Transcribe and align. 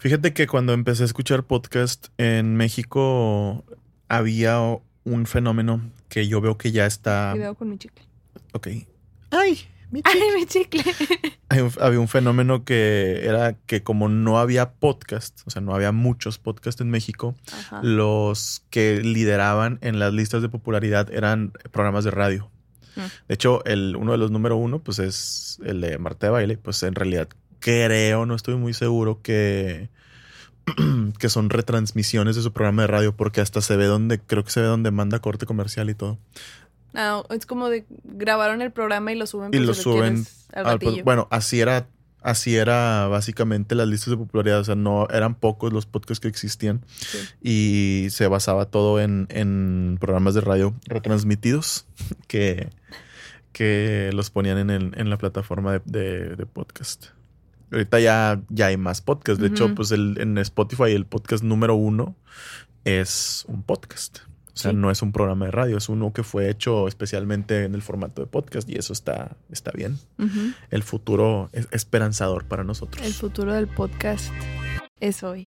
Fíjate 0.00 0.32
que 0.32 0.46
cuando 0.46 0.72
empecé 0.72 1.02
a 1.02 1.06
escuchar 1.06 1.44
podcast 1.44 2.06
en 2.16 2.56
México 2.56 3.64
había 4.08 4.58
un 5.04 5.26
fenómeno 5.26 5.82
que 6.08 6.26
yo 6.26 6.40
veo 6.40 6.56
que 6.56 6.72
ya 6.72 6.86
está. 6.86 7.30
Cuidado 7.32 7.54
con 7.54 7.68
mi 7.68 7.76
chicle. 7.76 8.02
Ok. 8.54 8.68
¡Ay! 9.30 9.58
Mi 9.90 10.00
Ay, 10.04 10.20
mi 10.36 10.46
chicle. 10.46 10.82
Hay 11.50 11.60
un- 11.60 11.72
había 11.80 12.00
un 12.00 12.08
fenómeno 12.08 12.64
que 12.64 13.26
era 13.26 13.54
que 13.66 13.82
como 13.82 14.08
no 14.08 14.38
había 14.38 14.72
podcast, 14.72 15.40
o 15.46 15.50
sea, 15.50 15.60
no 15.60 15.74
había 15.74 15.92
muchos 15.92 16.38
podcasts 16.38 16.80
en 16.80 16.88
México, 16.90 17.34
Ajá. 17.52 17.80
los 17.82 18.62
que 18.70 19.02
lideraban 19.02 19.78
en 19.82 19.98
las 19.98 20.14
listas 20.14 20.40
de 20.42 20.48
popularidad 20.48 21.12
eran 21.12 21.52
programas 21.72 22.04
de 22.04 22.10
radio. 22.12 22.50
Mm. 22.96 23.00
De 23.28 23.34
hecho, 23.34 23.62
el, 23.66 23.96
uno 23.96 24.12
de 24.12 24.18
los 24.18 24.30
número 24.30 24.56
uno, 24.56 24.78
pues 24.78 24.98
es 24.98 25.58
el 25.64 25.80
de 25.82 25.98
Marta 25.98 26.26
de 26.28 26.30
Baile. 26.32 26.56
Pues 26.56 26.82
en 26.84 26.94
realidad 26.94 27.28
creo, 27.60 28.26
no 28.26 28.34
estoy 28.34 28.56
muy 28.56 28.74
seguro 28.74 29.20
que, 29.22 29.88
que 31.18 31.28
son 31.28 31.50
retransmisiones 31.50 32.36
de 32.36 32.42
su 32.42 32.52
programa 32.52 32.82
de 32.82 32.88
radio, 32.88 33.14
porque 33.16 33.40
hasta 33.40 33.60
se 33.60 33.76
ve 33.76 33.86
donde, 33.86 34.18
creo 34.20 34.44
que 34.44 34.50
se 34.50 34.60
ve 34.60 34.66
donde 34.66 34.90
manda 34.90 35.18
corte 35.20 35.46
comercial 35.46 35.88
y 35.90 35.94
todo. 35.94 36.18
Ah, 36.94 37.22
es 37.30 37.46
como 37.46 37.68
de 37.68 37.84
grabaron 38.02 38.62
el 38.62 38.72
programa 38.72 39.12
y 39.12 39.16
lo 39.16 39.26
suben. 39.26 39.54
Y 39.54 39.58
lo 39.58 39.74
suben 39.74 40.26
al 40.52 40.66
al- 40.66 41.02
bueno, 41.04 41.28
así 41.30 41.60
era, 41.60 41.86
así 42.20 42.56
era 42.56 43.06
básicamente 43.06 43.76
las 43.76 43.86
listas 43.86 44.10
de 44.10 44.16
popularidad. 44.16 44.58
O 44.58 44.64
sea, 44.64 44.74
no 44.74 45.06
eran 45.08 45.36
pocos 45.36 45.72
los 45.72 45.86
podcasts 45.86 46.20
que 46.20 46.26
existían. 46.28 46.84
Sí. 46.88 47.18
y 47.42 48.10
se 48.10 48.26
basaba 48.26 48.64
todo 48.66 49.00
en, 49.00 49.28
en 49.30 49.98
programas 50.00 50.34
de 50.34 50.40
radio 50.40 50.74
retransmitidos 50.86 51.86
que, 52.26 52.70
que 53.52 54.10
los 54.12 54.30
ponían 54.30 54.58
en, 54.58 54.70
el- 54.70 54.92
en 54.96 55.10
la 55.10 55.16
plataforma 55.18 55.72
de, 55.74 55.80
de- 55.84 56.34
de 56.36 56.46
podcast. 56.46 57.06
Ahorita 57.72 58.00
ya, 58.00 58.40
ya 58.48 58.66
hay 58.66 58.76
más 58.76 59.00
podcasts. 59.00 59.40
De 59.40 59.48
hecho, 59.48 59.74
pues 59.74 59.90
el, 59.92 60.16
en 60.20 60.38
Spotify 60.38 60.92
el 60.92 61.06
podcast 61.06 61.44
número 61.44 61.74
uno 61.74 62.16
es 62.84 63.44
un 63.48 63.62
podcast. 63.62 64.18
O 64.52 64.56
sea, 64.60 64.72
Sí. 64.72 64.76
no 64.76 64.90
es 64.90 65.00
un 65.00 65.12
programa 65.12 65.46
de 65.46 65.52
radio, 65.52 65.78
es 65.78 65.88
uno 65.88 66.12
que 66.12 66.22
fue 66.22 66.50
hecho 66.50 66.88
especialmente 66.88 67.64
en 67.64 67.74
el 67.74 67.82
formato 67.82 68.20
de 68.20 68.26
podcast 68.26 68.68
y 68.68 68.76
eso 68.76 68.92
está, 68.92 69.36
está 69.50 69.70
bien. 69.72 69.98
El 70.70 70.82
futuro 70.82 71.48
es 71.52 71.68
esperanzador 71.70 72.44
para 72.44 72.64
nosotros. 72.64 73.06
El 73.06 73.14
futuro 73.14 73.54
del 73.54 73.68
podcast 73.68 74.32
es 74.98 75.22
hoy. 75.22 75.46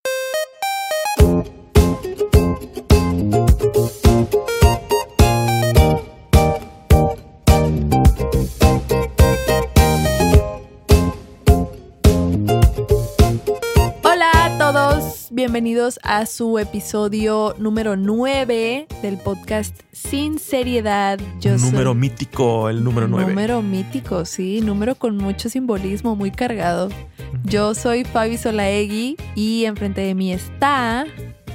Bienvenidos 15.51 15.97
a 16.03 16.25
su 16.25 16.59
episodio 16.59 17.55
número 17.57 17.95
9 17.95 18.85
del 19.01 19.17
podcast 19.17 19.73
Sin 19.93 20.39
Seriedad. 20.39 21.17
Yo 21.39 21.57
soy- 21.57 21.71
número 21.71 21.93
mítico, 21.95 22.67
el 22.67 22.83
número 22.83 23.07
9. 23.07 23.29
Número 23.29 23.61
mítico, 23.61 24.25
sí, 24.25 24.59
número 24.59 24.95
con 24.95 25.15
mucho 25.15 25.47
simbolismo, 25.47 26.17
muy 26.17 26.31
cargado. 26.31 26.89
Yo 27.45 27.73
soy 27.75 28.03
Fabi 28.03 28.37
Solaegui 28.37 29.15
y 29.35 29.63
enfrente 29.63 30.01
de 30.01 30.15
mí 30.15 30.33
está. 30.33 31.05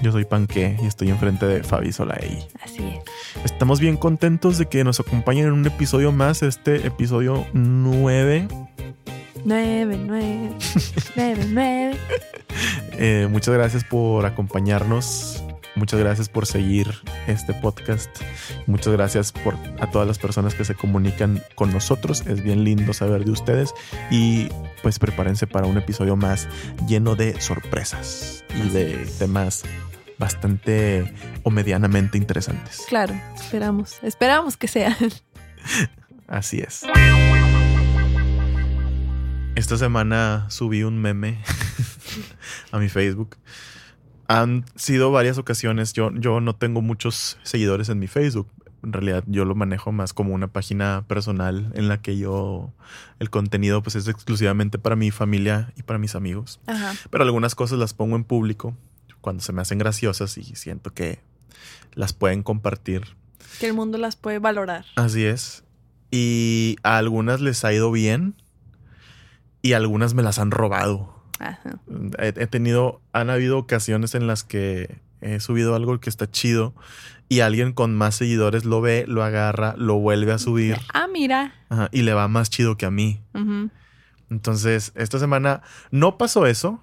Yo 0.03 0.11
soy 0.11 0.25
Panque 0.25 0.75
y 0.83 0.87
estoy 0.87 1.11
enfrente 1.11 1.45
de 1.45 1.63
Fabi 1.63 1.93
Solaey. 1.93 2.47
Así 2.65 2.79
es. 2.83 3.45
Estamos 3.45 3.79
bien 3.79 3.98
contentos 3.98 4.57
de 4.57 4.67
que 4.67 4.85
nos 4.85 5.01
acompañen 5.01 5.45
en 5.48 5.53
un 5.53 5.67
episodio 5.67 6.13
más, 6.13 6.43
este 6.43 6.87
episodio 6.87 7.45
9. 7.53 8.48
9, 9.45 9.98
9, 10.07 10.51
9, 11.17 11.47
9. 11.48 11.97
Eh, 12.93 13.29
muchas 13.31 13.55
gracias 13.55 13.85
por 13.85 14.27
acompañarnos. 14.27 15.43
Muchas 15.75 16.01
gracias 16.01 16.29
por 16.29 16.47
seguir 16.47 16.87
este 17.27 17.55
podcast. 17.55 18.11
Muchas 18.67 18.93
gracias 18.93 19.33
por 19.33 19.57
a 19.81 19.91
todas 19.91 20.07
las 20.07 20.19
personas 20.19 20.55
que 20.55 20.64
se 20.64 20.75
comunican 20.75 21.42
con 21.55 21.73
nosotros. 21.73 22.25
Es 22.27 22.42
bien 22.42 22.63
lindo 22.63 22.92
saber 22.92 23.25
de 23.25 23.30
ustedes. 23.30 23.75
Y 24.11 24.48
pues 24.83 24.98
prepárense 24.98 25.47
para 25.47 25.67
un 25.67 25.79
episodio 25.79 26.14
más 26.14 26.47
lleno 26.86 27.14
de 27.14 27.41
sorpresas 27.41 28.45
y 28.55 28.69
de 28.69 29.07
temas 29.19 29.64
bastante 30.19 31.13
o 31.42 31.51
medianamente 31.51 32.19
interesantes. 32.19 32.85
Claro, 32.89 33.14
esperamos, 33.35 33.98
esperamos 34.03 34.57
que 34.57 34.69
sea. 34.69 34.97
Así 36.29 36.61
es. 36.61 36.85
Esta 39.55 39.77
semana 39.77 40.46
subí 40.48 40.83
un 40.83 40.98
meme 40.98 41.39
a 42.73 42.79
mi 42.79 42.89
Facebook. 42.89 43.36
Han 44.27 44.64
sido 44.77 45.13
varias 45.13 45.36
ocasiones. 45.36 45.92
Yo, 45.92 46.11
yo 46.14 46.40
no 46.40 46.57
tengo 46.57 46.80
muchos 46.80 47.39
seguidores 47.42 47.91
en 47.91 47.98
mi 47.98 48.07
Facebook. 48.07 48.48
En 48.83 48.95
realidad 48.95 49.24
yo 49.27 49.45
lo 49.45 49.55
manejo 49.55 49.92
más 49.92 50.14
como 50.14 50.35
una 50.35 50.48
página 50.48 51.05
personal 51.07 51.70
en 51.74 51.89
la 51.89 52.01
que 52.01 52.17
yo 52.17 52.73
el 53.18 53.29
contenido 53.29 53.83
pues 53.83 53.95
es 53.95 54.08
exclusivamente 54.08 54.79
para 54.79 54.96
mi 54.96 55.11
familia 55.11 55.73
y 55.77 55.83
para 55.83 55.98
mis 55.98 56.14
amigos. 56.14 56.58
Ajá. 56.67 56.95
Pero 57.11 57.23
algunas 57.23 57.55
cosas 57.55 57.79
las 57.79 57.92
pongo 57.92 58.17
en 58.17 58.24
público 58.24 58.74
cuando 59.20 59.42
se 59.42 59.52
me 59.52 59.61
hacen 59.61 59.79
graciosas 59.79 60.36
y 60.39 60.45
siento 60.57 60.92
que 60.95 61.20
las 61.95 62.14
pueden 62.14 62.42
compartir 62.42 63.02
Que 63.61 63.67
el 63.67 63.74
mundo 63.74 63.98
las 63.98 64.17
puede 64.17 64.39
valorar. 64.39 64.86
Así 64.96 65.24
es. 65.24 65.62
Y 66.11 66.77
a 66.83 66.96
algunas 66.96 67.41
les 67.41 67.64
ha 67.64 67.73
ido 67.73 67.92
bien 67.92 68.42
y 69.62 69.73
algunas 69.74 70.14
me 70.14 70.23
las 70.23 70.39
han 70.39 70.50
robado. 70.50 71.14
Ajá. 71.39 71.78
He, 72.18 72.28
he 72.28 72.46
tenido, 72.46 73.00
han 73.12 73.30
habido 73.30 73.58
ocasiones 73.58 74.14
en 74.14 74.27
las 74.27 74.45
que 74.45 75.00
he 75.20 75.40
subido 75.40 75.74
algo 75.74 75.98
que 76.00 76.11
está 76.11 76.30
chido 76.30 76.74
y 77.28 77.40
alguien 77.40 77.73
con 77.73 77.95
más 77.96 78.17
seguidores 78.17 78.64
lo 78.64 78.80
ve, 78.80 79.05
lo 79.08 79.23
agarra, 79.24 79.74
lo 79.78 79.95
vuelve 79.95 80.33
a 80.33 80.39
subir 80.39 80.77
Ah, 80.92 81.06
mira. 81.12 81.55
ajá, 81.70 81.89
y 81.92 82.02
le 82.02 82.12
va 82.12 82.28
más 82.28 82.50
chido 82.50 82.77
que 82.77 82.86
a 82.86 82.90
mí. 82.90 83.20
Entonces, 84.30 84.92
esta 84.95 85.18
semana 85.18 85.62
no 85.90 86.17
pasó 86.18 86.46
eso. 86.46 86.83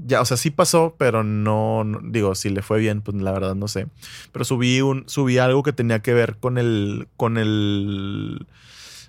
Ya, 0.00 0.20
o 0.20 0.24
sea, 0.24 0.36
sí 0.36 0.50
pasó, 0.50 0.94
pero 0.96 1.24
no, 1.24 1.82
no- 1.82 2.00
digo, 2.04 2.34
si 2.36 2.50
le 2.50 2.62
fue 2.62 2.78
bien, 2.78 3.02
pues 3.02 3.16
la 3.20 3.32
verdad 3.32 3.56
no 3.56 3.66
sé. 3.66 3.88
Pero 4.32 4.44
subí 4.44 4.80
un, 4.80 5.04
subí 5.08 5.38
algo 5.38 5.62
que 5.64 5.72
tenía 5.72 6.00
que 6.00 6.14
ver 6.14 6.36
con 6.38 6.56
el, 6.56 7.08
con 7.16 7.36
el, 7.36 8.46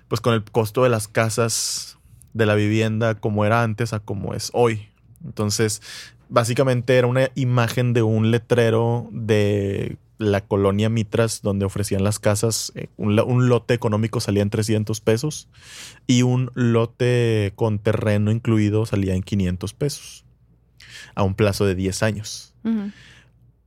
pues 0.08 0.20
con 0.20 0.34
el 0.34 0.42
costo 0.42 0.82
de 0.82 0.88
las 0.88 1.06
casas 1.06 1.96
de 2.32 2.46
la 2.46 2.54
vivienda 2.54 3.14
como 3.14 3.44
era 3.44 3.62
antes 3.62 3.92
a 3.92 4.00
como 4.00 4.34
es 4.34 4.50
hoy. 4.54 4.88
Entonces, 5.24 5.82
básicamente 6.28 6.96
era 6.96 7.06
una 7.06 7.30
imagen 7.34 7.92
de 7.92 8.02
un 8.02 8.30
letrero 8.30 9.08
de 9.12 9.96
la 10.18 10.42
colonia 10.42 10.90
Mitras 10.90 11.40
donde 11.42 11.64
ofrecían 11.64 12.04
las 12.04 12.18
casas. 12.18 12.72
eh, 12.74 12.88
un, 12.96 13.18
un 13.20 13.48
lote 13.48 13.74
económico 13.74 14.20
salía 14.20 14.42
en 14.42 14.50
300 14.50 15.00
pesos 15.00 15.48
y 16.06 16.22
un 16.22 16.50
lote 16.54 17.52
con 17.56 17.78
terreno 17.78 18.30
incluido 18.30 18.84
salía 18.86 19.14
en 19.14 19.22
500 19.22 19.72
pesos 19.74 20.24
a 21.14 21.22
un 21.22 21.34
plazo 21.34 21.64
de 21.64 21.74
10 21.74 22.02
años. 22.02 22.54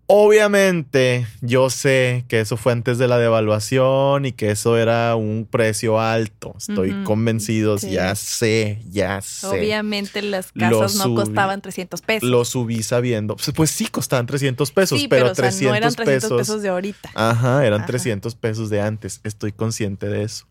Obviamente, 0.05 1.25
yo 1.41 1.69
sé 1.69 2.25
que 2.27 2.41
eso 2.41 2.57
fue 2.57 2.73
antes 2.73 2.97
de 2.97 3.07
la 3.07 3.17
devaluación 3.17 4.25
y 4.25 4.33
que 4.33 4.51
eso 4.51 4.77
era 4.77 5.15
un 5.15 5.47
precio 5.49 5.99
alto. 5.99 6.55
Estoy 6.57 7.03
convencido, 7.03 7.77
Sí. 7.77 7.91
ya 7.91 8.13
sé, 8.15 8.81
ya 8.89 9.21
sé. 9.21 9.47
Obviamente 9.47 10.21
las 10.21 10.51
casas 10.51 10.95
no 10.95 11.15
costaban 11.15 11.61
300 11.61 12.01
pesos. 12.01 12.29
Lo 12.29 12.43
subí 12.45 12.83
sabiendo. 12.83 13.37
Pues, 13.37 13.51
pues 13.55 13.71
sí, 13.71 13.87
costaban 13.87 14.25
300 14.25 14.71
pesos, 14.71 14.99
sí, 14.99 15.07
pero, 15.07 15.23
pero, 15.27 15.31
o 15.31 15.35
sea, 15.35 15.45
300, 15.45 15.69
no 15.71 15.75
eran 15.75 15.93
300 15.95 16.23
pesos. 16.29 16.37
pesos, 16.37 16.61
de 16.61 16.69
ahorita. 16.69 17.09
Ajá, 17.15 17.65
eran 17.65 17.79
Ajá. 17.79 17.87
300 17.87 18.35
pesos 18.35 18.69
de 18.69 18.81
antes. 18.81 19.21
Estoy 19.23 19.51
consciente 19.53 20.07
de 20.09 20.23
eso. 20.23 20.45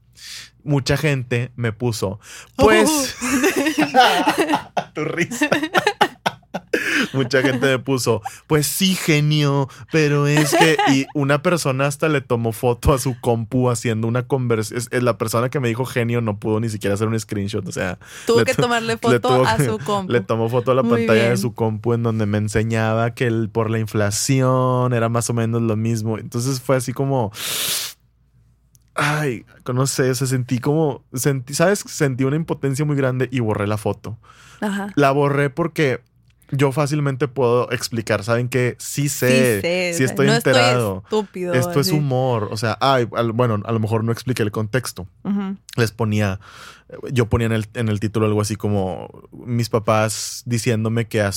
Mucha 0.65 0.97
gente 0.97 1.51
me 1.57 1.73
puso, 1.73 2.21
pues. 2.57 3.17
tu 4.95 5.05
risa. 5.05 5.49
Mucha 7.13 7.43
gente 7.43 7.67
me 7.67 7.79
puso, 7.79 8.23
pues 8.47 8.67
sí, 8.67 8.95
genio, 8.95 9.69
pero 9.91 10.27
es 10.27 10.55
que. 10.55 10.77
Y 10.93 11.07
una 11.15 11.43
persona 11.43 11.87
hasta 11.87 12.09
le 12.09 12.21
tomó 12.21 12.53
foto 12.53 12.93
a 12.93 12.99
su 12.99 13.19
compu 13.21 13.71
haciendo 13.71 14.07
una 14.09 14.27
conversación. 14.27 15.05
La 15.05 15.19
persona 15.19 15.49
que 15.49 15.61
me 15.61 15.69
dijo 15.69 15.85
genio 15.85 16.21
no 16.21 16.39
pudo 16.39 16.61
ni 16.61 16.69
siquiera 16.69 16.95
hacer 16.95 17.09
un 17.09 17.19
screenshot. 17.19 17.67
O 17.67 17.73
sea, 17.73 17.99
Tuvo 18.27 18.45
que 18.45 18.55
tomarle 18.55 18.95
le 18.95 18.99
foto 18.99 19.45
a 19.45 19.59
su 19.59 19.79
compu. 19.79 20.13
le 20.13 20.21
tomó 20.21 20.49
foto 20.49 20.73
a 20.73 20.75
la 20.75 20.83
Muy 20.83 21.07
pantalla 21.07 21.31
de 21.31 21.37
su 21.37 21.55
compu 21.55 21.93
en 21.95 22.03
donde 22.03 22.27
me 22.27 22.39
enseñaba 22.39 23.15
que 23.15 23.27
el, 23.27 23.49
por 23.51 23.71
la 23.71 23.79
inflación 23.79 24.93
era 24.93 25.09
más 25.09 25.31
o 25.31 25.35
menos 25.35 25.63
lo 25.63 25.77
mismo. 25.77 26.19
Entonces 26.19 26.61
fue 26.61 26.77
así 26.77 26.93
como. 26.93 27.33
Ay, 28.95 29.47
no 29.73 29.87
sé, 29.87 30.11
o 30.11 30.15
sea, 30.15 30.27
sentí 30.27 30.59
como. 30.59 31.05
Sentí, 31.15 31.55
¿sabes? 31.55 31.83
Sentí 31.87 32.25
una 32.25 32.37
impotencia 32.37 32.85
muy 32.85 32.97
grande 32.97 33.29
y 33.31 33.41
borré 33.41 33.67
la 33.67 33.79
foto. 33.79 34.19
Ajá. 34.61 34.93
La 34.97 35.11
borré 35.13 35.51
porque 35.51 36.01
yo 36.53 36.71
fácilmente 36.71 37.27
puedo 37.29 37.71
explicar. 37.73 38.23
Saben 38.23 38.49
que 38.49 38.77
sí 38.79 39.09
sé, 39.09 39.61
sé, 39.61 39.95
sí 39.95 40.05
estoy 40.05 40.27
no 40.27 40.35
enterado. 40.35 41.03
Estoy 41.05 41.19
estúpido. 41.21 41.55
Esto 41.55 41.81
es 41.81 41.89
humor. 41.91 42.49
O 42.53 42.57
sea, 42.57 42.77
ay, 42.81 43.09
al- 43.17 43.33
bueno, 43.33 43.61
a 43.65 43.73
lo 43.73 43.81
mejor 43.81 44.05
no 44.05 44.13
expliqué 44.13 44.43
el 44.43 44.51
contexto 44.53 45.07
les 45.77 45.91
ponía 45.93 46.39
yo 47.11 47.27
ponía 47.29 47.47
en 47.47 47.53
el, 47.53 47.67
en 47.75 47.89
el 47.89 48.01
título 48.01 48.27
algo 48.27 48.41
así 48.41 48.57
como 48.57 49.09
mis 49.33 49.69
papás 49.69 50.43
diciéndome 50.47 51.07
que, 51.09 51.29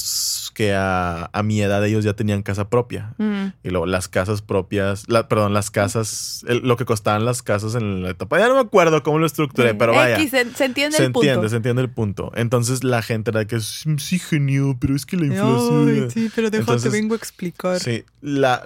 que 0.54 0.74
a, 0.74 1.30
a 1.32 1.44
mi 1.44 1.62
edad 1.62 1.86
ellos 1.86 2.04
ya 2.04 2.14
tenían 2.14 2.44
casa 2.44 2.70
propia. 2.70 3.14
Mm. 3.18 3.48
Y 3.64 3.70
luego 3.70 3.86
las 3.86 4.08
casas 4.08 4.42
propias, 4.42 5.06
la, 5.08 5.28
perdón, 5.28 5.54
las 5.54 5.72
casas, 5.72 6.44
el- 6.48 6.60
lo 6.68 6.78
que 6.78 6.86
costaban 6.86 7.26
las 7.26 7.42
casas 7.44 7.76
en 7.76 8.04
la 8.04 8.10
etapa. 8.12 8.38
Ya 8.40 8.48
no 8.48 8.56
me 8.56 8.60
acuerdo 8.62 9.02
cómo 9.04 9.20
lo 9.20 9.26
estructuré, 9.26 9.70
Sí. 9.72 9.76
pero 9.80 9.94
vaya. 9.94 10.16
X, 10.20 10.32
se, 10.32 10.54
se 10.54 10.66
entiende 10.66 10.98
Se 10.98 11.06
el 11.06 11.12
punto. 11.12 11.28
entiende, 11.28 11.50
se 11.50 11.56
entiende 11.58 11.82
el 11.82 11.90
punto. 11.90 12.32
Entonces 12.36 12.84
la 12.84 13.02
gente 13.02 13.32
era 13.32 13.40
de 13.42 13.48
que 13.48 13.60
"Sí, 13.60 14.20
genio, 14.20 14.78
pero 14.80 14.96
es 14.96 15.06
que 15.06 15.18
la 15.18 15.26
inflación. 15.26 15.90
Ay, 15.90 16.08
sí, 16.12 16.32
pero 16.36 16.50
déjate, 16.50 16.58
Entonces, 16.72 16.92
vengo 16.92 17.14
a 17.14 17.18
explicar. 17.18 17.80
Sí, 17.80 18.04
la, 18.22 18.62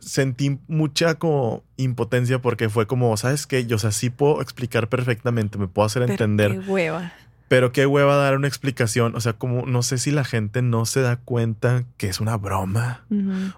sentí 0.00 0.58
mucha 0.68 1.14
como 1.16 1.62
impotencia 1.82 2.40
porque 2.40 2.68
fue 2.68 2.86
como, 2.86 3.16
¿sabes 3.16 3.46
qué? 3.46 3.66
Yo, 3.66 3.76
o 3.76 3.78
sea, 3.78 3.90
sí 3.92 4.10
puedo 4.10 4.40
explicar 4.42 4.88
perfectamente, 4.88 5.58
me 5.58 5.68
puedo 5.68 5.86
hacer 5.86 6.02
Pero 6.02 6.12
entender, 6.12 6.52
Qué 6.52 6.70
hueva. 6.70 7.12
pero 7.48 7.72
qué 7.72 7.86
hueva 7.86 8.16
dar 8.16 8.36
una 8.36 8.48
explicación. 8.48 9.14
O 9.16 9.20
sea, 9.20 9.32
como 9.34 9.66
no 9.66 9.82
sé 9.82 9.98
si 9.98 10.10
la 10.10 10.24
gente 10.24 10.62
no 10.62 10.86
se 10.86 11.00
da 11.00 11.16
cuenta 11.16 11.84
que 11.96 12.08
es 12.08 12.20
una 12.20 12.36
broma 12.36 13.04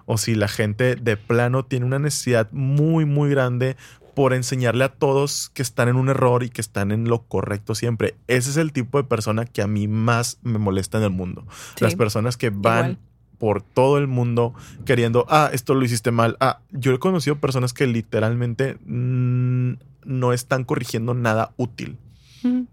o 0.05 0.17
si 0.17 0.35
la 0.35 0.47
gente 0.47 0.95
de 0.95 1.17
plano 1.17 1.63
tiene 1.65 1.85
una 1.85 1.99
necesidad 1.99 2.49
muy, 2.51 3.05
muy 3.05 3.29
grande 3.29 3.77
por 4.15 4.33
enseñarle 4.33 4.83
a 4.83 4.89
todos 4.89 5.49
que 5.55 5.63
están 5.63 5.89
en 5.89 5.95
un 5.95 6.07
error 6.07 6.43
y 6.43 6.49
que 6.49 6.61
están 6.61 6.91
en 6.91 7.05
lo 7.09 7.23
correcto 7.23 7.73
siempre. 7.73 8.15
Ese 8.27 8.51
es 8.51 8.57
el 8.57 8.71
tipo 8.71 8.99
de 8.99 9.05
persona 9.05 9.45
que 9.45 9.61
a 9.63 9.67
mí 9.67 9.87
más 9.87 10.37
me 10.43 10.59
molesta 10.59 10.99
en 10.99 11.05
el 11.05 11.09
mundo. 11.09 11.47
Sí. 11.75 11.83
Las 11.83 11.95
personas 11.95 12.37
que 12.37 12.51
van 12.51 12.91
igual. 12.91 12.97
Por 13.43 13.61
todo 13.61 13.97
el 13.97 14.07
mundo 14.07 14.53
queriendo, 14.85 15.25
ah, 15.27 15.49
esto 15.51 15.73
lo 15.73 15.83
hiciste 15.83 16.11
mal. 16.11 16.37
Ah, 16.39 16.59
yo 16.71 16.93
he 16.93 16.99
conocido 16.99 17.39
personas 17.39 17.73
que 17.73 17.85
literalmente 17.87 18.77
no 18.85 20.31
están 20.31 20.63
corrigiendo 20.63 21.13
nada 21.13 21.51
útil. 21.57 21.97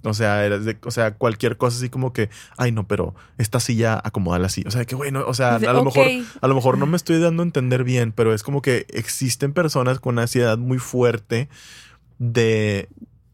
O 0.04 0.14
sea, 0.14 0.44
eres 0.46 0.64
de- 0.64 0.78
o 0.84 0.92
sea, 0.92 1.14
cualquier 1.14 1.56
cosa 1.56 1.76
así 1.78 1.88
como 1.88 2.12
que, 2.12 2.30
ay, 2.56 2.70
no, 2.70 2.86
pero 2.86 3.16
esta 3.36 3.58
silla 3.58 4.00
acomódala 4.04 4.46
así. 4.46 4.62
O 4.64 4.70
sea, 4.70 4.84
que 4.84 4.94
bueno, 4.94 5.24
o 5.26 5.34
sea, 5.34 5.56
a 5.56 5.72
lo 5.72 5.84
mejor 5.86 6.06
a 6.40 6.46
lo 6.46 6.54
mejor 6.54 6.78
no 6.78 6.86
me 6.86 6.96
estoy 6.96 7.18
dando 7.18 7.42
a 7.42 7.46
entender 7.46 7.82
bien, 7.82 8.12
pero 8.12 8.32
es 8.32 8.44
como 8.44 8.62
que 8.62 8.86
existen 8.90 9.52
personas 9.52 9.98
con 9.98 10.14
una 10.14 10.22
ansiedad 10.22 10.56
muy 10.56 10.78
fuerte 10.78 11.48
de 12.20 12.88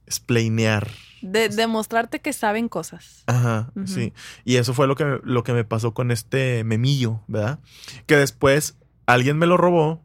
explainear. 0.06 0.88
De 1.26 1.48
demostrarte 1.48 2.20
que 2.20 2.32
saben 2.32 2.68
cosas. 2.68 3.22
Ajá, 3.26 3.72
sí. 3.86 4.12
Y 4.44 4.56
eso 4.56 4.74
fue 4.74 4.86
lo 4.86 4.94
que, 4.96 5.20
lo 5.22 5.42
que 5.44 5.52
me 5.52 5.64
pasó 5.64 5.92
con 5.94 6.10
este 6.10 6.64
memillo, 6.64 7.20
¿verdad? 7.28 7.58
Que 8.06 8.16
después 8.16 8.76
alguien 9.06 9.38
me 9.38 9.46
lo 9.46 9.56
robó, 9.56 10.02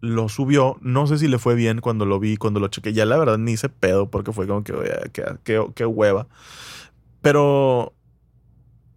lo 0.00 0.28
subió, 0.28 0.78
no 0.80 1.06
sé 1.06 1.18
si 1.18 1.28
le 1.28 1.38
fue 1.38 1.54
bien 1.54 1.80
cuando 1.80 2.06
lo 2.06 2.18
vi, 2.18 2.36
cuando 2.36 2.58
lo 2.60 2.68
chequé, 2.68 2.92
ya 2.92 3.04
la 3.04 3.16
verdad 3.18 3.36
ni 3.38 3.52
hice 3.52 3.68
pedo 3.68 4.10
porque 4.10 4.32
fue 4.32 4.46
como 4.46 4.64
que, 4.64 4.72
qué, 5.12 5.24
qué- 5.44 5.66
qué 5.74 5.86
hueva. 5.86 6.26
Pero 7.22 7.94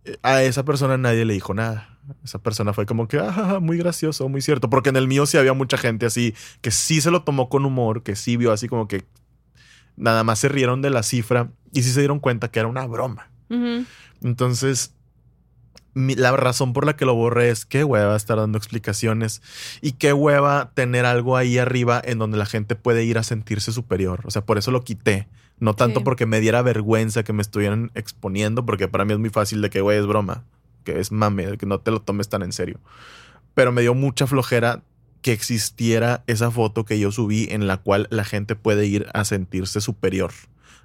eh, 0.06 0.18
a 0.24 0.44
esa 0.44 0.64
persona 0.64 0.98
nadie 0.98 1.26
le 1.26 1.34
dijo 1.34 1.54
nada. 1.54 1.90
Esa 2.24 2.40
persona 2.40 2.74
fue 2.74 2.86
como 2.86 3.08
que, 3.08 3.18
ah, 3.20 3.60
muy 3.62 3.78
gracioso, 3.78 4.28
muy 4.28 4.42
cierto. 4.42 4.70
Porque 4.70 4.90
en 4.90 4.98
el 4.98 5.08
mío 5.08 5.26
sí 5.26 5.38
había 5.38 5.54
mucha 5.54 5.78
gente 5.78 6.06
así 6.06 6.34
que 6.62 6.72
sí 6.72 7.00
se 7.02 7.12
lo 7.12 7.24
tomó 7.24 7.48
con 7.50 7.66
humor, 7.66 8.04
que 8.04 8.16
sí 8.16 8.36
vio 8.38 8.52
así 8.52 8.68
como 8.68 8.88
que 8.88 9.06
nada 9.98 10.24
más 10.24 10.40
se 10.40 10.50
rieron 10.50 10.82
de 10.82 10.90
la 10.90 11.04
cifra 11.04 11.50
y 11.72 11.84
sí 11.84 11.92
se 11.92 12.00
dieron 12.02 12.20
cuenta 12.20 12.50
que 12.50 12.60
era 12.60 12.68
una 12.68 12.86
broma. 12.86 13.30
Entonces, 14.22 14.94
mi- 15.94 16.16
la 16.16 16.32
razón 16.36 16.74
por 16.74 16.86
la 16.86 16.96
que 16.96 17.06
lo 17.06 17.14
borré 17.16 17.50
es 17.50 17.66
qué 17.66 17.84
hueva 17.84 18.16
estar 18.16 18.38
dando 18.38 18.58
explicaciones 18.58 19.42
y 19.82 19.94
qué 19.94 20.14
hueva 20.14 20.72
tener 20.74 21.06
algo 21.06 21.38
ahí 21.38 21.58
arriba 21.58 22.02
en 22.04 22.18
donde 22.20 22.38
la 22.38 22.46
gente 22.46 22.76
puede 22.76 23.04
ir 23.04 23.18
a 23.18 23.24
sentirse 23.24 23.72
superior. 23.72 24.22
O 24.26 24.32
sea, 24.32 24.46
por 24.46 24.58
eso 24.58 24.72
lo 24.72 24.84
quité. 24.84 25.28
No 25.60 25.76
tanto 25.76 26.00
Sí. 26.00 26.04
porque 26.04 26.26
me 26.26 26.40
diera 26.40 26.62
vergüenza 26.62 27.24
que 27.24 27.32
me 27.34 27.42
estuvieran 27.44 27.92
exponiendo, 27.94 28.66
porque 28.66 28.88
para 28.88 29.06
mí 29.06 29.14
es 29.14 29.20
muy 29.20 29.30
fácil 29.30 29.62
de 29.62 29.70
que, 29.70 29.82
güey, 29.82 30.00
es 30.00 30.08
broma, 30.08 30.44
que 30.84 31.00
es 31.00 31.12
mame, 31.12 31.58
que 31.58 31.66
no 31.68 31.80
te 31.80 31.92
lo 31.92 32.02
tomes 32.02 32.28
tan 32.28 32.42
en 32.42 32.52
serio. 32.52 32.80
Pero 33.54 33.72
me 33.72 33.82
dio 33.82 33.94
mucha 33.94 34.26
flojera 34.26 34.82
que 35.24 35.32
existiera 35.32 36.24
esa 36.28 36.52
foto 36.52 36.86
que 36.86 37.00
yo 37.00 37.12
subí 37.12 37.48
en 37.50 37.66
la 37.66 37.78
cual 37.78 38.08
la 38.12 38.26
gente 38.26 38.56
puede 38.56 38.86
ir 38.86 39.08
a 39.14 39.26
sentirse 39.26 39.82
superior. 39.82 40.32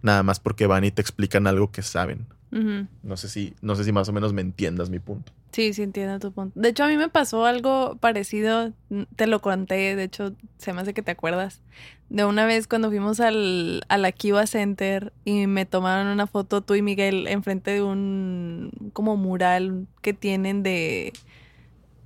Nada 0.00 0.22
más 0.22 0.40
porque 0.40 0.66
van 0.66 0.84
y 0.84 0.90
te 0.90 1.02
explican 1.02 1.46
algo 1.46 1.70
que 1.70 1.82
saben. 1.82 2.26
No 2.50 3.18
sé 3.18 3.28
si, 3.28 3.52
no 3.60 3.76
sé 3.76 3.84
si 3.84 3.92
más 3.92 4.08
o 4.08 4.12
menos 4.12 4.32
me 4.32 4.40
entiendas 4.40 4.88
mi 4.88 5.00
punto. 5.00 5.32
Sí, 5.52 5.74
sí 5.74 5.82
entiendo 5.82 6.18
tu 6.18 6.32
punto. 6.32 6.58
De 6.58 6.70
hecho, 6.70 6.84
a 6.84 6.88
mí 6.88 6.96
me 6.96 7.10
pasó 7.10 7.44
algo 7.44 7.96
parecido, 8.00 8.72
te 9.16 9.26
lo 9.26 9.40
conté, 9.40 9.96
de 9.96 10.04
hecho, 10.04 10.34
se 10.56 10.72
me 10.72 10.80
hace 10.80 10.94
que 10.94 11.02
te 11.02 11.10
acuerdas, 11.10 11.60
de 12.08 12.24
una 12.24 12.46
vez 12.46 12.66
cuando 12.66 12.88
fuimos 12.88 13.20
al, 13.20 13.82
a 13.88 13.98
la 13.98 14.12
Kiva 14.12 14.46
Center 14.46 15.12
y 15.24 15.46
me 15.46 15.66
tomaron 15.66 16.06
una 16.06 16.26
foto 16.26 16.62
tú 16.62 16.74
y 16.74 16.80
Miguel 16.80 17.26
enfrente 17.28 17.72
de 17.72 17.82
un 17.82 18.70
como 18.94 19.16
mural 19.16 19.86
que 20.00 20.14
tienen 20.14 20.62
de 20.62 21.12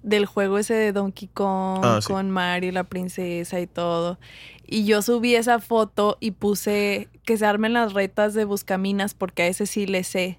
del 0.03 0.27
juego 0.27 0.59
ese 0.59 0.75
de 0.75 0.93
Donkey 0.93 1.29
Kong 1.33 1.81
Ah, 1.85 1.99
sí. 2.03 2.09
con 2.09 2.31
Mario, 2.31 2.73
la 2.73 2.85
princesa 2.85 3.61
y 3.61 3.67
todo. 3.67 4.19
Y 4.67 4.85
yo 4.85 5.03
subí 5.03 5.35
esa 5.35 5.59
foto 5.61 6.17
y 6.21 6.31
puse 6.33 7.09
que 7.25 7.37
se 7.37 7.45
armen 7.47 7.73
las 7.75 7.93
retas 7.93 8.35
de 8.35 8.45
Buscaminas 8.45 9.15
porque 9.15 9.43
a 9.43 9.47
ese 9.47 9.67
sí 9.67 9.87
le 9.87 10.03
sé. 10.05 10.39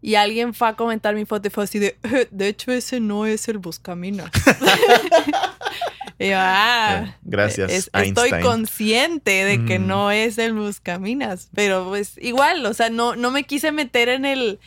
Y 0.00 0.14
alguien 0.16 0.52
fue 0.54 0.68
a 0.68 0.74
comentar 0.74 1.14
mi 1.14 1.24
foto 1.24 1.48
y 1.48 1.50
fue 1.50 1.64
así 1.64 1.78
de, 1.78 1.96
"Eh, 2.02 2.28
de 2.30 2.48
hecho 2.48 2.72
ese 2.72 3.00
no 3.00 3.24
es 3.26 3.48
el 3.48 3.58
Buscaminas. 3.58 4.30
y 6.18 6.28
yo, 6.28 6.36
ah, 6.38 7.16
gracias, 7.22 7.72
es- 7.72 7.90
estoy 7.92 8.30
consciente 8.42 9.44
de 9.44 9.64
que 9.64 9.78
Mm. 9.78 9.86
no 9.86 10.10
es 10.10 10.38
el 10.38 10.52
Buscaminas, 10.54 11.48
pero 11.54 11.86
pues 11.88 12.16
igual, 12.18 12.64
o 12.66 12.74
sea, 12.74 12.90
no, 12.90 13.16
no 13.16 13.30
me 13.30 13.44
quise 13.44 13.72
meter 13.72 14.08
en 14.08 14.24
el, 14.24 14.60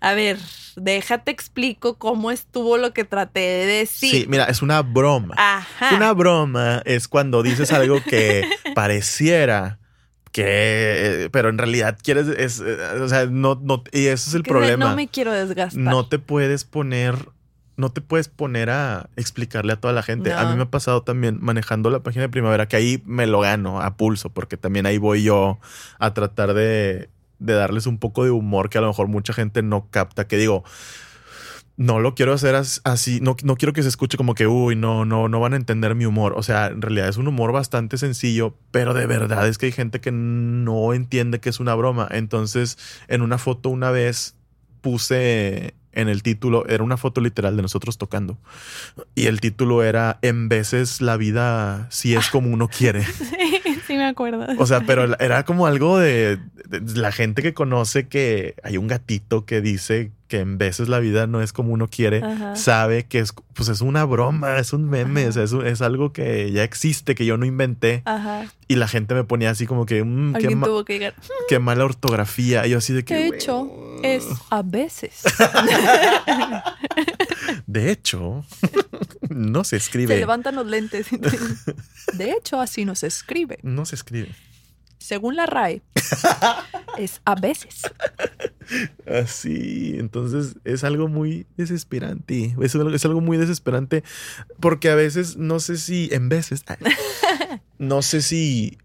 a 0.00 0.14
ver, 0.14 0.38
déjate 0.76 1.30
explico 1.30 1.98
cómo 1.98 2.30
estuvo 2.30 2.76
lo 2.76 2.92
que 2.92 3.04
traté 3.04 3.40
de 3.40 3.66
decir. 3.66 4.10
Sí, 4.10 4.26
mira, 4.28 4.44
es 4.44 4.62
una 4.62 4.82
broma. 4.82 5.34
Ajá. 5.36 5.94
Una 5.96 6.12
broma 6.12 6.82
es 6.84 7.08
cuando 7.08 7.42
dices 7.42 7.72
algo 7.72 8.02
que 8.02 8.48
pareciera 8.74 9.78
que, 10.34 11.28
pero 11.30 11.48
en 11.48 11.58
realidad 11.58 11.96
quieres, 12.02 12.26
es, 12.26 12.60
eh, 12.60 12.76
o 13.00 13.08
sea, 13.08 13.26
no, 13.26 13.60
no, 13.62 13.84
y 13.92 14.06
ese 14.06 14.30
es 14.30 14.34
el 14.34 14.42
Que 14.42 14.50
problema. 14.50 14.90
No 14.90 14.96
me 14.96 15.06
quiero 15.06 15.32
desgastar. 15.32 15.80
no 15.80 16.08
te 16.08 16.18
puedes 16.18 16.64
poner, 16.64 17.28
no 17.76 17.92
te 17.92 18.00
puedes 18.00 18.26
poner 18.26 18.68
a 18.68 19.08
explicarle 19.14 19.74
a 19.74 19.76
toda 19.76 19.94
la 19.94 20.02
gente. 20.02 20.32
A 20.32 20.44
mí 20.46 20.56
me 20.56 20.64
ha 20.64 20.70
pasado 20.70 21.02
también 21.04 21.38
manejando 21.40 21.88
la 21.88 22.00
página 22.00 22.22
de 22.22 22.30
primavera, 22.30 22.66
que 22.66 22.74
ahí 22.74 23.00
me 23.06 23.28
lo 23.28 23.38
gano 23.38 23.80
a 23.80 23.96
pulso, 23.96 24.28
porque 24.30 24.56
también 24.56 24.86
ahí 24.86 24.98
voy 24.98 25.22
yo 25.22 25.60
a 26.00 26.14
tratar 26.14 26.52
de, 26.52 27.10
de 27.44 27.54
darles 27.54 27.86
un 27.86 27.98
poco 27.98 28.24
de 28.24 28.30
humor 28.30 28.68
que 28.70 28.78
a 28.78 28.80
lo 28.80 28.88
mejor 28.88 29.08
mucha 29.08 29.32
gente 29.32 29.62
no 29.62 29.88
capta, 29.90 30.26
que 30.26 30.36
digo, 30.36 30.64
no 31.76 31.98
lo 32.00 32.14
quiero 32.14 32.32
hacer 32.32 32.54
as- 32.54 32.80
así, 32.84 33.20
no, 33.20 33.36
no 33.42 33.56
quiero 33.56 33.72
que 33.72 33.82
se 33.82 33.88
escuche 33.88 34.16
como 34.16 34.34
que, 34.34 34.46
uy, 34.46 34.76
no, 34.76 35.04
no, 35.04 35.28
no 35.28 35.40
van 35.40 35.54
a 35.54 35.56
entender 35.56 35.94
mi 35.94 36.06
humor. 36.06 36.34
O 36.36 36.42
sea, 36.42 36.66
en 36.68 36.80
realidad 36.82 37.08
es 37.08 37.16
un 37.16 37.26
humor 37.28 37.52
bastante 37.52 37.98
sencillo, 37.98 38.56
pero 38.70 38.94
de 38.94 39.06
verdad 39.06 39.48
es 39.48 39.58
que 39.58 39.66
hay 39.66 39.72
gente 39.72 40.00
que 40.00 40.12
no 40.12 40.92
entiende 40.94 41.40
que 41.40 41.48
es 41.48 41.60
una 41.60 41.74
broma. 41.74 42.08
Entonces, 42.10 42.78
en 43.08 43.22
una 43.22 43.38
foto 43.38 43.70
una 43.70 43.90
vez 43.90 44.36
puse 44.80 45.74
en 45.94 46.08
el 46.08 46.22
título, 46.22 46.66
era 46.68 46.82
una 46.84 46.96
foto 46.96 47.20
literal 47.20 47.56
de 47.56 47.62
nosotros 47.62 47.98
tocando. 47.98 48.38
Y 49.14 49.26
el 49.26 49.40
título 49.40 49.82
era, 49.82 50.18
en 50.22 50.48
veces 50.48 51.00
la 51.00 51.16
vida 51.16 51.86
sí 51.90 52.14
es 52.14 52.28
como 52.28 52.50
uno 52.50 52.68
quiere. 52.68 53.04
Sí, 53.64 53.80
sí 53.86 53.96
me 53.96 54.04
acuerdo. 54.06 54.46
O 54.58 54.66
sea, 54.66 54.80
pero 54.86 55.04
era 55.20 55.44
como 55.44 55.66
algo 55.66 55.98
de, 55.98 56.38
de 56.68 57.00
la 57.00 57.12
gente 57.12 57.42
que 57.42 57.54
conoce 57.54 58.08
que 58.08 58.54
hay 58.62 58.76
un 58.76 58.88
gatito 58.88 59.44
que 59.46 59.60
dice 59.62 60.10
que 60.28 60.40
en 60.40 60.58
veces 60.58 60.88
la 60.88 60.98
vida 61.00 61.26
no 61.26 61.40
es 61.42 61.52
como 61.52 61.72
uno 61.72 61.88
quiere, 61.88 62.22
Ajá. 62.22 62.56
sabe 62.56 63.04
que 63.04 63.18
es, 63.20 63.32
pues 63.54 63.68
es 63.68 63.80
una 63.82 64.04
broma, 64.04 64.58
es 64.58 64.72
un 64.72 64.88
meme, 64.88 65.28
o 65.28 65.32
sea, 65.32 65.42
es, 65.44 65.52
es 65.52 65.80
algo 65.82 66.12
que 66.12 66.50
ya 66.52 66.62
existe, 66.64 67.14
que 67.14 67.24
yo 67.26 67.36
no 67.36 67.44
inventé. 67.46 68.02
Ajá. 68.04 68.46
Y 68.68 68.76
la 68.76 68.88
gente 68.88 69.14
me 69.14 69.24
ponía 69.24 69.50
así 69.50 69.66
como 69.66 69.86
que, 69.86 70.02
"Mm, 70.02 70.34
qué, 70.34 70.56
ma- 70.56 70.66
tuvo 70.66 70.84
que 70.84 70.94
llegar. 70.94 71.14
qué 71.48 71.58
mala 71.58 71.84
ortografía. 71.84 72.66
Y 72.66 72.70
yo 72.70 72.78
así 72.78 72.92
de 72.92 73.04
que... 73.04 73.14
De 73.14 73.26
"Güey, 73.28 73.38
hecho, 73.38 73.70
es 74.04 74.26
a 74.50 74.62
veces. 74.62 75.22
De 77.66 77.90
hecho, 77.90 78.44
no 79.28 79.64
se 79.64 79.70
Se 79.70 79.76
escribe. 79.84 80.16
levantan 80.18 80.54
los 80.56 80.66
lentes. 80.66 81.06
De 82.14 82.30
hecho, 82.32 82.60
así 82.60 82.84
no 82.84 82.94
se 82.94 83.06
escribe. 83.06 83.58
No 83.62 83.84
se 83.84 83.94
escribe. 83.96 84.28
Según 84.98 85.36
la 85.36 85.44
RAE, 85.46 85.82
es 86.98 87.20
a 87.26 87.34
veces. 87.34 87.82
Así, 89.06 89.96
entonces 89.98 90.56
es 90.64 90.82
algo 90.84 91.08
muy 91.08 91.46
desesperante. 91.58 92.56
Es 92.62 92.74
algo, 92.74 92.88
es 92.90 93.04
algo 93.04 93.20
muy 93.20 93.36
desesperante 93.36 94.02
porque 94.60 94.88
a 94.88 94.94
veces, 94.94 95.36
no 95.36 95.60
sé 95.60 95.76
si, 95.76 96.08
en 96.12 96.30
veces, 96.30 96.64
no 97.78 98.00
sé 98.00 98.22
si 98.22 98.78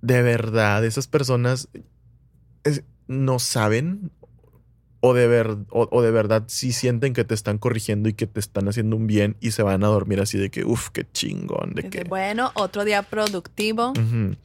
de 0.00 0.22
verdad 0.22 0.84
esas 0.86 1.06
personas 1.06 1.68
es- 2.64 2.84
no 3.06 3.38
saben 3.38 4.10
o 5.00 5.14
de, 5.14 5.28
ver, 5.28 5.56
o, 5.70 6.02
de 6.02 6.10
verdad 6.10 6.44
sí 6.48 6.72
sienten 6.72 7.12
que 7.12 7.24
te 7.24 7.34
están 7.34 7.58
corrigiendo 7.58 8.08
y 8.08 8.14
que 8.14 8.26
te 8.26 8.40
están 8.40 8.68
haciendo 8.68 8.96
un 8.96 9.06
bien 9.06 9.36
y 9.40 9.52
se 9.52 9.62
van 9.62 9.84
a 9.84 9.86
dormir 9.86 10.20
así 10.20 10.38
de 10.38 10.50
que, 10.50 10.64
uff, 10.64 10.90
qué 10.90 11.06
chingón. 11.12 11.74
De 11.74 11.88
que... 11.88 12.02
Bueno, 12.04 12.50
otro 12.54 12.84
día 12.84 13.02
productivo 13.02 13.92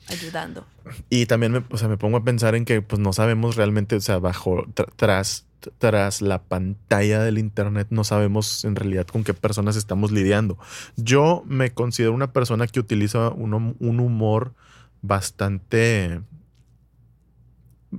ayudando. 0.07 0.65
Y 1.09 1.25
también 1.25 1.53
me, 1.53 1.63
o 1.69 1.77
sea, 1.77 1.87
me 1.87 1.97
pongo 1.97 2.17
a 2.17 2.23
pensar 2.23 2.55
en 2.55 2.65
que 2.65 2.81
pues 2.81 2.99
no 2.99 3.13
sabemos 3.13 3.55
realmente, 3.55 3.95
o 3.95 4.01
sea, 4.01 4.19
bajo, 4.19 4.65
tras, 4.95 5.45
tras 5.79 6.21
la 6.21 6.43
pantalla 6.43 7.23
del 7.23 7.39
Internet 7.39 7.87
no 7.89 8.03
sabemos 8.03 8.63
en 8.63 8.75
realidad 8.75 9.07
con 9.07 9.23
qué 9.23 9.33
personas 9.33 9.75
estamos 9.75 10.11
lidiando. 10.11 10.59
Yo 10.97 11.43
me 11.47 11.71
considero 11.71 12.13
una 12.13 12.31
persona 12.31 12.67
que 12.67 12.79
utiliza 12.79 13.29
un, 13.29 13.75
un 13.79 13.99
humor 13.99 14.53
bastante 15.01 16.21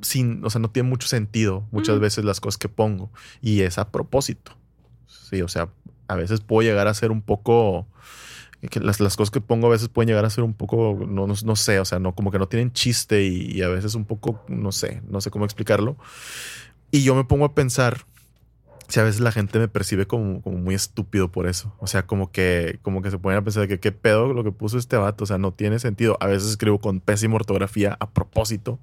sin, 0.02 0.44
o 0.44 0.50
sea, 0.50 0.60
no 0.60 0.70
tiene 0.70 0.88
mucho 0.88 1.08
sentido 1.08 1.66
muchas 1.70 1.98
veces 2.00 2.24
las 2.24 2.40
cosas 2.40 2.58
que 2.58 2.68
pongo 2.68 3.10
y 3.40 3.60
es 3.62 3.78
a 3.78 3.90
propósito. 3.90 4.56
Sí, 5.06 5.42
o 5.42 5.48
sea, 5.48 5.68
a 6.08 6.16
veces 6.16 6.40
puedo 6.40 6.62
llegar 6.62 6.88
a 6.88 6.94
ser 6.94 7.10
un 7.10 7.22
poco 7.22 7.86
que 8.70 8.80
las, 8.80 9.00
las, 9.00 9.16
cosas 9.16 9.30
que 9.30 9.40
pongo 9.40 9.66
a 9.66 9.70
veces 9.70 9.88
pueden 9.88 10.08
llegar 10.08 10.24
a 10.24 10.30
ser 10.30 10.44
un 10.44 10.54
poco, 10.54 10.98
no, 11.06 11.26
no, 11.26 11.56
sé, 11.56 11.80
o 11.80 11.84
sea, 11.84 11.98
no, 11.98 12.14
como 12.14 12.30
que 12.30 12.38
no 12.38 12.48
tienen 12.48 12.72
chiste 12.72 13.24
y, 13.24 13.60
a 13.62 13.68
veces 13.68 13.94
un 13.94 14.06
poco, 14.06 14.42
no 14.48 14.72
sé, 14.72 15.02
no 15.08 15.20
sé 15.20 15.30
cómo 15.30 15.44
explicarlo. 15.44 15.96
Y 16.90 17.02
yo 17.02 17.14
me 17.14 17.24
pongo 17.24 17.44
a 17.44 17.54
pensar 17.54 18.06
si 18.88 19.00
a 19.00 19.02
veces 19.02 19.20
la 19.20 19.32
gente 19.32 19.58
me 19.58 19.68
percibe 19.68 20.06
como, 20.06 20.40
como 20.42 20.58
muy 20.58 20.74
estúpido 20.74 21.30
por 21.30 21.46
eso. 21.46 21.74
O 21.78 21.86
sea, 21.86 22.06
como 22.06 22.30
que, 22.30 22.78
como 22.82 23.02
que 23.02 23.10
se 23.10 23.18
ponen 23.18 23.38
a 23.38 23.44
pensar 23.44 23.66
que 23.66 23.80
qué 23.80 23.92
pedo 23.92 24.32
lo 24.32 24.44
que 24.44 24.52
puso 24.52 24.78
este 24.78 24.96
vato. 24.96 25.24
O 25.24 25.26
sea, 25.26 25.38
no 25.38 25.52
tiene 25.52 25.78
sentido. 25.78 26.16
A 26.20 26.26
veces 26.26 26.50
escribo 26.50 26.78
con 26.78 27.00
pésima 27.00 27.34
ortografía 27.34 27.96
a 27.98 28.10
propósito 28.10 28.78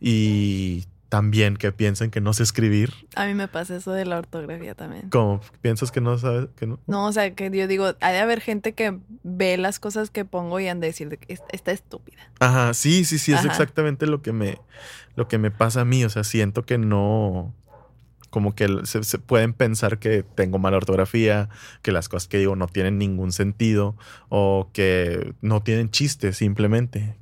y 0.00 0.84
también 1.14 1.56
que 1.56 1.70
piensen 1.70 2.10
que 2.10 2.20
no 2.20 2.32
sé 2.32 2.42
escribir. 2.42 2.92
A 3.14 3.26
mí 3.26 3.34
me 3.34 3.46
pasa 3.46 3.76
eso 3.76 3.92
de 3.92 4.04
la 4.04 4.18
ortografía 4.18 4.74
también. 4.74 5.10
¿Cómo? 5.10 5.40
¿Piensas 5.60 5.92
que 5.92 6.00
no 6.00 6.18
sabes? 6.18 6.48
Que 6.56 6.66
no? 6.66 6.80
no, 6.88 7.06
o 7.06 7.12
sea, 7.12 7.32
que 7.36 7.56
yo 7.56 7.68
digo, 7.68 7.94
hay 8.00 8.14
de 8.14 8.18
haber 8.18 8.40
gente 8.40 8.72
que 8.72 8.98
ve 9.22 9.56
las 9.56 9.78
cosas 9.78 10.10
que 10.10 10.24
pongo 10.24 10.58
y 10.58 10.66
han 10.66 10.80
de 10.80 10.88
decir 10.88 11.16
está 11.28 11.70
estúpida. 11.70 12.18
Ajá, 12.40 12.74
sí, 12.74 13.04
sí, 13.04 13.18
sí, 13.18 13.32
es 13.32 13.44
exactamente 13.44 14.06
lo 14.06 14.22
que 14.22 14.32
me 14.32 14.58
lo 15.14 15.28
que 15.28 15.38
me 15.38 15.52
pasa 15.52 15.82
a 15.82 15.84
mí, 15.84 16.04
o 16.04 16.08
sea, 16.08 16.24
siento 16.24 16.64
que 16.64 16.78
no 16.78 17.54
como 18.30 18.56
que 18.56 18.66
se, 18.82 19.04
se, 19.04 19.20
pueden 19.20 19.52
pensar 19.52 20.00
que 20.00 20.24
tengo 20.24 20.58
mala 20.58 20.78
ortografía, 20.78 21.48
que 21.82 21.92
las 21.92 22.08
cosas 22.08 22.26
que 22.26 22.38
digo 22.38 22.56
no 22.56 22.66
tienen 22.66 22.98
ningún 22.98 23.30
sentido 23.30 23.94
o 24.28 24.70
que 24.72 25.34
no 25.40 25.62
tienen 25.62 25.92
chiste 25.92 26.32
simplemente, 26.32 27.14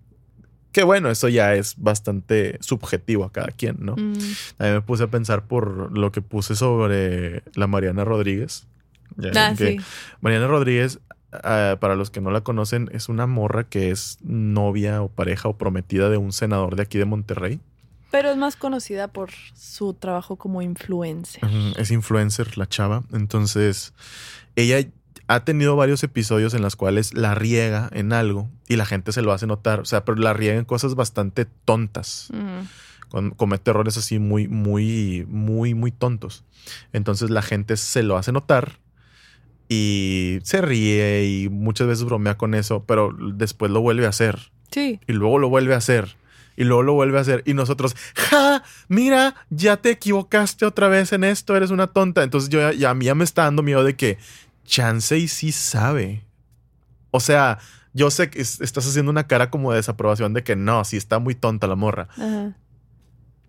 que 0.72 0.82
bueno, 0.82 1.10
eso 1.10 1.28
ya 1.28 1.54
es 1.54 1.74
bastante 1.76 2.56
subjetivo 2.60 3.24
a 3.24 3.32
cada 3.32 3.48
quien, 3.48 3.76
¿no? 3.80 3.94
Mm. 3.96 4.14
A 4.58 4.64
mí 4.64 4.70
me 4.70 4.80
puse 4.80 5.04
a 5.04 5.08
pensar 5.08 5.44
por 5.46 5.96
lo 5.96 6.10
que 6.12 6.22
puse 6.22 6.56
sobre 6.56 7.42
la 7.54 7.66
Mariana 7.66 8.04
Rodríguez. 8.04 8.66
Ah, 9.36 9.54
sí. 9.56 9.76
Mariana 10.22 10.46
Rodríguez, 10.46 10.98
ah, 11.32 11.76
para 11.78 11.94
los 11.94 12.10
que 12.10 12.22
no 12.22 12.30
la 12.30 12.40
conocen, 12.40 12.88
es 12.92 13.10
una 13.10 13.26
morra 13.26 13.64
que 13.64 13.90
es 13.90 14.18
novia 14.22 15.02
o 15.02 15.08
pareja 15.08 15.48
o 15.48 15.58
prometida 15.58 16.08
de 16.08 16.16
un 16.16 16.32
senador 16.32 16.76
de 16.76 16.82
aquí 16.82 16.98
de 16.98 17.04
Monterrey. 17.04 17.60
Pero 18.10 18.30
es 18.30 18.36
más 18.36 18.56
conocida 18.56 19.08
por 19.08 19.30
su 19.54 19.94
trabajo 19.94 20.36
como 20.36 20.60
influencer. 20.60 21.42
Es 21.78 21.90
influencer 21.90 22.58
la 22.58 22.68
chava. 22.68 23.04
Entonces, 23.12 23.94
ella 24.54 24.86
ha 25.34 25.44
tenido 25.44 25.76
varios 25.76 26.02
episodios 26.02 26.52
en 26.52 26.60
los 26.60 26.76
cuales 26.76 27.14
la 27.14 27.34
riega 27.34 27.88
en 27.92 28.12
algo 28.12 28.50
y 28.68 28.76
la 28.76 28.84
gente 28.84 29.12
se 29.12 29.22
lo 29.22 29.32
hace 29.32 29.46
notar. 29.46 29.80
O 29.80 29.84
sea, 29.86 30.04
pero 30.04 30.18
la 30.18 30.34
riega 30.34 30.58
en 30.58 30.66
cosas 30.66 30.94
bastante 30.94 31.46
tontas. 31.64 32.28
comete 33.36 33.70
errores 33.70 33.96
así 33.96 34.18
muy, 34.18 34.46
muy, 34.48 35.24
muy, 35.28 35.74
muy 35.74 35.90
tontos. 35.90 36.44
Entonces 36.92 37.30
la 37.30 37.40
gente 37.40 37.78
se 37.78 38.02
lo 38.02 38.18
hace 38.18 38.30
notar 38.30 38.78
y 39.70 40.38
se 40.42 40.60
ríe 40.60 41.24
y 41.24 41.48
muchas 41.48 41.86
veces 41.86 42.04
bromea 42.04 42.36
con 42.36 42.54
eso, 42.54 42.84
pero 42.84 43.16
después 43.34 43.70
lo 43.70 43.80
vuelve 43.80 44.04
a 44.04 44.10
hacer. 44.10 44.52
Sí. 44.70 45.00
Y 45.06 45.12
luego 45.14 45.38
lo 45.38 45.48
vuelve 45.48 45.74
a 45.74 45.78
hacer. 45.78 46.16
Y 46.56 46.64
luego 46.64 46.82
lo 46.82 46.92
vuelve 46.92 47.16
a 47.16 47.22
hacer. 47.22 47.42
Y 47.46 47.54
nosotros, 47.54 47.96
ja, 48.14 48.62
mira, 48.88 49.34
ya 49.48 49.78
te 49.78 49.88
equivocaste 49.90 50.66
otra 50.66 50.88
vez 50.88 51.14
en 51.14 51.24
esto, 51.24 51.56
eres 51.56 51.70
una 51.70 51.86
tonta. 51.86 52.22
Entonces 52.22 52.50
yo 52.50 52.70
ya, 52.72 52.90
a 52.90 52.94
mí 52.94 53.06
ya 53.06 53.14
me 53.14 53.24
está 53.24 53.44
dando 53.44 53.62
miedo 53.62 53.82
de 53.82 53.96
que 53.96 54.18
chance 54.64 55.16
y 55.18 55.28
sí 55.28 55.52
sabe. 55.52 56.24
O 57.10 57.20
sea, 57.20 57.58
yo 57.92 58.10
sé 58.10 58.30
que 58.30 58.40
estás 58.40 58.86
haciendo 58.86 59.10
una 59.10 59.26
cara 59.26 59.50
como 59.50 59.70
de 59.70 59.76
desaprobación 59.76 60.32
de 60.32 60.42
que 60.42 60.56
no, 60.56 60.84
sí 60.84 60.96
está 60.96 61.18
muy 61.18 61.34
tonta 61.34 61.66
la 61.66 61.76
morra. 61.76 62.08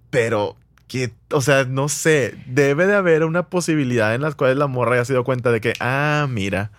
Pero 0.09 0.57
que, 0.87 1.13
o 1.31 1.41
sea, 1.41 1.63
no 1.63 1.89
sé, 1.89 2.35
debe 2.45 2.85
de 2.85 2.95
haber 2.95 3.23
una 3.23 3.49
posibilidad 3.49 4.13
en 4.13 4.21
las 4.21 4.35
cuales 4.35 4.57
la 4.57 4.67
morra 4.67 4.95
haya 4.95 5.05
sido 5.05 5.23
cuenta 5.23 5.51
de 5.51 5.61
que, 5.61 5.73
ah, 5.79 6.27
mira, 6.29 6.71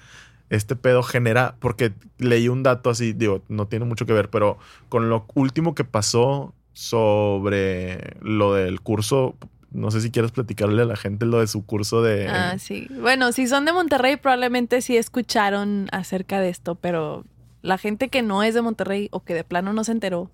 este 0.51 0.77
pedo 0.77 1.03
genera, 1.03 1.57
porque 1.59 1.93
leí 2.19 2.49
un 2.49 2.63
dato 2.63 2.91
así, 2.91 3.13
digo, 3.13 3.43
no 3.49 3.67
tiene 3.67 3.87
mucho 3.87 4.07
que 4.07 4.13
ver, 4.13 4.31
pero 4.31 4.59
con 4.89 5.09
lo 5.09 5.27
último 5.35 5.75
que 5.75 5.85
pasó 5.85 6.55
sobre 6.75 8.17
lo 8.21 8.55
del 8.55 8.81
curso 8.81 9.37
no 9.75 9.91
sé 9.91 10.01
si 10.01 10.11
quieres 10.11 10.31
platicarle 10.31 10.83
a 10.83 10.87
la 10.87 10.97
gente 10.97 11.27
lo 11.27 11.41
de 11.41 11.49
su 11.49 11.67
curso 11.67 12.01
de... 12.01 12.29
Ah, 12.29 12.59
sí. 12.59 12.87
Bueno, 13.01 13.33
si 13.33 13.49
son 13.49 13.65
de 13.65 13.73
Monterrey 13.73 14.17
probablemente 14.17 14.81
sí 14.81 14.97
escucharon 14.97 15.89
acerca 15.91 16.41
de 16.41 16.49
esto, 16.49 16.77
pero 16.77 17.25
la 17.61 17.77
gente 17.77 18.09
que 18.09 18.23
no 18.23 18.45
es 18.45 18.55
de 18.55 18.63
Monterrey 18.63 19.09
o 19.11 19.25
que 19.25 19.35
de 19.35 19.43
plano 19.43 19.73
no 19.73 19.83
se 19.83 19.91
enteró, 19.91 20.31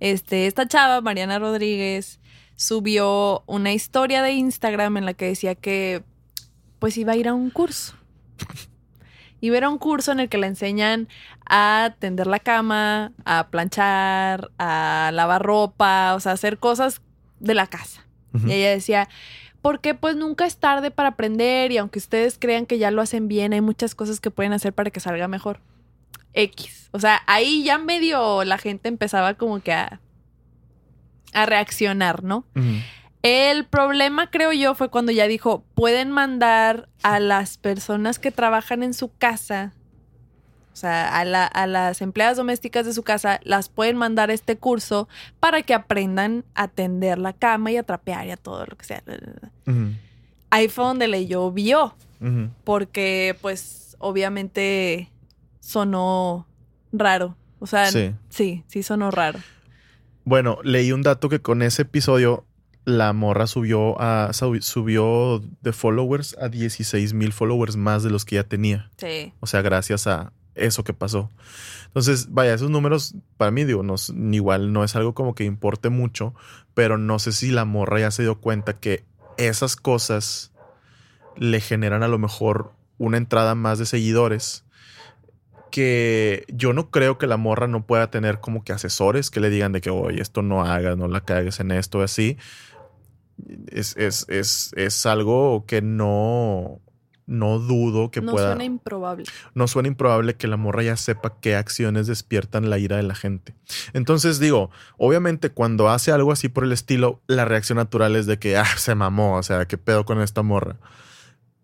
este, 0.00 0.46
esta 0.46 0.66
chava, 0.66 1.02
Mariana 1.02 1.38
Rodríguez, 1.38 2.20
subió 2.56 3.42
una 3.46 3.74
historia 3.74 4.22
de 4.22 4.32
Instagram 4.32 4.96
en 4.96 5.04
la 5.04 5.12
que 5.12 5.26
decía 5.26 5.54
que 5.54 6.02
pues 6.78 6.96
iba 6.96 7.12
a 7.12 7.16
ir 7.16 7.28
a 7.28 7.34
un 7.34 7.50
curso. 7.50 7.94
Iba 9.42 9.54
a 9.54 9.58
ir 9.58 9.64
a 9.64 9.70
un 9.70 9.78
curso 9.78 10.12
en 10.12 10.20
el 10.20 10.28
que 10.28 10.36
le 10.36 10.46
enseñan 10.46 11.08
a 11.46 11.94
tender 11.98 12.26
la 12.26 12.40
cama, 12.40 13.12
a 13.24 13.48
planchar, 13.48 14.50
a 14.58 15.10
lavar 15.14 15.42
ropa, 15.42 16.14
o 16.14 16.20
sea, 16.20 16.32
hacer 16.32 16.58
cosas 16.58 17.00
de 17.38 17.54
la 17.54 17.66
casa. 17.66 18.04
Y 18.32 18.52
ella 18.52 18.70
decía, 18.70 19.08
porque 19.62 19.94
pues 19.94 20.16
nunca 20.16 20.46
es 20.46 20.56
tarde 20.56 20.90
para 20.90 21.10
aprender 21.10 21.72
y 21.72 21.78
aunque 21.78 21.98
ustedes 21.98 22.38
crean 22.38 22.66
que 22.66 22.78
ya 22.78 22.90
lo 22.90 23.02
hacen 23.02 23.28
bien, 23.28 23.52
hay 23.52 23.60
muchas 23.60 23.94
cosas 23.94 24.20
que 24.20 24.30
pueden 24.30 24.52
hacer 24.52 24.72
para 24.72 24.90
que 24.90 25.00
salga 25.00 25.28
mejor. 25.28 25.60
X. 26.32 26.88
O 26.92 27.00
sea, 27.00 27.22
ahí 27.26 27.64
ya 27.64 27.78
medio 27.78 28.44
la 28.44 28.58
gente 28.58 28.88
empezaba 28.88 29.34
como 29.34 29.60
que 29.60 29.72
a, 29.72 30.00
a 31.32 31.46
reaccionar, 31.46 32.22
¿no? 32.24 32.44
El 33.22 33.66
problema, 33.66 34.30
creo 34.30 34.52
yo, 34.52 34.74
fue 34.74 34.88
cuando 34.88 35.12
ya 35.12 35.26
dijo, 35.26 35.64
pueden 35.74 36.10
mandar 36.10 36.88
a 37.02 37.20
las 37.20 37.58
personas 37.58 38.18
que 38.18 38.30
trabajan 38.30 38.82
en 38.82 38.94
su 38.94 39.12
casa 39.12 39.74
o 40.72 40.76
sea, 40.76 41.18
a, 41.18 41.66
las 41.66 42.00
empleadas 42.00 42.36
domésticas 42.36 42.86
de 42.86 42.92
su 42.92 43.02
casa 43.02 43.40
las 43.42 43.68
pueden 43.68 43.96
mandar 43.96 44.30
este 44.30 44.56
curso 44.56 45.08
para 45.40 45.62
que 45.62 45.74
aprendan 45.74 46.44
a 46.54 46.68
tender 46.68 47.18
la 47.18 47.32
cama 47.32 47.70
y 47.72 47.76
a 47.76 47.82
trapear 47.82 48.26
y 48.26 48.30
a 48.30 48.36
todo 48.36 48.64
lo 48.66 48.76
que 48.76 48.84
sea. 48.84 49.02
Ahí 50.50 50.68
fue 50.68 50.84
donde 50.84 51.08
le 51.08 51.26
llovió. 51.26 51.94
Porque, 52.64 53.36
pues, 53.40 53.96
obviamente 53.98 55.10
sonó 55.60 56.46
raro. 56.92 57.36
O 57.58 57.66
sea, 57.66 57.90
sí. 57.90 58.14
sí, 58.28 58.64
sí 58.68 58.82
sonó 58.82 59.10
raro. 59.10 59.38
Bueno, 60.24 60.58
leí 60.62 60.92
un 60.92 61.02
dato 61.02 61.28
que 61.28 61.40
con 61.40 61.62
ese 61.62 61.82
episodio 61.82 62.44
la 62.84 63.12
morra 63.12 63.46
subió 63.46 64.00
a 64.00 64.32
subió 64.32 65.42
de 65.60 65.72
followers 65.72 66.36
a 66.40 66.48
16 66.48 67.12
mil 67.14 67.32
followers 67.32 67.76
más 67.76 68.02
de 68.02 68.10
los 68.10 68.24
que 68.24 68.36
ya 68.36 68.44
tenía. 68.44 68.90
Sí. 68.96 69.32
O 69.40 69.46
sea, 69.46 69.62
gracias 69.62 70.06
a, 70.06 70.32
eso 70.60 70.84
que 70.84 70.92
pasó. 70.92 71.30
Entonces, 71.86 72.28
vaya, 72.30 72.54
esos 72.54 72.70
números 72.70 73.14
para 73.36 73.50
mí, 73.50 73.64
digo, 73.64 73.82
no, 73.82 73.96
igual 74.32 74.72
no 74.72 74.84
es 74.84 74.94
algo 74.94 75.14
como 75.14 75.34
que 75.34 75.44
importe 75.44 75.88
mucho, 75.88 76.34
pero 76.74 76.98
no 76.98 77.18
sé 77.18 77.32
si 77.32 77.50
la 77.50 77.64
morra 77.64 78.00
ya 78.00 78.10
se 78.10 78.22
dio 78.22 78.40
cuenta 78.40 78.78
que 78.78 79.04
esas 79.36 79.76
cosas 79.76 80.52
le 81.36 81.60
generan 81.60 82.02
a 82.02 82.08
lo 82.08 82.18
mejor 82.18 82.72
una 82.98 83.16
entrada 83.16 83.54
más 83.54 83.78
de 83.78 83.86
seguidores 83.86 84.64
que 85.70 86.44
yo 86.48 86.72
no 86.72 86.90
creo 86.90 87.16
que 87.16 87.26
la 87.26 87.36
morra 87.36 87.66
no 87.66 87.86
pueda 87.86 88.10
tener 88.10 88.40
como 88.40 88.64
que 88.64 88.72
asesores 88.72 89.30
que 89.30 89.40
le 89.40 89.50
digan 89.50 89.72
de 89.72 89.80
que, 89.80 89.90
oye, 89.90 90.20
esto 90.20 90.42
no 90.42 90.62
hagas, 90.64 90.96
no 90.96 91.08
la 91.08 91.22
cagues 91.22 91.60
en 91.60 91.70
esto, 91.70 92.02
así. 92.02 92.36
Es, 93.68 93.96
es, 93.96 94.26
es, 94.28 94.72
es 94.76 95.06
algo 95.06 95.64
que 95.66 95.80
no, 95.80 96.80
no 97.30 97.60
dudo 97.60 98.10
que 98.10 98.20
pueda. 98.20 98.34
No 98.34 98.50
suena 98.50 98.64
improbable. 98.64 99.24
No 99.54 99.68
suena 99.68 99.88
improbable 99.88 100.34
que 100.34 100.48
la 100.48 100.56
morra 100.56 100.82
ya 100.82 100.96
sepa 100.96 101.36
qué 101.40 101.54
acciones 101.54 102.08
despiertan 102.08 102.68
la 102.68 102.78
ira 102.78 102.96
de 102.96 103.04
la 103.04 103.14
gente. 103.14 103.54
Entonces 103.92 104.40
digo, 104.40 104.70
obviamente 104.98 105.50
cuando 105.50 105.88
hace 105.88 106.10
algo 106.10 106.32
así 106.32 106.48
por 106.48 106.64
el 106.64 106.72
estilo, 106.72 107.20
la 107.28 107.44
reacción 107.44 107.76
natural 107.76 108.16
es 108.16 108.26
de 108.26 108.40
que, 108.40 108.56
ah, 108.56 108.76
se 108.76 108.96
mamó, 108.96 109.36
o 109.36 109.42
sea, 109.44 109.66
qué 109.66 109.78
pedo 109.78 110.04
con 110.04 110.20
esta 110.20 110.42
morra. 110.42 110.76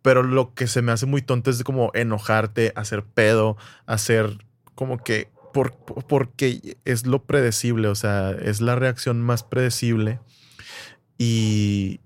Pero 0.03 0.23
lo 0.23 0.55
que 0.55 0.69
se 0.69 0.83
me 0.83 0.93
hace 0.93 1.05
muy 1.05 1.21
tonto 1.21 1.51
es 1.51 1.65
como 1.65 1.91
enojarte, 1.95 2.73
hacer 2.77 3.03
pedo, 3.03 3.57
hacer 3.87 4.39
como 4.77 5.03
que. 5.03 5.29
Por, 5.53 5.73
porque 5.75 6.77
es 6.85 7.07
lo 7.07 7.25
predecible, 7.25 7.89
o 7.89 7.95
sea, 7.95 8.31
es 8.31 8.61
la 8.61 8.77
reacción 8.77 9.23
más 9.23 9.43
predecible. 9.43 10.21
Y, 11.17 12.01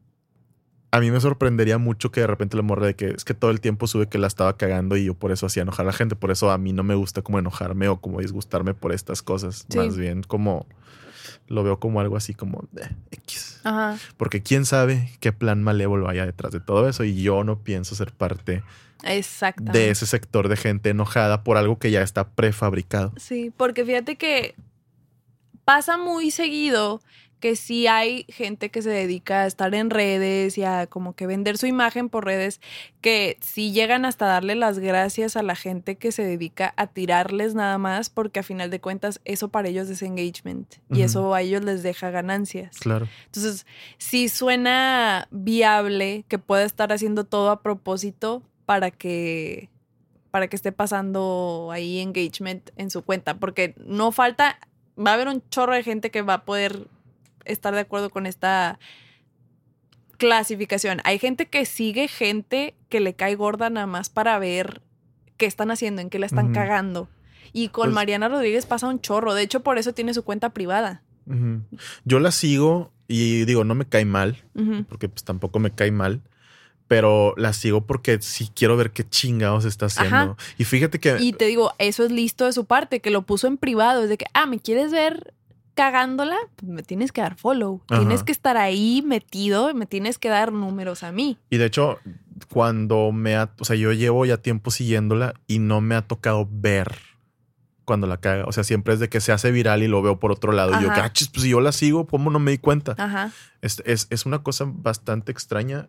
a 0.92 1.00
mí 1.00 1.10
me 1.10 1.20
sorprendería 1.20 1.78
mucho 1.78 2.10
que 2.10 2.20
de 2.20 2.26
repente 2.26 2.56
le 2.56 2.62
morre 2.62 2.86
de 2.86 2.94
que 2.96 3.10
es 3.10 3.24
que 3.24 3.34
todo 3.34 3.50
el 3.50 3.60
tiempo 3.60 3.86
sube 3.86 4.08
que 4.08 4.18
la 4.18 4.26
estaba 4.26 4.56
cagando 4.56 4.96
y 4.96 5.04
yo 5.04 5.14
por 5.14 5.30
eso 5.30 5.46
hacía 5.46 5.62
enojar 5.62 5.86
a 5.86 5.88
la 5.88 5.92
gente. 5.92 6.16
Por 6.16 6.30
eso 6.30 6.50
a 6.50 6.58
mí 6.58 6.72
no 6.72 6.82
me 6.82 6.94
gusta 6.94 7.22
como 7.22 7.38
enojarme 7.38 7.88
o 7.88 8.00
como 8.00 8.20
disgustarme 8.20 8.74
por 8.74 8.92
estas 8.92 9.22
cosas. 9.22 9.66
Sí. 9.68 9.78
Más 9.78 9.96
bien 9.96 10.22
como 10.22 10.66
lo 11.46 11.62
veo 11.62 11.78
como 11.78 12.00
algo 12.00 12.16
así 12.16 12.34
como 12.34 12.68
de 12.72 12.88
X. 13.12 13.60
Ajá. 13.64 13.98
Porque 14.16 14.42
quién 14.42 14.64
sabe 14.66 15.12
qué 15.20 15.32
plan 15.32 15.62
malévolo 15.62 16.08
haya 16.08 16.26
detrás 16.26 16.52
de 16.52 16.60
todo 16.60 16.88
eso 16.88 17.04
y 17.04 17.22
yo 17.22 17.44
no 17.44 17.58
pienso 17.58 17.94
ser 17.94 18.12
parte 18.12 18.62
de 19.02 19.90
ese 19.90 20.06
sector 20.06 20.48
de 20.48 20.56
gente 20.56 20.90
enojada 20.90 21.42
por 21.42 21.56
algo 21.56 21.78
que 21.78 21.90
ya 21.90 22.02
está 22.02 22.28
prefabricado. 22.28 23.12
Sí, 23.16 23.52
porque 23.56 23.84
fíjate 23.84 24.16
que 24.16 24.54
pasa 25.64 25.96
muy 25.96 26.30
seguido 26.30 27.00
que 27.40 27.56
sí 27.56 27.86
hay 27.86 28.24
gente 28.28 28.70
que 28.70 28.82
se 28.82 28.90
dedica 28.90 29.42
a 29.42 29.46
estar 29.46 29.74
en 29.74 29.90
redes 29.90 30.58
y 30.58 30.62
a 30.62 30.86
como 30.86 31.14
que 31.14 31.26
vender 31.26 31.58
su 31.58 31.66
imagen 31.66 32.08
por 32.08 32.26
redes, 32.26 32.60
que 33.00 33.38
sí 33.40 33.72
llegan 33.72 34.04
hasta 34.04 34.26
darle 34.26 34.54
las 34.54 34.78
gracias 34.78 35.36
a 35.36 35.42
la 35.42 35.56
gente 35.56 35.96
que 35.96 36.12
se 36.12 36.22
dedica 36.22 36.74
a 36.76 36.86
tirarles 36.86 37.54
nada 37.54 37.78
más, 37.78 38.10
porque 38.10 38.40
a 38.40 38.42
final 38.42 38.70
de 38.70 38.80
cuentas 38.80 39.20
eso 39.24 39.48
para 39.48 39.68
ellos 39.68 39.88
es 39.88 40.02
engagement 40.02 40.74
y 40.90 41.02
eso 41.02 41.34
a 41.34 41.40
ellos 41.40 41.64
les 41.64 41.82
deja 41.82 42.10
ganancias. 42.10 42.78
Claro. 42.78 43.08
Entonces, 43.26 43.66
sí 43.98 44.28
suena 44.28 45.26
viable 45.30 46.24
que 46.28 46.38
pueda 46.38 46.64
estar 46.64 46.92
haciendo 46.92 47.24
todo 47.24 47.50
a 47.50 47.62
propósito 47.62 48.42
para 48.66 48.90
que 48.90 49.68
para 50.30 50.46
que 50.46 50.54
esté 50.54 50.70
pasando 50.70 51.70
ahí 51.72 51.98
engagement 51.98 52.70
en 52.76 52.90
su 52.90 53.02
cuenta, 53.02 53.38
porque 53.38 53.74
no 53.84 54.12
falta, 54.12 54.60
va 54.96 55.10
a 55.10 55.14
haber 55.14 55.26
un 55.28 55.42
chorro 55.50 55.74
de 55.74 55.82
gente 55.82 56.10
que 56.10 56.22
va 56.22 56.34
a 56.34 56.44
poder 56.44 56.86
estar 57.44 57.74
de 57.74 57.80
acuerdo 57.80 58.10
con 58.10 58.26
esta 58.26 58.78
clasificación. 60.18 61.00
Hay 61.04 61.18
gente 61.18 61.46
que 61.46 61.64
sigue 61.64 62.08
gente 62.08 62.74
que 62.88 63.00
le 63.00 63.14
cae 63.14 63.34
gorda 63.36 63.70
nada 63.70 63.86
más 63.86 64.10
para 64.10 64.38
ver 64.38 64.82
qué 65.36 65.46
están 65.46 65.70
haciendo, 65.70 66.02
en 66.02 66.10
qué 66.10 66.18
la 66.18 66.26
están 66.26 66.52
cagando. 66.52 67.08
Y 67.52 67.68
con 67.68 67.86
Pues- 67.86 67.94
Mariana 67.94 68.28
Rodríguez 68.28 68.66
pasa 68.66 68.86
un 68.88 69.00
chorro. 69.00 69.34
De 69.34 69.42
hecho, 69.42 69.60
por 69.60 69.78
eso 69.78 69.92
tiene 69.94 70.14
su 70.14 70.22
cuenta 70.22 70.50
privada. 70.50 71.02
Yo 72.04 72.18
la 72.20 72.32
sigo 72.32 72.92
y 73.08 73.44
digo, 73.44 73.64
no 73.64 73.74
me 73.74 73.86
cae 73.86 74.04
mal, 74.04 74.36
porque 74.88 75.08
pues 75.08 75.24
tampoco 75.24 75.58
me 75.58 75.70
cae 75.72 75.90
mal. 75.90 76.20
Pero 76.88 77.34
la 77.36 77.52
sigo 77.52 77.86
porque 77.86 78.20
sí 78.20 78.50
quiero 78.52 78.76
ver 78.76 78.90
qué 78.90 79.08
chingados 79.08 79.64
está 79.64 79.86
haciendo. 79.86 80.16
Ajá. 80.16 80.36
Y 80.58 80.64
fíjate 80.64 80.98
que 80.98 81.18
Y 81.20 81.32
te 81.32 81.44
digo, 81.44 81.72
eso 81.78 82.04
es 82.04 82.10
listo 82.10 82.46
de 82.46 82.52
su 82.52 82.64
parte, 82.64 82.98
que 83.00 83.10
lo 83.10 83.22
puso 83.22 83.46
en 83.46 83.58
privado. 83.58 84.02
Es 84.02 84.08
de 84.08 84.18
que, 84.18 84.26
ah, 84.34 84.46
¿me 84.46 84.58
quieres 84.58 84.90
ver 84.90 85.32
cagándola? 85.74 86.36
Pues 86.56 86.70
me 86.70 86.82
tienes 86.82 87.12
que 87.12 87.20
dar 87.20 87.36
follow. 87.36 87.82
Ajá. 87.88 88.00
Tienes 88.00 88.22
que 88.22 88.32
estar 88.32 88.56
ahí 88.56 89.02
metido, 89.04 89.72
me 89.74 89.86
tienes 89.86 90.18
que 90.18 90.28
dar 90.28 90.52
números 90.52 91.02
a 91.02 91.12
mí. 91.12 91.38
Y 91.50 91.56
de 91.56 91.66
hecho, 91.66 91.98
cuando 92.48 93.12
me 93.12 93.36
ha, 93.36 93.50
o 93.58 93.64
sea, 93.64 93.76
yo 93.76 93.92
llevo 93.92 94.24
ya 94.26 94.38
tiempo 94.38 94.70
siguiéndola 94.70 95.34
y 95.46 95.58
no 95.58 95.80
me 95.80 95.94
ha 95.94 96.02
tocado 96.02 96.48
ver 96.50 96.96
cuando 97.84 98.06
la 98.06 98.18
caga. 98.18 98.44
O 98.46 98.52
sea, 98.52 98.62
siempre 98.62 98.94
es 98.94 99.00
de 99.00 99.08
que 99.08 99.20
se 99.20 99.32
hace 99.32 99.50
viral 99.50 99.82
y 99.82 99.88
lo 99.88 100.00
veo 100.00 100.20
por 100.20 100.30
otro 100.30 100.52
lado. 100.52 100.78
Y 100.78 100.84
yo, 100.84 100.88
cachis, 100.90 101.28
pues 101.28 101.42
si 101.42 101.50
yo 101.50 101.60
la 101.60 101.72
sigo, 101.72 102.06
¿cómo 102.06 102.30
no 102.30 102.38
me 102.38 102.52
di 102.52 102.58
cuenta? 102.58 102.94
Ajá. 102.96 103.32
Es, 103.62 103.82
es, 103.84 104.06
es 104.10 104.26
una 104.26 104.44
cosa 104.44 104.64
bastante 104.68 105.32
extraña, 105.32 105.88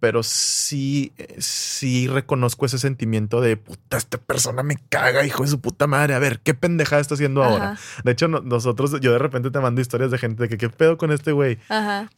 pero 0.00 0.22
sí, 0.22 1.12
eh, 1.18 1.36
sí 1.38 2.08
reconozco 2.08 2.64
ese 2.66 2.78
sentimiento 2.78 3.40
de 3.42 3.56
puta, 3.58 3.98
esta 3.98 4.16
persona 4.18 4.62
me 4.62 4.76
caga, 4.88 5.24
hijo 5.26 5.42
de 5.44 5.50
su 5.50 5.60
puta 5.60 5.86
madre. 5.86 6.14
A 6.14 6.18
ver, 6.18 6.40
¿qué 6.40 6.54
pendejada 6.54 7.00
está 7.02 7.14
haciendo 7.14 7.44
ahora? 7.44 7.78
De 8.02 8.12
hecho, 8.12 8.26
no- 8.26 8.40
nosotros, 8.40 8.98
yo 9.00 9.12
de 9.12 9.18
repente 9.18 9.50
te 9.50 9.60
mando 9.60 9.80
historias 9.80 10.10
de 10.10 10.18
gente 10.18 10.42
de 10.44 10.48
que 10.48 10.56
qué 10.58 10.70
pedo 10.70 10.96
con 10.98 11.12
este 11.12 11.32
güey. 11.32 11.58
Ajá. 11.68 12.10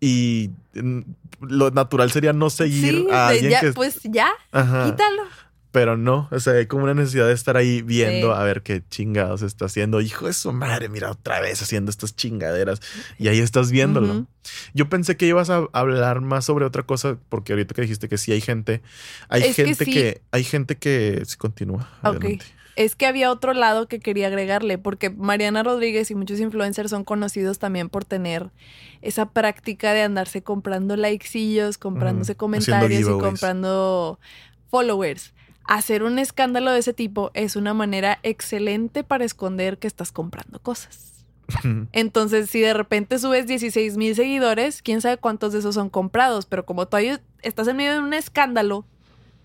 Y 0.00 0.50
mm, 0.74 1.00
lo 1.42 1.70
natural 1.70 2.10
sería 2.10 2.32
no 2.32 2.50
seguir 2.50 2.94
Sí, 2.94 3.06
a 3.12 3.28
de 3.28 3.34
alguien 3.34 3.50
ya, 3.52 3.60
que. 3.60 3.72
pues 3.72 4.00
ya, 4.04 4.30
Ajá. 4.50 4.84
quítalo. 4.86 5.22
Pero 5.72 5.96
no, 5.96 6.28
o 6.30 6.38
sea, 6.38 6.52
hay 6.52 6.66
como 6.66 6.84
una 6.84 6.92
necesidad 6.92 7.26
de 7.26 7.32
estar 7.32 7.56
ahí 7.56 7.80
viendo 7.80 8.28
Sí. 8.34 8.38
a 8.40 8.44
ver 8.44 8.62
qué 8.62 8.82
chingados 8.90 9.40
está 9.40 9.64
haciendo. 9.64 10.02
Hijo 10.02 10.26
de 10.26 10.34
su 10.34 10.52
madre, 10.52 10.90
mira 10.90 11.10
otra 11.10 11.40
vez 11.40 11.62
haciendo 11.62 11.90
estas 11.90 12.14
chingaderas. 12.14 12.80
Y 13.18 13.28
ahí 13.28 13.38
estás 13.38 13.70
viéndolo. 13.70 14.26
Yo 14.74 14.88
pensé 14.90 15.16
que 15.16 15.26
ibas 15.26 15.48
a 15.48 15.66
hablar 15.72 16.20
más 16.20 16.44
sobre 16.44 16.66
otra 16.66 16.82
cosa, 16.82 17.16
porque 17.30 17.54
ahorita 17.54 17.74
que 17.74 17.82
dijiste 17.82 18.08
que 18.10 18.18
sí 18.18 18.32
hay 18.32 18.42
gente. 18.42 18.82
Hay 19.30 19.42
Es 19.44 19.56
que 19.56 19.64
gente 19.64 19.84
sí. 19.86 19.92
que, 19.92 20.22
hay 20.30 20.44
gente 20.44 20.76
que 20.76 21.22
sí 21.24 21.36
continúa. 21.38 21.88
Ok. 22.02 22.16
adelante. 22.16 22.44
Es 22.76 22.94
que 22.96 23.06
había 23.06 23.30
otro 23.30 23.52
lado 23.54 23.86
que 23.86 23.98
quería 24.00 24.26
agregarle, 24.28 24.78
porque 24.78 25.10
Mariana 25.10 25.62
Rodríguez 25.62 26.10
y 26.10 26.14
muchos 26.14 26.40
influencers 26.40 26.88
son 26.90 27.04
conocidos 27.04 27.58
también 27.58 27.88
por 27.90 28.04
tener 28.06 28.50
esa 29.02 29.30
práctica 29.30 29.92
de 29.92 30.02
andarse 30.02 30.42
comprando 30.42 30.96
likecillos, 30.96 31.76
comprándose 31.78 32.34
comentarios 32.34 33.02
y 33.02 33.04
comprando 33.04 34.18
followers. 34.70 35.32
Hacer 35.64 36.02
un 36.02 36.18
escándalo 36.18 36.72
de 36.72 36.80
ese 36.80 36.92
tipo 36.92 37.30
es 37.34 37.56
una 37.56 37.74
manera 37.74 38.18
excelente 38.22 39.04
para 39.04 39.24
esconder 39.24 39.78
que 39.78 39.86
estás 39.86 40.12
comprando 40.12 40.58
cosas. 40.60 41.24
Entonces, 41.92 42.50
si 42.50 42.60
de 42.60 42.72
repente 42.74 43.18
subes 43.18 43.46
16 43.46 43.96
mil 43.96 44.14
seguidores, 44.14 44.82
quién 44.82 45.00
sabe 45.00 45.18
cuántos 45.18 45.52
de 45.52 45.58
esos 45.58 45.74
son 45.74 45.90
comprados, 45.90 46.46
pero 46.46 46.64
como 46.64 46.86
tú 46.86 46.96
ahí 46.96 47.18
estás 47.42 47.68
en 47.68 47.76
medio 47.76 47.92
de 47.92 47.98
un 48.00 48.14
escándalo, 48.14 48.86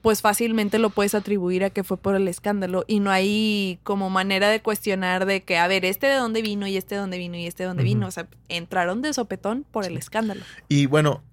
pues 0.02 0.22
fácilmente 0.22 0.80
lo 0.80 0.90
puedes 0.90 1.16
atribuir 1.16 1.64
a 1.64 1.70
que 1.70 1.84
fue 1.84 1.98
por 1.98 2.16
el 2.16 2.28
escándalo 2.28 2.86
y 2.88 3.00
no 3.00 3.12
hay 3.12 3.80
como 3.84 4.10
manera 4.10 4.48
de 4.48 4.62
cuestionar 4.62 5.26
de 5.26 5.44
que, 5.44 5.58
a 5.58 5.68
ver, 5.68 5.86
este 5.86 6.08
de 6.08 6.16
dónde 6.16 6.42
vino 6.42 6.68
y 6.68 6.78
este 6.78 6.96
de 6.96 7.02
dónde 7.02 7.18
vino 7.18 7.36
y 7.36 7.46
este 7.46 7.64
de 7.64 7.68
dónde 7.68 7.84
vino. 7.84 8.08
O 8.08 8.12
sea, 8.12 8.28
entraron 8.48 9.02
de 9.02 9.14
sopetón 9.14 9.66
por 9.70 9.86
el 9.86 9.98
escándalo. 9.98 10.42
Y 10.70 10.86
bueno, 10.86 11.24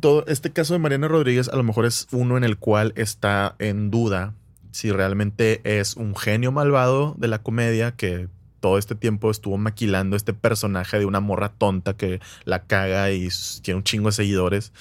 todo 0.00 0.24
este 0.26 0.52
caso 0.52 0.72
de 0.72 0.78
Mariana 0.78 1.08
Rodríguez 1.08 1.48
a 1.48 1.56
lo 1.56 1.62
mejor 1.62 1.86
es 1.86 2.06
uno 2.10 2.36
en 2.36 2.44
el 2.44 2.58
cual 2.58 2.92
está 2.96 3.56
en 3.58 3.90
duda 3.90 4.34
si 4.76 4.92
realmente 4.92 5.60
es 5.64 5.96
un 5.96 6.14
genio 6.14 6.52
malvado 6.52 7.14
de 7.16 7.28
la 7.28 7.42
comedia 7.42 7.92
que 7.92 8.28
todo 8.60 8.76
este 8.76 8.94
tiempo 8.94 9.30
estuvo 9.30 9.56
maquilando 9.56 10.16
este 10.16 10.34
personaje 10.34 10.98
de 10.98 11.06
una 11.06 11.20
morra 11.20 11.50
tonta 11.50 11.96
que 11.96 12.20
la 12.44 12.64
caga 12.64 13.10
y 13.10 13.28
tiene 13.62 13.78
un 13.78 13.84
chingo 13.84 14.08
de 14.08 14.12
seguidores, 14.12 14.72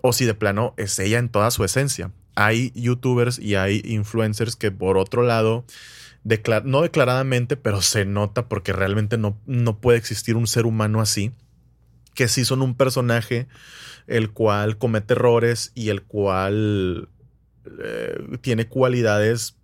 o 0.00 0.12
si 0.12 0.24
de 0.24 0.34
plano 0.34 0.72
es 0.76 0.98
ella 0.98 1.18
en 1.18 1.28
toda 1.28 1.50
su 1.50 1.64
esencia. 1.64 2.10
Hay 2.36 2.72
youtubers 2.74 3.38
y 3.38 3.56
hay 3.56 3.82
influencers 3.84 4.56
que 4.56 4.70
por 4.70 4.96
otro 4.96 5.22
lado, 5.22 5.64
no 6.64 6.82
declaradamente, 6.82 7.56
pero 7.56 7.82
se 7.82 8.04
nota 8.04 8.48
porque 8.48 8.72
realmente 8.72 9.18
no, 9.18 9.36
no 9.46 9.78
puede 9.78 9.98
existir 9.98 10.36
un 10.36 10.46
ser 10.46 10.64
humano 10.64 11.00
así, 11.00 11.32
que 12.14 12.28
sí 12.28 12.44
son 12.44 12.62
un 12.62 12.74
personaje 12.74 13.46
el 14.08 14.32
cual 14.32 14.76
comete 14.78 15.14
errores 15.14 15.70
y 15.76 15.90
el 15.90 16.02
cual 16.02 17.08
eh, 17.84 18.18
tiene 18.40 18.66
cualidades 18.66 19.54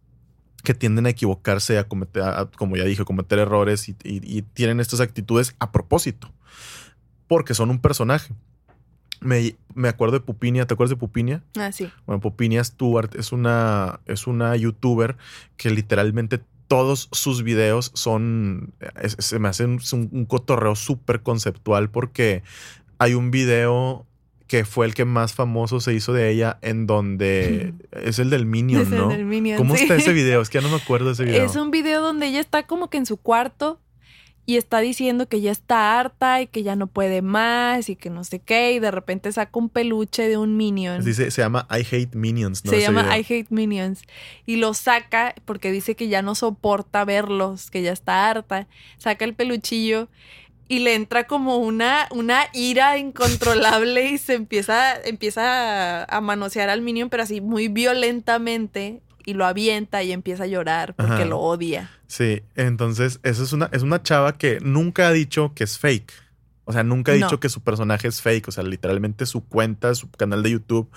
que 0.63 0.75
tienden 0.75 1.07
a 1.07 1.11
equivocarse, 1.11 1.79
a 1.79 1.89
cometer, 1.89 2.23
a- 2.23 2.51
como 2.57 2.77
ya 2.77 2.85
dije, 2.85 3.03
a 3.03 3.05
cometer 3.05 3.39
errores 3.39 3.89
y, 3.89 3.93
y- 4.05 4.21
y 4.39 4.43
tienen 4.43 4.81
estas 4.81 5.01
actitudes 5.01 5.57
a 5.59 5.73
propósito, 5.73 6.31
porque 7.27 7.55
son 7.55 7.71
un 7.71 7.81
personaje. 7.81 8.33
Me, 9.21 9.57
me 9.75 9.89
acuerdo 9.89 10.15
de 10.19 10.21
Pupinia, 10.25 10.67
¿te 10.67 10.75
acuerdas 10.75 10.91
de 10.91 10.97
Pupinia? 10.97 11.43
Ah, 11.59 11.73
sí. 11.73 11.91
Bueno, 12.07 12.21
Pupinia 12.21 12.63
Stewart 12.63 13.15
es 13.17 13.33
una, 13.33 14.01
es 14.07 14.27
una 14.27 14.55
youtuber 14.57 15.17
que 15.57 15.71
literalmente 15.71 16.41
todos 16.69 17.09
sus 17.13 17.43
videos 17.43 17.91
son, 17.95 18.75
se 19.19 19.39
me 19.39 19.49
hacen 19.49 19.79
un, 19.93 20.09
un 20.13 20.25
cotorreo 20.27 20.75
súper 20.77 21.23
conceptual 21.23 21.91
porque 21.91 22.43
hay 22.99 23.15
un 23.15 23.31
video 23.31 24.07
que 24.47 24.65
fue 24.65 24.87
el 24.87 24.95
que 24.95 25.05
más 25.05 25.33
famoso 25.33 25.81
se 25.81 25.95
hizo 25.95 26.13
de 26.13 26.31
ella 26.31 26.59
en 26.61 26.87
donde 26.87 27.73
es 27.93 28.19
el 28.19 28.31
del 28.31 28.45
Minion, 28.47 28.83
Es 28.83 28.93
el 28.93 28.99
¿no? 28.99 29.09
del 29.09 29.25
Minion, 29.25 29.57
¿Cómo 29.57 29.75
sí. 29.77 29.83
está 29.83 29.97
ese 29.97 30.13
video? 30.13 30.43
Es 30.43 30.51
que 30.51 30.59
ya 30.59 30.63
no 30.63 30.69
me 30.75 30.77
acuerdo 30.83 31.07
de 31.07 31.13
ese 31.13 31.25
video. 31.25 31.45
Es 31.45 31.57
un 31.57 31.71
video 31.71 32.03
donde 32.03 32.27
ella 32.27 32.41
está 32.41 32.67
como 32.67 32.91
que 32.91 32.99
en 32.99 33.07
su 33.07 33.17
cuarto 33.17 33.81
y 34.47 34.59
está 34.59 34.81
diciendo 34.81 35.27
que 35.27 35.41
ya 35.41 35.51
está 35.51 35.99
harta 35.99 36.43
y 36.43 36.47
que 36.47 36.63
ya 36.63 36.77
no 36.77 36.87
puede 36.87 37.23
más 37.23 37.89
y 37.89 37.97
que 37.97 38.11
no 38.11 38.25
sé 38.25 38.41
qué 38.41 38.73
y 38.73 38.79
de 38.79 38.91
repente 38.91 39.33
saca 39.33 39.59
un 39.59 39.71
peluche 39.71 40.29
de 40.29 40.37
un 40.37 40.59
minion. 40.59 41.03
Dice, 41.03 41.31
se 41.31 41.41
llama 41.41 41.67
I 41.71 41.81
Hate 41.81 42.15
Minions, 42.15 42.63
¿no? 42.63 42.71
Se 42.71 42.77
Ese 42.77 42.87
llama 42.87 43.05
video. 43.05 43.17
I 43.17 43.21
Hate 43.23 43.47
Minions. 43.49 44.03
Y 44.45 44.57
lo 44.57 44.75
saca 44.75 45.35
porque 45.47 45.73
dice 45.73 45.95
que 45.97 46.09
ya 46.09 46.21
no 46.21 46.35
soporta 46.35 47.07
verlos, 47.07 47.71
que 47.71 47.81
ya 47.81 47.93
está 47.93 48.29
harta. 48.29 48.67
Saca 48.99 49.25
el 49.25 49.33
peluchillo 49.33 50.09
y 50.75 50.81
le 50.81 50.95
entra 50.95 51.25
como 51.29 51.59
una, 51.59 52.09
una 52.11 52.47
ira 52.53 52.99
incontrolable 52.99 54.11
y 54.11 54.19
se 54.19 54.35
empieza, 54.35 55.01
empieza 55.01 56.03
a, 56.03 56.21
manosear 56.21 56.69
al 56.69 56.83
Minion, 56.83 57.11
pero 57.11 57.23
así 57.23 57.41
muy 57.41 57.69
violentamente. 57.69 59.01
Y 59.27 59.35
lo 59.35 59.47
avienta 59.47 60.03
y 60.03 60.13
empieza 60.13 60.43
a 60.43 60.47
llorar 60.47 60.95
porque 60.95 61.13
Ajá. 61.13 61.25
lo 61.25 61.39
odia. 61.39 61.91
Sí, 62.09 62.43
entonces 62.57 63.21
esa 63.23 63.43
es 63.43 63.55
una, 63.55 63.71
es 63.73 63.83
una 63.83 64.03
chava 64.03 64.37
que 64.37 64.59
nunca 64.61 65.09
ha 65.09 65.13
dicho 65.13 65.53
que 65.55 65.65
es 65.65 65.79
fake. 65.79 66.13
O 66.67 66.73
sea, 66.73 66.83
nunca 66.83 67.13
No. 67.13 67.19
dicho 67.19 67.41
que 67.41 67.49
su 67.49 67.61
personaje 67.61 68.09
es 68.09 68.23
fake. 68.23 68.49
O 68.49 68.53
sea, 68.53 68.65
literalmente 68.65 69.27
su 69.27 69.45
cuenta, 69.47 69.95
su 69.95 70.11
canal 70.11 70.43
de 70.43 70.53
YouTube, 70.53 70.91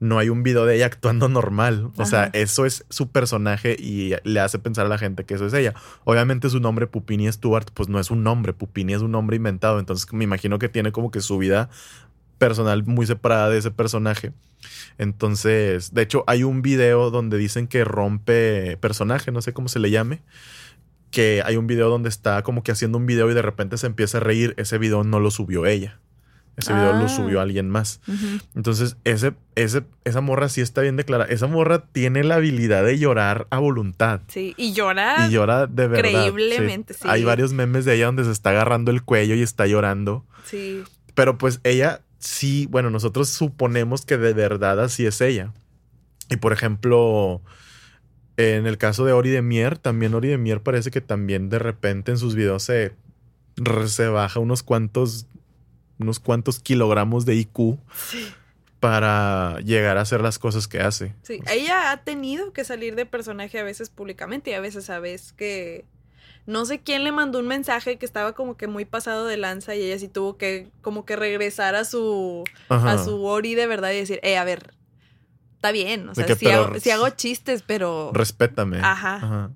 no 0.00 0.18
hay 0.18 0.28
un 0.28 0.42
video 0.42 0.64
de 0.64 0.76
ella 0.76 0.86
actuando 0.86 1.28
normal. 1.28 1.90
O 1.96 2.06
sea, 2.06 2.30
eso 2.32 2.66
es 2.66 2.84
su 2.88 3.10
personaje 3.10 3.76
y 3.78 4.12
le 4.24 4.40
hace 4.40 4.58
pensar 4.58 4.86
a 4.86 4.88
la 4.88 4.98
gente 4.98 5.24
que 5.24 5.34
eso 5.34 5.46
es 5.46 5.54
ella. 5.54 5.74
Obviamente 6.04 6.50
su 6.50 6.60
nombre, 6.60 6.86
Pupini 6.86 7.30
Stewart, 7.32 7.66
pues 7.74 7.88
no 7.88 7.98
es 7.98 8.10
un 8.10 8.22
nombre. 8.22 8.52
Pupini 8.52 8.94
es 8.94 9.02
un 9.02 9.10
nombre 9.10 9.36
inventado. 9.36 9.78
Entonces 9.80 10.12
me 10.12 10.24
imagino 10.24 10.58
que 10.58 10.68
tiene 10.68 10.92
como 10.92 11.10
que 11.10 11.20
su 11.20 11.38
vida 11.38 11.68
personal 12.38 12.84
muy 12.84 13.04
separada 13.06 13.50
de 13.50 13.58
ese 13.58 13.70
personaje. 13.72 14.32
Entonces, 14.96 15.94
de 15.94 16.02
hecho, 16.02 16.24
hay 16.26 16.44
un 16.44 16.62
video 16.62 17.10
donde 17.10 17.38
dicen 17.38 17.66
que 17.66 17.84
rompe 17.84 18.76
personaje, 18.78 19.30
no 19.30 19.42
sé 19.42 19.52
cómo 19.52 19.68
se 19.68 19.78
le 19.78 19.90
llame. 19.90 20.22
Que 21.10 21.42
hay 21.44 21.56
un 21.56 21.66
video 21.66 21.88
donde 21.88 22.08
está 22.08 22.42
como 22.42 22.62
que 22.62 22.72
haciendo 22.72 22.98
un 22.98 23.06
video 23.06 23.30
y 23.30 23.34
de 23.34 23.42
repente 23.42 23.78
se 23.78 23.86
empieza 23.86 24.18
a 24.18 24.20
reír. 24.20 24.54
Ese 24.58 24.78
video 24.78 25.04
no 25.04 25.20
lo 25.20 25.30
subió 25.30 25.64
ella. 25.66 26.00
Ese 26.56 26.72
video 26.74 26.92
lo 26.92 27.04
Ah. 27.04 27.08
subió 27.08 27.40
alguien 27.40 27.70
más. 27.70 28.00
Entonces, 28.56 28.96
ese, 29.04 29.32
ese, 29.54 29.84
esa 30.04 30.20
morra 30.20 30.48
sí 30.48 30.60
está 30.60 30.80
bien 30.82 30.96
declarada. 30.96 31.30
Esa 31.32 31.46
morra 31.46 31.84
tiene 31.92 32.24
la 32.24 32.34
habilidad 32.34 32.84
de 32.84 32.98
llorar 32.98 33.46
a 33.50 33.60
voluntad. 33.60 34.22
Sí, 34.26 34.54
y 34.56 34.72
llora. 34.72 35.28
Y 35.28 35.30
llora 35.30 35.68
de 35.68 35.86
verdad. 35.86 36.10
Increíblemente, 36.10 36.94
sí. 36.94 37.02
Hay 37.04 37.22
varios 37.22 37.52
memes 37.52 37.84
de 37.84 37.94
ella 37.94 38.06
donde 38.06 38.24
se 38.24 38.32
está 38.32 38.50
agarrando 38.50 38.90
el 38.90 39.02
cuello 39.04 39.36
y 39.36 39.42
está 39.42 39.66
llorando. 39.68 40.26
Sí. 40.46 40.82
Pero 41.14 41.38
pues 41.38 41.60
ella 41.62 42.00
sí, 42.18 42.66
bueno, 42.70 42.90
nosotros 42.90 43.28
suponemos 43.28 44.04
que 44.04 44.18
de 44.18 44.32
verdad 44.34 44.80
así 44.82 45.06
es 45.06 45.20
ella. 45.20 45.52
Y 46.28 46.36
por 46.38 46.52
ejemplo, 46.52 47.40
en 48.38 48.66
el 48.68 48.78
caso 48.78 49.04
de 49.04 49.12
Ori 49.12 49.30
de 49.30 49.42
Mier, 49.42 49.76
también 49.78 50.14
Ori 50.14 50.28
de 50.28 50.38
Mier 50.38 50.62
parece 50.62 50.90
que 50.92 51.00
también 51.00 51.48
de 51.50 51.58
repente 51.58 52.12
en 52.12 52.18
sus 52.18 52.34
videos 52.36 52.62
se, 52.62 52.92
se 53.88 54.06
baja 54.08 54.38
unos 54.40 54.62
cuantos, 54.62 55.26
unos 55.98 56.20
cuantos 56.20 56.60
kilogramos 56.60 57.26
de 57.26 57.34
IQ 57.34 57.78
Sí. 57.92 58.28
para 58.78 59.58
llegar 59.64 59.98
a 59.98 60.02
hacer 60.02 60.20
las 60.20 60.38
cosas 60.38 60.68
que 60.68 60.80
hace. 60.80 61.14
Sí, 61.22 61.40
ella 61.52 61.90
ha 61.90 62.04
tenido 62.04 62.52
que 62.52 62.62
salir 62.64 62.94
de 62.94 63.06
personaje 63.06 63.58
a 63.58 63.64
veces 63.64 63.90
públicamente 63.90 64.50
y 64.52 64.54
a 64.54 64.60
veces 64.60 64.84
sabes 64.84 65.32
que 65.32 65.84
no 66.46 66.64
sé 66.64 66.78
quién 66.78 67.02
le 67.04 67.10
mandó 67.12 67.40
un 67.40 67.48
mensaje 67.48 67.96
que 67.98 68.06
estaba 68.06 68.32
como 68.34 68.56
que 68.56 68.68
muy 68.68 68.84
pasado 68.84 69.26
de 69.26 69.36
lanza 69.36 69.74
y 69.74 69.82
ella 69.82 69.98
sí 69.98 70.06
tuvo 70.08 70.36
que 70.38 70.68
como 70.80 71.04
que 71.04 71.16
regresar 71.16 71.74
a 71.74 71.84
su 71.84 72.44
Ajá. 72.68 72.92
a 72.92 73.04
su 73.04 73.22
Ori 73.24 73.54
de 73.56 73.66
verdad 73.66 73.90
y 73.90 73.96
decir, 73.96 74.20
"Eh, 74.22 74.38
a 74.38 74.44
ver, 74.44 74.72
está 75.58 75.72
bien, 75.72 76.08
o 76.08 76.14
sea, 76.14 76.24
que, 76.24 76.36
pero- 76.36 76.66
hago, 76.66 76.78
sí 76.80 76.90
hago 76.90 77.08
chistes, 77.10 77.62
pero 77.66 78.12
Respétame. 78.14 78.78
Ajá. 78.80 79.50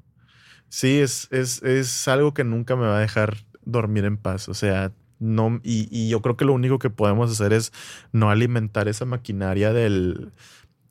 Sí, 0.68 0.98
es, 1.00 1.28
es, 1.30 1.62
es 1.62 2.08
algo 2.08 2.34
que 2.34 2.42
nunca 2.44 2.74
me 2.76 2.86
va 2.86 2.96
a 2.96 3.00
dejar 3.00 3.36
dormir 3.64 4.04
en 4.04 4.16
paz. 4.16 4.48
O 4.48 4.54
sea, 4.54 4.90
no, 5.20 5.60
y, 5.62 5.86
y 5.96 6.08
yo 6.08 6.20
creo 6.22 6.36
que 6.36 6.44
lo 6.44 6.54
único 6.54 6.78
que 6.80 6.90
podemos 6.90 7.30
hacer 7.30 7.52
es 7.52 7.72
no 8.10 8.30
alimentar 8.30 8.88
esa 8.88 9.04
maquinaria 9.04 9.72
del 9.72 10.32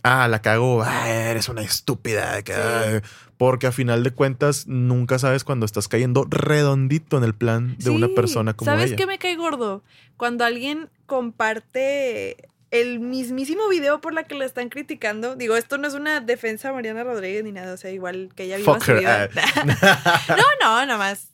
ah, 0.03 0.27
la 0.29 0.41
cago, 0.41 0.81
ah, 0.83 1.09
eres 1.09 1.49
una 1.49 1.61
estúpida. 1.61 2.41
que, 2.43 2.53
Sí. 2.53 2.59
ah", 2.63 3.01
porque 3.37 3.65
a 3.67 3.71
final 3.71 4.03
de 4.03 4.11
cuentas 4.11 4.67
nunca 4.67 5.17
sabes 5.19 5.43
cuando 5.43 5.65
estás 5.65 5.87
cayendo 5.87 6.25
redondito 6.29 7.17
en 7.17 7.23
el 7.23 7.33
plan 7.33 7.75
de 7.79 7.89
una 7.89 8.07
persona 8.07 8.53
como 8.53 8.69
¿Sabes 8.71 8.85
ella. 8.91 8.95
qué 8.97 9.07
me 9.07 9.17
cae 9.17 9.35
gordo? 9.35 9.83
Cuando 10.15 10.45
alguien 10.45 10.89
comparte 11.07 12.49
el 12.71 13.01
mismísimo 13.01 13.67
video 13.67 13.99
por 13.99 14.13
la 14.13 14.23
que 14.23 14.35
la 14.35 14.45
están 14.45 14.69
criticando. 14.69 15.35
Digo, 15.35 15.57
esto 15.57 15.77
no 15.77 15.87
es 15.87 15.93
una 15.93 16.21
defensa 16.21 16.69
a 16.69 16.73
Mariana 16.73 17.03
Rodríguez 17.03 17.43
ni 17.43 17.51
nada, 17.51 17.73
o 17.73 17.77
sea, 17.77 17.91
igual 17.91 18.31
que 18.35 18.43
ella 18.43 18.57
viva 18.57 18.79
su 18.79 18.93
vida. 18.93 19.29
ah. 19.35 20.21
no, 20.29 20.43
no, 20.61 20.85
nada 20.85 20.97
más. 20.97 21.27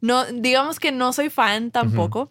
No, 0.00 0.24
digamos 0.26 0.78
que 0.78 0.92
no 0.92 1.12
soy 1.12 1.30
fan 1.30 1.70
tampoco. 1.70 2.30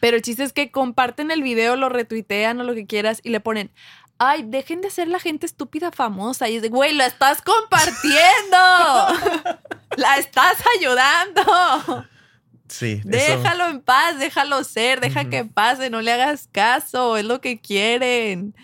Pero 0.00 0.16
el 0.16 0.22
chiste 0.22 0.44
es 0.44 0.52
que 0.52 0.70
comparten 0.70 1.30
el 1.30 1.42
video, 1.42 1.76
lo 1.76 1.88
retuitean 1.88 2.60
o 2.60 2.64
lo 2.64 2.74
que 2.74 2.86
quieras 2.86 3.20
y 3.22 3.30
le 3.30 3.40
ponen, 3.40 3.70
ay, 4.18 4.44
dejen 4.46 4.80
de 4.80 4.90
ser 4.90 5.08
la 5.08 5.18
gente 5.18 5.46
estúpida 5.46 5.90
famosa. 5.92 6.48
Y 6.48 6.56
es 6.56 6.62
de, 6.62 6.68
güey, 6.68 6.94
la 6.94 7.06
estás 7.06 7.42
compartiendo. 7.42 8.56
la 9.96 10.16
estás 10.18 10.62
ayudando. 10.78 12.06
Sí, 12.68 13.00
eso- 13.04 13.06
Déjalo 13.08 13.68
en 13.68 13.80
paz, 13.80 14.18
déjalo 14.18 14.62
ser, 14.64 15.00
deja 15.00 15.28
que 15.30 15.44
pase, 15.44 15.90
no 15.90 16.00
le 16.02 16.12
hagas 16.12 16.48
caso, 16.52 17.16
es 17.16 17.24
lo 17.24 17.40
que 17.40 17.58
quieren. 17.60 18.54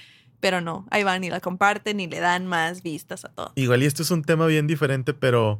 Pero 0.41 0.61
no, 0.61 0.87
ahí 0.91 1.03
van 1.05 1.25
y 1.25 1.31
la 1.31 1.41
comparten 1.41 2.01
y 2.01 2.07
le 2.07 2.21
dan 2.21 2.47
más 2.47 2.83
vistas 2.83 3.25
a 3.25 3.29
todo. 3.31 3.53
Igual 3.55 3.83
y 3.83 3.87
esto 3.87 4.03
es 4.03 4.11
un 4.11 4.23
tema 4.23 4.45
bien 4.47 4.67
diferente, 4.67 5.15
pero 5.15 5.59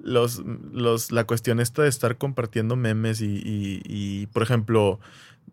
los, 0.00 0.42
los, 0.72 1.12
la 1.12 1.22
cuestión 1.24 1.60
esta 1.60 1.82
de 1.82 1.88
estar 1.88 2.18
compartiendo 2.18 2.74
memes 2.74 3.20
y, 3.20 3.26
y- 3.26 3.82
y, 3.84 4.26
por 4.26 4.42
ejemplo, 4.42 4.98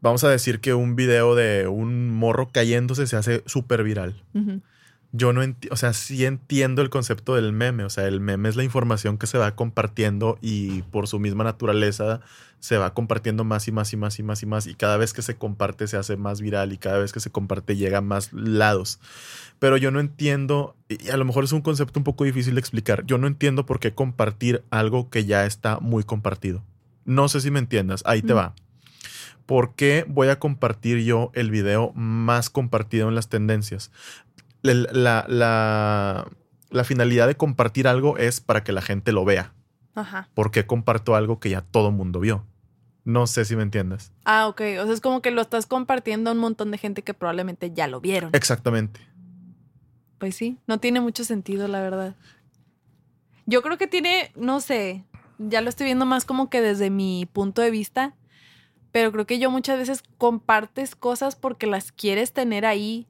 vamos 0.02 0.24
a 0.24 0.30
decir 0.30 0.62
que 0.62 0.74
un 0.74 0.96
video 0.96 1.36
de 1.36 1.68
un 1.68 2.10
morro 2.10 2.50
cayéndose 2.52 3.06
se 3.06 3.18
hace 3.18 3.44
súper 3.46 3.84
viral. 3.84 4.24
Yo 5.14 5.34
no 5.34 5.44
entiendo, 5.44 5.74
o 5.74 5.78
sea, 5.78 5.92
sí 5.92 6.24
entiendo 6.26 6.82
el 6.82 6.90
concepto 6.90 7.36
del 7.36 7.52
meme, 7.52 7.84
o 7.84 7.90
sea, 7.90 8.08
el 8.08 8.22
meme 8.22 8.48
es 8.48 8.56
la 8.56 8.64
información 8.64 9.18
que 9.18 9.28
se 9.28 9.38
va 9.38 9.56
compartiendo 9.56 10.38
y 10.42 10.84
por 10.84 11.08
su 11.08 11.20
misma 11.20 11.44
naturaleza 11.44 12.22
se 12.60 12.78
va 12.78 12.94
compartiendo 12.94 13.44
más 13.44 13.68
y 13.68 13.74
más 13.74 13.92
y 13.92 13.98
más 13.98 14.20
y 14.20 14.24
más 14.24 14.42
y 14.42 14.46
más 14.46 14.68
y 14.68 14.76
cada 14.76 14.96
vez 14.96 15.12
que 15.14 15.22
se 15.22 15.36
comparte 15.36 15.88
se 15.88 15.98
hace 15.98 16.16
más 16.16 16.40
viral 16.40 16.72
y 16.72 16.78
cada 16.78 17.00
vez 17.00 17.12
que 17.12 17.20
se 17.20 17.30
comparte 17.30 17.76
llega 17.76 17.98
a 17.98 18.02
más 18.02 18.32
lados. 18.32 19.00
Pero 19.60 19.76
yo 19.76 19.92
no 19.92 20.00
entiendo, 20.00 20.78
y 20.88 21.10
a 21.10 21.18
lo 21.18 21.26
mejor 21.26 21.44
es 21.44 21.52
un 21.52 21.62
concepto 21.62 22.00
un 22.00 22.06
poco 22.06 22.24
difícil 22.24 22.56
de 22.56 22.62
explicar, 22.62 23.06
yo 23.06 23.18
no 23.18 23.28
entiendo 23.28 23.66
por 23.66 23.82
qué 23.82 23.94
compartir 23.94 24.64
algo 24.70 25.10
que 25.10 25.26
ya 25.26 25.46
está 25.46 25.80
muy 25.82 26.04
compartido. 26.06 26.64
No 27.04 27.28
sé 27.28 27.42
si 27.42 27.52
me 27.52 27.60
entiendas, 27.60 28.02
ahí 28.06 28.22
te 28.22 28.34
Mm. 28.34 28.38
va. 28.38 28.56
¿Por 29.46 29.76
qué 29.76 30.06
voy 30.08 30.30
a 30.30 30.40
compartir 30.40 31.00
yo 31.04 31.32
el 31.34 31.52
video 31.52 31.92
más 31.96 32.50
compartido 32.50 33.10
en 33.10 33.16
las 33.16 33.28
tendencias? 33.28 33.92
La, 34.62 34.74
la- 34.74 35.26
la- 35.28 36.28
la 36.70 36.84
finalidad 36.84 37.28
de 37.28 37.36
compartir 37.36 37.88
algo 37.88 38.18
es 38.18 38.40
para 38.42 38.64
que 38.64 38.72
la 38.72 38.82
gente 38.82 39.12
lo 39.12 39.26
vea. 39.26 39.54
Ajá. 39.96 40.30
¿Por 40.34 40.52
qué 40.52 40.66
comparto 40.66 41.16
algo 41.16 41.40
que 41.40 41.50
ya 41.50 41.62
todo 41.62 41.92
mundo 41.92 42.20
vio? 42.20 42.46
No 43.04 43.26
sé 43.28 43.46
si 43.46 43.56
me 43.56 43.64
entiendes. 43.64 44.14
Ah, 44.26 44.48
ok. 44.48 44.62
O 44.80 44.86
sea, 44.86 44.94
es 44.94 45.02
como 45.02 45.22
que 45.22 45.32
lo 45.32 45.42
estás 45.42 45.66
compartiendo 45.66 46.30
a 46.30 46.34
un 46.34 46.40
montón 46.40 46.72
de 46.72 46.78
gente 46.78 47.02
que 47.02 47.14
probablemente 47.14 47.72
ya 47.74 47.88
lo 47.88 48.00
vieron. 48.00 48.30
Exactamente. 48.34 49.02
Pues 50.20 50.36
sí, 50.36 50.60
no 50.68 50.80
tiene 50.80 51.02
mucho 51.02 51.24
sentido, 51.24 51.68
la 51.68 51.82
verdad. 51.82 52.16
Yo 53.48 53.62
creo 53.64 53.78
que 53.78 53.88
tiene, 53.88 54.32
no 54.36 54.62
sé, 54.62 55.04
ya 55.40 55.62
lo 55.62 55.70
estoy 55.70 55.86
viendo 55.86 56.06
más 56.06 56.26
como 56.26 56.50
que 56.50 56.62
desde 56.62 56.90
mi 56.92 57.28
punto 57.34 57.62
de 57.62 57.72
vista, 57.72 58.16
pero 58.92 59.12
creo 59.12 59.26
que 59.26 59.40
yo 59.40 59.50
muchas 59.50 59.80
veces 59.80 60.04
compartes 60.18 60.96
cosas 60.96 61.36
porque 61.36 61.66
las 61.66 61.92
quieres 61.92 62.34
tener 62.34 62.66
ahí. 62.66 63.08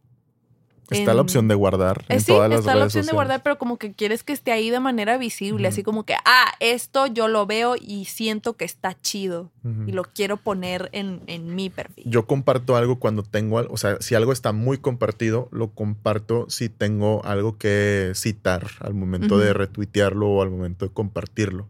Está 0.89 1.11
en- 1.11 1.15
la 1.17 1.21
opción 1.21 1.47
de 1.47 1.55
guardar 1.55 2.01
Eh, 2.09 2.15
en 2.15 2.19
sí, 2.21 2.25
todas 2.27 2.49
las 2.49 2.59
está 2.61 2.75
la 2.75 2.85
opción 2.85 3.05
de 3.05 3.13
guardar, 3.13 3.43
pero 3.43 3.57
como 3.57 3.77
que 3.77 3.93
quieres 3.93 4.23
que 4.23 4.33
esté 4.33 4.51
ahí 4.51 4.69
de 4.69 4.79
manera 4.81 5.17
visible, 5.17 5.67
así 5.69 5.83
como 5.83 6.03
que, 6.05 6.15
ah, 6.25 6.51
esto 6.59 7.07
yo 7.07 7.29
lo 7.29 7.45
veo 7.45 7.75
y 7.79 8.05
siento 8.05 8.57
que 8.57 8.65
está 8.65 8.99
chido 8.99 9.51
y 9.87 9.93
lo 9.93 10.03
quiero 10.03 10.35
poner 10.37 10.89
en, 10.91 11.21
en 11.27 11.55
mi 11.55 11.69
perfil. 11.69 12.03
Yo 12.07 12.25
comparto 12.27 12.75
algo 12.75 12.99
cuando 12.99 13.23
tengo, 13.23 13.57
o 13.69 13.77
sea, 13.77 13.97
si 14.01 14.15
algo 14.15 14.33
está 14.33 14.51
muy 14.51 14.79
compartido, 14.79 15.47
lo 15.51 15.71
comparto 15.71 16.45
si 16.49 16.67
tengo 16.67 17.23
algo 17.23 17.57
que 17.57 18.11
citar 18.15 18.67
al 18.79 18.93
momento 18.93 19.37
de 19.37 19.53
retuitearlo 19.53 20.27
o 20.27 20.41
al 20.41 20.49
momento 20.49 20.85
de 20.87 20.91
compartirlo. 20.93 21.69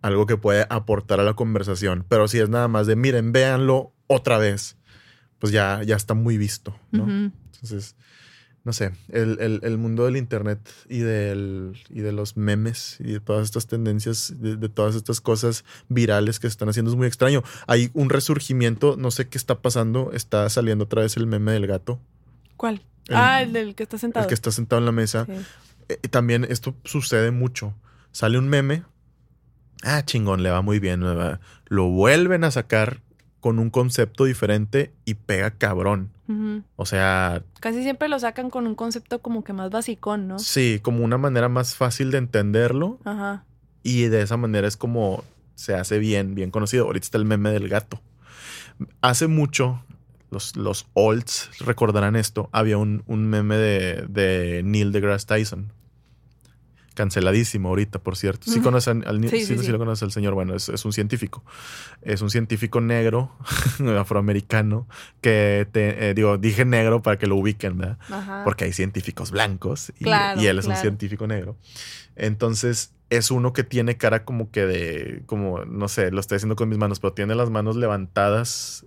Algo 0.00 0.26
que 0.26 0.36
puede 0.36 0.64
aportar 0.70 1.18
a 1.18 1.24
la 1.24 1.34
conversación. 1.34 2.04
Pero 2.08 2.28
si 2.28 2.38
es 2.38 2.48
nada 2.48 2.68
más 2.68 2.86
de, 2.86 2.94
miren, 2.94 3.32
véanlo 3.32 3.92
otra 4.06 4.38
vez, 4.38 4.76
pues 5.40 5.52
ya, 5.52 5.82
ya 5.82 5.96
está 5.96 6.14
muy 6.14 6.38
visto. 6.38 6.76
Entonces, 6.92 7.96
no 8.68 8.74
sé, 8.74 8.92
el, 9.08 9.38
el- 9.40 9.60
el 9.62 9.78
mundo 9.78 10.04
del 10.04 10.18
internet 10.18 10.58
y, 10.90 10.98
del, 10.98 11.72
y 11.88 12.00
de 12.02 12.12
los 12.12 12.36
memes 12.36 12.98
y 13.00 13.12
de 13.12 13.20
todas 13.20 13.46
estas 13.46 13.66
tendencias, 13.66 14.34
de, 14.36 14.56
de 14.56 14.68
todas 14.68 14.94
estas 14.94 15.22
cosas 15.22 15.64
virales 15.88 16.38
que 16.38 16.48
se 16.48 16.52
están 16.52 16.68
haciendo 16.68 16.90
es 16.90 16.96
muy 16.98 17.06
extraño. 17.06 17.42
Hay 17.66 17.90
un 17.94 18.10
resurgimiento, 18.10 18.96
no 18.98 19.10
sé 19.10 19.26
qué 19.26 19.38
está 19.38 19.62
pasando, 19.62 20.12
está 20.12 20.46
saliendo 20.50 20.84
otra 20.84 21.00
vez 21.00 21.16
el 21.16 21.26
meme 21.26 21.52
del 21.52 21.66
gato, 21.66 21.98
¿Cuál? 22.58 22.82
El- 23.08 23.16
ah, 23.16 23.40
el 23.42 23.54
del 23.54 23.74
que 23.74 23.84
está 23.84 23.96
sentado. 23.96 24.24
el 24.24 24.28
que 24.28 24.34
está 24.34 24.50
sentado 24.52 24.80
en 24.80 24.84
la 24.84 24.92
mesa. 24.92 25.24
Sí. 25.24 25.32
Eh, 25.88 25.96
también 26.10 26.44
esto 26.44 26.74
sucede 26.84 27.30
mucho. 27.30 27.72
Sale 28.12 28.38
un 28.38 28.50
meme, 28.50 28.82
ah, 29.82 30.02
chingón, 30.04 30.42
le 30.42 30.50
va 30.50 30.60
muy 30.60 30.78
bien, 30.78 31.02
va- 31.02 31.40
lo 31.68 31.88
vuelven 31.88 32.44
a 32.44 32.50
sacar 32.50 33.00
con 33.40 33.58
un 33.58 33.70
concepto 33.70 34.24
diferente 34.24 34.92
y 35.06 35.14
pega 35.14 35.52
cabrón. 35.52 36.10
O 36.76 36.84
sea, 36.86 37.42
Casi 37.60 37.82
siempre 37.82 38.08
lo 38.08 38.18
sacan 38.18 38.50
con 38.50 38.66
un 38.66 38.74
concepto 38.74 39.20
como 39.20 39.44
que 39.44 39.52
más 39.52 39.70
basicón, 39.70 40.28
¿no? 40.28 40.38
Sí, 40.38 40.78
como 40.82 41.02
una 41.04 41.16
manera 41.18 41.48
más 41.48 41.74
fácil 41.74 42.10
de 42.10 42.18
entenderlo 42.18 42.98
Ajá. 43.04 43.44
y 43.82 44.02
de 44.04 44.22
esa 44.22 44.36
manera 44.36 44.68
es 44.68 44.76
como 44.76 45.24
se 45.54 45.74
hace 45.74 45.98
bien, 45.98 46.34
bien 46.34 46.50
conocido. 46.50 46.84
Ahorita 46.84 47.04
está 47.04 47.18
el 47.18 47.24
meme 47.24 47.50
del 47.50 47.68
gato. 47.68 48.00
Hace 49.00 49.26
mucho, 49.26 49.82
los, 50.30 50.54
los 50.54 50.86
olds 50.92 51.50
recordarán 51.60 52.14
esto, 52.14 52.48
había 52.52 52.78
un, 52.78 53.02
un 53.06 53.26
meme 53.26 53.56
de, 53.56 54.04
de 54.08 54.62
Neil 54.64 54.92
deGrasse 54.92 55.26
Tyson. 55.26 55.72
Canceladísimo 56.98 57.68
ahorita, 57.68 58.00
por 58.00 58.16
cierto. 58.16 58.50
Sí 58.50 58.58
Ujú. 58.58 58.64
conocen 58.64 59.04
al 59.06 59.20
Sí, 59.30 59.44
sí, 59.44 59.56
sí, 59.56 59.64
sí 59.64 59.70
lo 59.70 59.78
conoce 59.78 60.04
el 60.04 60.10
señor. 60.10 60.34
Bueno, 60.34 60.56
es, 60.56 60.68
es 60.68 60.84
un 60.84 60.92
científico. 60.92 61.44
Es 62.02 62.22
un 62.22 62.30
científico 62.30 62.80
negro, 62.80 63.30
afroamericano, 64.00 64.88
que 65.20 65.68
te, 65.70 66.08
eh, 66.10 66.14
digo, 66.14 66.38
dije 66.38 66.64
negro 66.64 67.00
para 67.00 67.16
que 67.16 67.28
lo 67.28 67.36
ubiquen, 67.36 67.78
¿verdad? 67.78 67.98
Ajá. 68.10 68.42
porque 68.42 68.64
hay 68.64 68.72
científicos 68.72 69.30
blancos 69.30 69.92
y, 70.00 70.04
Claro, 70.04 70.40
y 70.40 70.46
él 70.46 70.58
es 70.58 70.66
un 70.66 70.74
científico 70.74 71.28
negro. 71.28 71.56
Entonces 72.16 72.92
es 73.10 73.30
uno 73.30 73.52
que 73.52 73.62
tiene 73.62 73.96
cara 73.96 74.24
como 74.24 74.50
que 74.50 74.66
de, 74.66 75.22
como, 75.26 75.64
no 75.66 75.86
sé, 75.86 76.10
lo 76.10 76.18
estoy 76.18 76.36
haciendo 76.36 76.56
con 76.56 76.68
mis 76.68 76.78
manos, 76.78 76.98
pero 76.98 77.12
tiene 77.12 77.36
las 77.36 77.48
manos 77.48 77.76
levantadas 77.76 78.86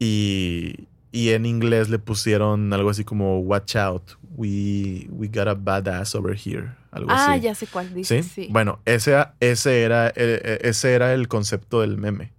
y, 0.00 0.88
y 1.12 1.28
en 1.30 1.46
inglés 1.46 1.90
le 1.90 2.00
pusieron 2.00 2.72
algo 2.72 2.90
así 2.90 3.04
como 3.04 3.38
Watch 3.38 3.76
out, 3.76 4.02
we, 4.36 5.06
we 5.10 5.28
got 5.28 5.46
a 5.46 5.54
badass 5.54 6.16
over 6.16 6.36
here. 6.36 6.79
Algo 6.90 7.10
Ah, 7.10 7.32
así. 7.34 7.42
ya 7.42 7.54
sé 7.54 7.66
cuál 7.66 7.94
dice. 7.94 8.22
¿Sí? 8.22 8.28
Sí. 8.28 8.48
Bueno, 8.50 8.80
ese, 8.84 9.16
ese, 9.40 9.82
era, 9.82 10.08
eh, 10.08 10.12
eh, 10.16 10.58
ese 10.62 10.92
era 10.94 11.12
el 11.14 11.28
concepto 11.28 11.80
del 11.82 11.96
meme. 11.98 12.32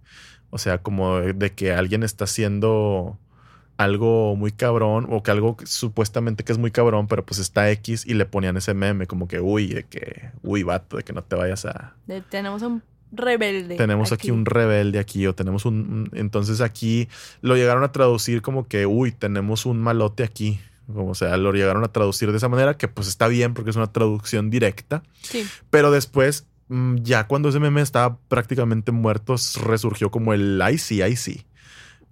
O 0.50 0.58
sea, 0.58 0.78
como 0.78 1.18
de 1.20 1.52
que 1.52 1.72
alguien 1.72 2.02
está 2.02 2.24
haciendo 2.24 3.18
algo 3.78 4.36
muy 4.36 4.52
cabrón 4.52 5.06
o 5.10 5.22
que 5.22 5.30
algo 5.30 5.56
que 5.56 5.66
supuestamente 5.66 6.44
que 6.44 6.52
es 6.52 6.58
muy 6.58 6.70
cabrón, 6.70 7.08
pero 7.08 7.24
pues 7.24 7.40
está 7.40 7.70
X 7.70 8.04
y 8.06 8.14
le 8.14 8.26
ponían 8.26 8.56
ese 8.56 8.74
meme 8.74 9.06
como 9.06 9.26
que, 9.26 9.40
uy, 9.40 9.68
de 9.68 9.84
que, 9.84 10.30
uy, 10.42 10.62
vato, 10.62 10.98
de 10.98 11.02
que 11.02 11.12
no 11.14 11.22
te 11.24 11.34
vayas 11.36 11.64
a... 11.64 11.94
Tenemos 12.28 12.62
un 12.62 12.82
rebelde. 13.10 13.76
Tenemos 13.76 14.12
aquí. 14.12 14.30
un 14.30 14.44
rebelde 14.44 14.98
aquí 14.98 15.26
o 15.26 15.34
tenemos 15.34 15.64
un... 15.64 15.74
un- 16.12 16.18
Entonces 16.18 16.60
aquí 16.60 17.08
lo 17.40 17.56
llegaron 17.56 17.82
a 17.82 17.90
traducir 17.92 18.42
como 18.42 18.68
que, 18.68 18.84
uy, 18.86 19.10
tenemos 19.12 19.64
un 19.66 19.80
malote 19.80 20.22
aquí. 20.22 20.60
Como, 20.86 21.14
sea, 21.14 21.36
lo 21.36 21.52
llegaron 21.52 21.84
a 21.84 21.88
traducir 21.92 22.30
de 22.30 22.36
esa 22.38 22.48
manera 22.48 22.76
que 22.76 22.88
pues 22.88 23.08
está 23.08 23.28
bien 23.28 23.54
porque 23.54 23.70
es 23.70 23.76
una 23.76 23.92
traducción 23.92 24.50
directa. 24.50 25.02
Sí. 25.22 25.46
Pero 25.70 25.90
después, 25.90 26.46
mm, 26.68 26.96
ya 27.02 27.26
cuando 27.26 27.48
ese 27.48 27.60
meme 27.60 27.80
estaba 27.80 28.18
prácticamente 28.28 28.92
muerto, 28.92 29.36
resurgió 29.64 30.10
como 30.10 30.32
el 30.34 30.60
IC, 30.60 31.06
IC. 31.08 31.46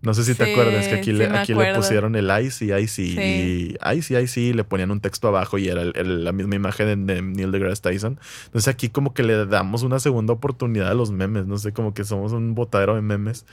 No 0.02 0.14
sé 0.14 0.24
si 0.24 0.34
te 0.34 0.46
Sí, 0.46 0.52
acuerdas 0.52 0.88
que 0.88 0.94
aquí, 0.94 1.04
sí 1.10 1.12
le, 1.12 1.26
aquí 1.26 1.52
le 1.52 1.74
pusieron 1.74 2.16
el 2.16 2.24
IC, 2.30 2.62
IC 2.80 2.88
Sí. 2.88 3.16
y 3.18 3.76
IC, 3.82 4.10
IC 4.22 4.54
le 4.54 4.64
ponían 4.64 4.90
un 4.90 5.00
texto 5.00 5.28
abajo 5.28 5.58
y 5.58 5.68
era 5.68 5.82
el- 5.82 5.92
el- 5.94 6.24
la 6.24 6.32
misma 6.32 6.54
imagen 6.54 7.06
de, 7.06 7.14
de 7.14 7.20
Neil 7.20 7.52
deGrasse 7.52 7.82
Tyson. 7.82 8.18
Entonces 8.46 8.68
aquí 8.68 8.88
como 8.88 9.12
que 9.12 9.22
le 9.22 9.44
damos 9.44 9.82
una 9.82 9.98
segunda 9.98 10.32
oportunidad 10.32 10.88
a 10.88 10.94
los 10.94 11.10
memes, 11.10 11.44
no 11.46 11.58
sé, 11.58 11.72
como 11.74 11.92
que 11.92 12.04
somos 12.04 12.32
un 12.32 12.54
botadero 12.54 12.94
de 12.94 13.02
memes 13.02 13.44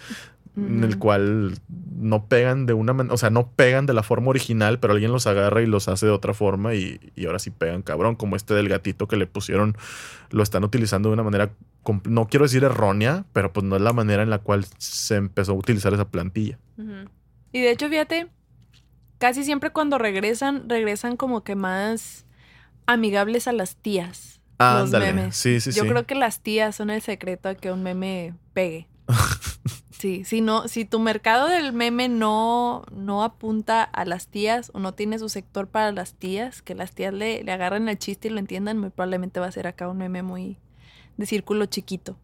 en 0.57 0.83
el 0.83 0.97
cual 0.97 1.53
no 1.99 2.25
pegan 2.25 2.65
de 2.65 2.73
una 2.73 2.91
manera, 2.91 3.13
o 3.13 3.17
sea, 3.17 3.29
no 3.29 3.51
pegan 3.51 3.85
de 3.85 3.93
la 3.93 4.01
forma 4.01 4.29
original, 4.29 4.79
pero 4.79 4.93
alguien 4.93 5.11
los 5.11 5.27
agarra 5.27 5.61
y 5.61 5.67
los 5.67 5.87
hace 5.87 6.07
de 6.07 6.11
otra 6.11 6.33
forma 6.33 6.73
y, 6.73 6.99
y 7.15 7.27
ahora 7.27 7.37
sí 7.37 7.51
pegan 7.51 7.83
cabrón, 7.83 8.15
como 8.15 8.35
este 8.35 8.55
del 8.55 8.67
gatito 8.67 9.07
que 9.07 9.17
le 9.17 9.27
pusieron, 9.27 9.77
lo 10.31 10.41
están 10.41 10.63
utilizando 10.63 11.09
de 11.09 11.13
una 11.13 11.21
manera, 11.23 11.51
no 12.05 12.27
quiero 12.27 12.45
decir 12.45 12.63
errónea, 12.63 13.25
pero 13.33 13.53
pues 13.53 13.65
no 13.65 13.75
es 13.75 13.81
la 13.83 13.93
manera 13.93 14.23
en 14.23 14.31
la 14.31 14.39
cual 14.39 14.65
se 14.79 15.15
empezó 15.15 15.51
a 15.51 15.55
utilizar 15.55 15.93
esa 15.93 16.09
plantilla. 16.09 16.57
Y 17.51 17.61
de 17.61 17.69
hecho, 17.71 17.87
fíjate, 17.87 18.27
casi 19.19 19.43
siempre 19.43 19.69
cuando 19.69 19.97
regresan, 19.99 20.67
regresan 20.69 21.17
como 21.17 21.43
que 21.43 21.55
más 21.55 22.25
amigables 22.87 23.47
a 23.47 23.51
las 23.51 23.75
tías. 23.75 24.41
los 24.59 24.67
Ándale, 24.69 25.13
memes. 25.13 25.35
sí, 25.35 25.59
sí, 25.59 25.71
Yo 25.71 25.83
sí. 25.83 25.89
creo 25.89 26.05
que 26.07 26.15
las 26.15 26.41
tías 26.41 26.75
son 26.75 26.89
el 26.89 27.01
secreto 27.01 27.49
a 27.49 27.55
que 27.55 27.71
un 27.71 27.83
meme 27.83 28.33
pegue. 28.53 28.87
Sí, 29.91 30.23
si 30.25 30.41
no, 30.41 30.67
si 30.67 30.85
tu 30.85 30.99
mercado 30.99 31.47
del 31.47 31.73
meme 31.73 32.07
no, 32.07 32.83
no 32.95 33.23
apunta 33.23 33.83
a 33.83 34.05
las 34.05 34.27
tías 34.27 34.69
o 34.75 34.79
no 34.79 34.93
tiene 34.93 35.17
su 35.17 35.27
sector 35.27 35.67
para 35.67 35.91
las 35.91 36.13
tías, 36.13 36.61
que 36.61 36.75
las 36.75 36.91
tías 36.91 37.13
le, 37.15 37.43
le 37.43 37.51
agarren 37.51 37.89
el 37.89 37.97
chiste 37.97 38.27
y 38.27 38.31
lo 38.31 38.37
entiendan, 38.37 38.77
muy 38.77 38.91
probablemente 38.91 39.39
va 39.39 39.47
a 39.47 39.51
ser 39.51 39.65
acá 39.65 39.89
un 39.89 39.97
meme 39.97 40.21
muy 40.21 40.59
de 41.17 41.25
círculo 41.25 41.65
chiquito. 41.65 42.15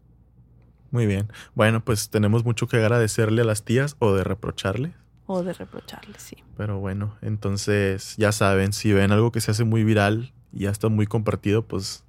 Muy 0.92 1.06
bien. 1.06 1.28
Bueno, 1.56 1.84
pues 1.84 2.10
tenemos 2.10 2.44
mucho 2.44 2.68
que 2.68 2.76
agradecerle 2.76 3.42
a 3.42 3.44
las 3.44 3.64
tías 3.64 3.96
o 3.98 4.14
de 4.14 4.22
reprocharle. 4.22 4.94
O 5.26 5.42
de 5.42 5.52
reprocharle, 5.52 6.14
sí. 6.18 6.36
Pero 6.56 6.78
bueno, 6.78 7.16
entonces 7.20 8.14
ya 8.16 8.30
saben, 8.30 8.72
si 8.72 8.92
ven 8.92 9.10
algo 9.10 9.32
que 9.32 9.40
se 9.40 9.50
hace 9.50 9.64
muy 9.64 9.82
viral 9.82 10.32
y 10.52 10.60
ya 10.60 10.70
está 10.70 10.88
muy 10.88 11.08
compartido, 11.08 11.66
pues 11.66 12.04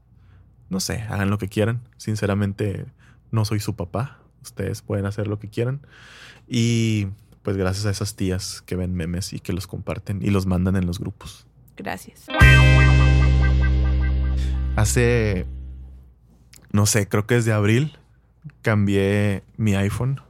no 0.70 0.80
sé, 0.80 1.02
hagan 1.10 1.32
lo 1.32 1.40
que 1.40 1.48
quieran. 1.48 1.82
Sinceramente, 1.98 2.86
no 3.32 3.46
soy 3.46 3.60
su 3.60 3.76
papá. 3.76 4.20
Ustedes 4.46 4.82
pueden 4.82 5.06
hacer 5.06 5.28
lo 5.28 5.40
que 5.40 5.50
quieran. 5.50 5.82
Y 6.48 7.08
pues 7.44 7.58
gracias 7.58 7.86
a 7.86 7.90
esas 7.92 8.16
tías 8.16 8.62
que 8.66 8.76
ven 8.76 8.94
memes 8.94 9.34
y 9.34 9.40
que 9.40 9.54
los 9.54 9.68
comparten 9.68 10.22
y 10.22 10.30
los 10.30 10.46
mandan 10.46 10.76
en 10.76 10.86
los 10.86 11.00
grupos. 11.00 11.48
Gracias. 11.78 12.26
Hace, 14.76 15.46
no 16.72 16.86
sé, 16.86 17.08
creo 17.08 17.26
que 17.26 17.36
desde 17.36 17.54
abril 17.54 17.98
cambié 18.62 19.44
mi 19.58 19.76
iPhone, 19.76 20.22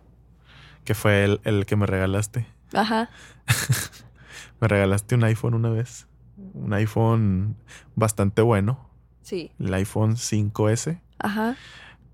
que 0.84 0.94
fue 0.94 1.24
el, 1.24 1.42
el 1.44 1.66
que 1.66 1.76
me 1.76 1.86
regalaste. 1.86 2.48
Ajá. 2.74 3.10
Me 4.62 4.68
regalaste 4.68 5.16
un 5.16 5.24
iPhone 5.24 5.54
una 5.54 5.70
vez. 5.70 6.08
Un 6.54 6.74
iPhone 6.74 7.56
bastante 7.96 8.42
bueno. 8.42 8.90
Sí. 9.22 9.52
El 9.60 9.74
iPhone 9.74 10.16
5S. 10.16 11.02
Ajá. 11.20 11.56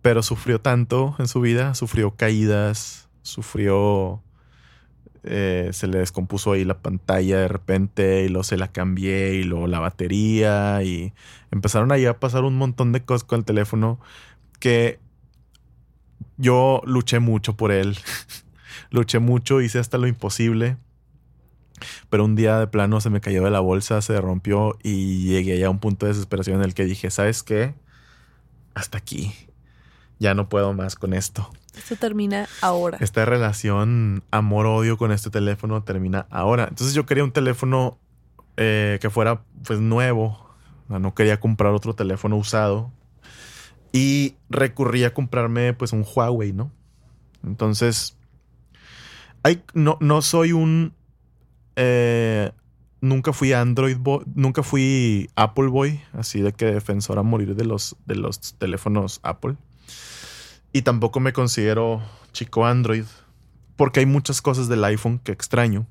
Pero 0.01 0.23
sufrió 0.23 0.59
tanto 0.59 1.15
en 1.19 1.27
su 1.27 1.41
vida. 1.41 1.73
Sufrió 1.75 2.15
caídas. 2.15 3.09
Sufrió... 3.21 4.21
eh, 5.23 5.69
se 5.73 5.87
le 5.87 5.99
descompuso 5.99 6.53
ahí 6.53 6.65
la 6.65 6.81
pantalla 6.81 7.39
de 7.39 7.47
repente. 7.47 8.23
Y 8.23 8.29
luego 8.29 8.43
se 8.43 8.57
la 8.57 8.71
cambié. 8.71 9.35
Y 9.35 9.43
luego 9.43 9.67
la 9.67 9.79
batería. 9.79 10.83
Y 10.83 11.13
empezaron 11.51 11.91
ahí 11.91 12.05
a 12.05 12.19
pasar 12.19 12.43
un 12.43 12.57
montón 12.57 12.91
de 12.91 13.03
cosas 13.03 13.23
con 13.23 13.39
el 13.39 13.45
teléfono. 13.45 13.99
Que 14.59 14.99
yo 16.37 16.81
luché 16.85 17.19
mucho 17.19 17.55
por 17.55 17.71
él. 17.71 17.97
luché 18.91 19.19
mucho. 19.19 19.61
Hice 19.61 19.79
hasta 19.79 19.97
lo 19.97 20.07
imposible. 20.07 20.77
Pero 22.09 22.25
un 22.25 22.35
día 22.35 22.59
de 22.59 22.67
plano 22.67 23.01
se 23.01 23.09
me 23.09 23.21
cayó 23.21 23.43
de 23.43 23.51
la 23.51 23.59
bolsa, 23.59 24.01
se 24.01 24.19
rompió 24.21 24.77
y 24.83 25.25
llegué 25.25 25.57
ya 25.59 25.67
a 25.67 25.69
un 25.69 25.79
punto 25.79 26.05
de 26.05 26.13
desesperación 26.13 26.57
en 26.57 26.63
el 26.63 26.73
que 26.73 26.85
dije, 26.85 27.09
¿sabes 27.09 27.43
qué? 27.43 27.73
Hasta 28.73 28.97
aquí. 28.97 29.33
Ya 30.21 30.35
no 30.35 30.49
puedo 30.49 30.71
más 30.73 30.95
con 30.95 31.15
esto. 31.15 31.49
Esto 31.75 31.95
termina 31.95 32.47
ahora. 32.61 32.99
Esta 33.01 33.25
relación 33.25 34.23
amor-odio 34.29 34.95
con 34.95 35.11
este 35.11 35.31
teléfono 35.31 35.81
termina 35.81 36.27
ahora. 36.29 36.67
Entonces 36.69 36.93
yo 36.93 37.07
quería 37.07 37.23
un 37.23 37.31
teléfono 37.31 37.97
eh, 38.55 38.99
que 39.01 39.09
fuera 39.09 39.41
pues 39.65 39.79
nuevo. 39.79 40.47
No 40.89 41.15
quería 41.15 41.39
comprar 41.39 41.73
otro 41.73 41.95
teléfono 41.95 42.37
usado. 42.37 42.91
Y 43.93 44.35
recurrí 44.51 45.05
a 45.05 45.13
comprarme 45.15 45.73
pues 45.73 45.91
un 45.91 46.05
Huawei, 46.05 46.53
¿no? 46.53 46.71
Entonces, 47.43 48.15
hay, 49.41 49.63
no, 49.73 49.97
no 50.01 50.21
soy 50.21 50.51
un... 50.51 50.93
eh, 51.75 52.51
nunca 53.01 53.33
fui 53.33 53.53
Android 53.53 53.97
boy, 53.97 54.23
nunca 54.35 54.61
fui 54.61 55.31
Apple 55.35 55.69
boy, 55.69 55.99
así 56.13 56.41
de 56.41 56.53
que 56.53 56.65
defensor 56.65 57.17
a 57.17 57.23
morir 57.23 57.55
de 57.55 57.65
los, 57.65 57.95
de 58.05 58.17
los 58.17 58.53
teléfonos 58.59 59.19
Apple. 59.23 59.55
Y 60.73 60.83
tampoco 60.83 61.19
me 61.19 61.33
considero 61.33 62.01
chico 62.31 62.65
Android, 62.65 63.05
porque 63.75 63.99
hay 64.01 64.05
muchas 64.05 64.41
cosas 64.41 64.67
del 64.69 64.83
iPhone 64.85 65.19
que 65.19 65.31
extraño. 65.31 65.87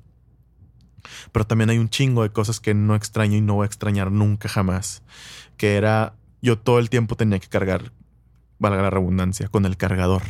Pero 1.31 1.45
también 1.45 1.69
hay 1.69 1.77
un 1.77 1.89
chingo 1.89 2.23
de 2.23 2.31
cosas 2.31 2.59
que 2.59 2.73
no 2.73 2.95
extraño 2.95 3.35
y 3.37 3.41
no 3.41 3.55
voy 3.55 3.63
a 3.63 3.67
extrañar 3.67 4.11
nunca 4.11 4.49
jamás. 4.49 5.03
Que 5.57 5.75
era, 5.75 6.13
yo 6.41 6.57
todo 6.57 6.79
el 6.79 6.89
tiempo 6.89 7.15
tenía 7.15 7.39
que 7.39 7.47
cargar, 7.47 7.91
valga 8.59 8.81
la 8.83 8.89
redundancia, 8.89 9.47
con 9.47 9.65
el 9.65 9.77
cargador. 9.77 10.23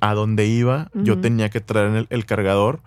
A 0.00 0.14
donde 0.14 0.46
iba, 0.46 0.90
yo 0.94 1.18
tenía 1.20 1.48
que 1.48 1.60
traer 1.60 1.94
el, 1.96 2.06
el 2.10 2.26
cargador 2.26 2.82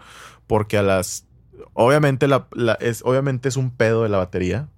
porque 0.47 0.77
a 0.77 0.83
las... 0.83 1.25
Obviamente, 1.73 2.27
la, 2.27 2.47
la- 2.51 2.73
es, 2.75 3.01
obviamente 3.03 3.49
es 3.49 3.57
un 3.57 3.71
pedo 3.71 4.03
de 4.03 4.09
la 4.09 4.17
batería, 4.17 4.69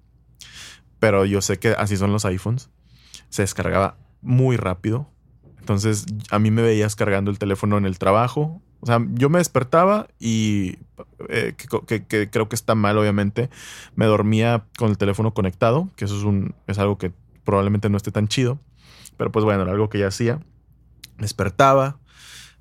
pero 0.98 1.24
yo 1.24 1.40
sé 1.42 1.58
que 1.58 1.70
así 1.70 1.96
son 1.96 2.12
los 2.12 2.24
iPhones. 2.24 2.70
Se 3.28 3.42
descargaba 3.42 3.96
muy 4.20 4.56
rápido. 4.56 5.08
Entonces, 5.62 6.06
a 6.32 6.40
mí 6.40 6.50
me 6.50 6.60
veías 6.60 6.96
cargando 6.96 7.30
el 7.30 7.38
teléfono 7.38 7.78
en 7.78 7.86
el 7.86 7.96
trabajo. 7.96 8.60
O 8.80 8.86
sea, 8.86 9.00
yo 9.12 9.30
me 9.30 9.38
despertaba 9.38 10.08
y 10.18 10.78
eh, 11.28 11.54
que, 11.56 12.28
creo 12.28 12.48
que 12.48 12.56
está 12.56 12.74
mal, 12.74 12.98
obviamente. 12.98 13.48
Me 13.94 14.06
dormía 14.06 14.64
con 14.76 14.90
el 14.90 14.98
teléfono 14.98 15.34
conectado, 15.34 15.88
que 15.94 16.06
eso 16.06 16.18
es, 16.18 16.24
un, 16.24 16.56
es 16.66 16.80
algo 16.80 16.98
que 16.98 17.12
probablemente 17.44 17.88
no 17.90 17.96
esté 17.96 18.10
tan 18.10 18.26
chido. 18.26 18.58
Pero 19.16 19.30
pues 19.30 19.44
bueno, 19.44 19.62
era 19.62 19.70
algo 19.70 19.88
que 19.88 20.00
ya 20.00 20.08
hacía. 20.08 20.40
Despertaba, 21.18 22.00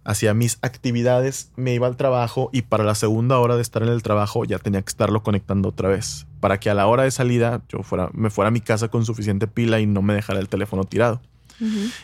hacía 0.04 0.36
mis 0.36 0.60
actividades, 0.62 1.52
me 1.56 1.74
iba 1.74 1.88
al 1.88 1.98
trabajo 1.98 2.52
y 2.54 2.62
para 2.62 2.84
la 2.84 2.94
segunda 2.94 3.40
hora 3.40 3.56
de 3.56 3.64
estar 3.64 3.82
en 3.82 3.90
el 3.90 4.04
trabajo 4.04 4.46
ya 4.46 4.60
tenía 4.60 4.84
que 4.84 4.90
estarlo 4.90 5.24
conectando 5.24 5.70
otra 5.70 5.90
vez. 5.90 6.28
Para 6.40 6.60
que 6.60 6.70
a 6.70 6.76
la 6.76 6.86
hora 6.86 7.02
de 7.02 7.10
salida 7.10 7.64
yo 7.68 7.82
fuera, 7.82 8.12
me 8.14 8.30
fuera 8.30 8.50
a 8.50 8.52
mi 8.52 8.62
casa 8.62 8.90
con 8.90 9.06
suficiente 9.06 9.48
pila 9.48 9.80
y 9.80 9.88
no 9.88 10.04
me 10.04 10.14
dejara 10.14 10.40
el 10.40 10.50
teléfono 10.50 10.84
tirado. 10.84 11.20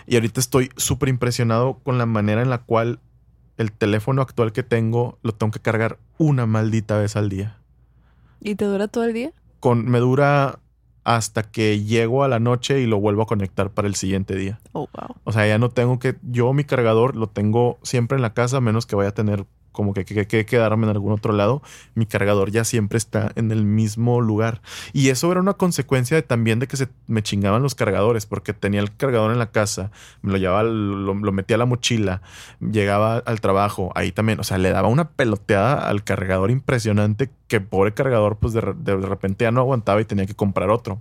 Y 0.06 0.16
ahorita 0.16 0.40
estoy 0.40 0.70
súper 0.76 1.10
impresionado 1.10 1.80
con 1.84 1.98
la 1.98 2.06
manera 2.06 2.42
en 2.42 2.50
la 2.50 2.60
cual 2.60 3.00
el 3.58 3.72
teléfono 3.72 4.22
actual 4.22 4.52
que 4.52 4.64
tengo 4.64 5.18
lo 5.24 5.34
tengo 5.34 5.52
que 5.52 5.60
cargar 5.60 5.98
una 6.18 6.46
maldita 6.46 6.98
vez 6.98 7.16
al 7.16 7.30
día. 7.30 7.58
¿Y 8.40 8.56
te 8.56 8.66
dura 8.66 8.88
todo 8.88 9.06
el 9.06 9.14
día? 9.14 9.32
Con, 9.60 9.90
me 9.90 10.00
dura 10.00 10.60
hasta 11.04 11.44
que 11.44 11.84
llego 11.84 12.24
a 12.24 12.28
la 12.28 12.40
noche 12.40 12.82
y 12.82 12.86
lo 12.86 13.00
vuelvo 13.00 13.24
a 13.24 13.28
conectar 13.28 13.72
para 13.72 13.88
el 13.88 13.96
siguiente 13.96 14.36
día. 14.36 14.60
Oh, 14.74 14.90
wow. 14.94 15.16
O 15.24 15.32
sea, 15.32 15.48
ya 15.48 15.58
no 15.58 15.70
tengo 15.70 16.00
que. 16.00 16.18
Yo 16.22 16.52
mi 16.54 16.66
cargador 16.66 17.16
lo 17.16 17.28
tengo 17.28 17.80
siempre 17.82 18.18
en 18.18 18.22
la 18.22 18.34
casa, 18.34 18.58
a 18.58 18.62
menos 18.62 18.86
que 18.86 18.96
vaya 18.96 19.10
a 19.10 19.14
tener 19.14 19.46
como 19.78 19.94
que, 19.94 20.06
que, 20.06 20.26
que 20.26 20.44
quedarme 20.44 20.86
en 20.86 20.90
algún 20.90 21.14
otro 21.14 21.34
lado, 21.34 21.62
mi 21.94 22.08
cargador 22.08 22.50
ya 22.50 22.64
siempre 22.64 22.98
está 22.98 23.32
en 23.36 23.52
el 23.52 23.64
mismo 23.64 24.22
lugar. 24.22 24.64
Y 24.92 25.10
eso 25.10 25.32
era 25.32 25.40
una 25.40 25.54
consecuencia 25.54 26.20
también 26.26 26.58
de 26.58 26.66
que 26.66 26.78
se 26.78 26.88
me 27.06 27.22
chingaban 27.22 27.62
los 27.62 27.76
cargadores, 27.76 28.26
porque 28.26 28.54
tenía 28.54 28.80
el 28.80 28.98
cargador 28.98 29.32
en 29.32 29.38
la 29.38 29.52
casa, 29.52 29.92
me 30.24 30.32
lo 30.32 30.40
llevaba, 30.40 30.64
lo, 30.64 31.14
metía 31.14 31.58
a 31.58 31.60
la 31.60 31.68
mochila, 31.68 32.24
llegaba 32.60 33.18
al 33.18 33.40
trabajo, 33.40 33.92
ahí 33.94 34.12
también, 34.12 34.40
o 34.40 34.44
sea, 34.44 34.58
le 34.58 34.72
daba 34.72 34.88
una 34.88 35.10
peloteada 35.10 35.88
al 35.88 36.04
cargador 36.04 36.50
impresionante 36.50 37.30
que 37.48 37.62
pobre 37.62 37.94
cargador, 37.94 38.38
pues 38.38 38.54
de, 38.54 38.74
de 38.76 38.96
repente 38.98 39.46
ya 39.46 39.52
no 39.52 39.62
aguantaba 39.62 40.02
y 40.02 40.06
tenía 40.06 40.26
que 40.26 40.34
comprar 40.34 40.72
otro 40.72 40.98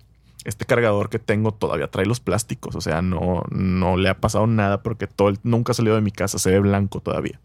este 0.46 0.64
cargador 0.64 1.08
que 1.08 1.18
tengo 1.18 1.52
todavía 1.52 1.88
trae 1.88 2.06
los 2.06 2.20
plásticos, 2.20 2.76
o 2.76 2.80
sea, 2.80 3.02
no, 3.02 3.42
no 3.50 3.96
le 3.96 4.08
ha 4.08 4.20
pasado 4.20 4.46
nada 4.46 4.80
porque 4.82 5.08
todo 5.08 5.32
nunca 5.42 5.72
ha 5.72 5.74
salido 5.74 5.96
de 5.96 6.02
mi 6.02 6.12
casa, 6.12 6.38
se 6.38 6.50
ve 6.50 6.60
blanco 6.60 7.00
todavía. 7.00 7.40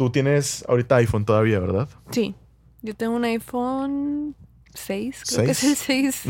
Tú 0.00 0.08
tienes 0.08 0.64
ahorita 0.66 0.96
iPhone 0.96 1.26
todavía, 1.26 1.58
¿verdad? 1.58 1.86
Sí, 2.10 2.34
yo 2.80 2.94
tengo 2.94 3.16
un 3.16 3.24
iPhone 3.24 4.34
6, 4.72 5.24
creo 5.28 5.44
que 5.44 5.50
es 5.50 5.62
el 5.62 5.76
6. 5.76 6.22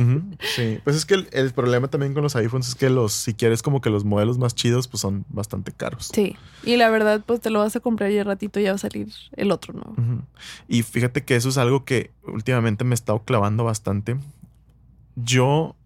Sí, 0.57 0.79
pues 0.83 0.97
es 0.97 1.07
que 1.07 1.15
el, 1.31 1.53
problema 1.53 1.87
también 1.87 2.13
con 2.13 2.25
los 2.25 2.35
iPhones 2.35 2.67
es 2.67 2.75
que 2.75 2.91
los, 2.91 3.13
si 3.13 3.33
quieres 3.33 3.63
como 3.63 3.81
que 3.81 3.89
los 3.89 4.05
modelos 4.05 4.39
más 4.39 4.57
chidos, 4.57 4.89
pues 4.89 5.03
son 5.03 5.25
bastante 5.29 5.71
caros. 5.71 6.11
Sí, 6.13 6.35
y 6.65 6.77
la 6.79 6.91
verdad, 6.91 7.23
pues 7.25 7.41
te 7.41 7.51
lo 7.51 7.61
vas 7.61 7.77
a 7.77 7.81
comprar 7.81 8.11
y 8.11 8.19
al 8.19 8.27
ratito 8.27 8.59
ya 8.59 8.71
va 8.71 8.75
a 8.75 8.79
salir 8.79 9.07
el 9.37 9.53
otro 9.53 9.73
nuevo. 9.73 9.95
Y 10.67 10.83
fíjate 10.83 11.25
que 11.25 11.37
eso 11.37 11.51
es 11.51 11.57
algo 11.57 11.85
que 11.85 12.11
últimamente 12.25 12.83
me 12.83 12.95
he 12.95 12.95
estado 12.95 13.23
clavando 13.23 13.63
bastante 13.63 14.17
yo 15.15 15.77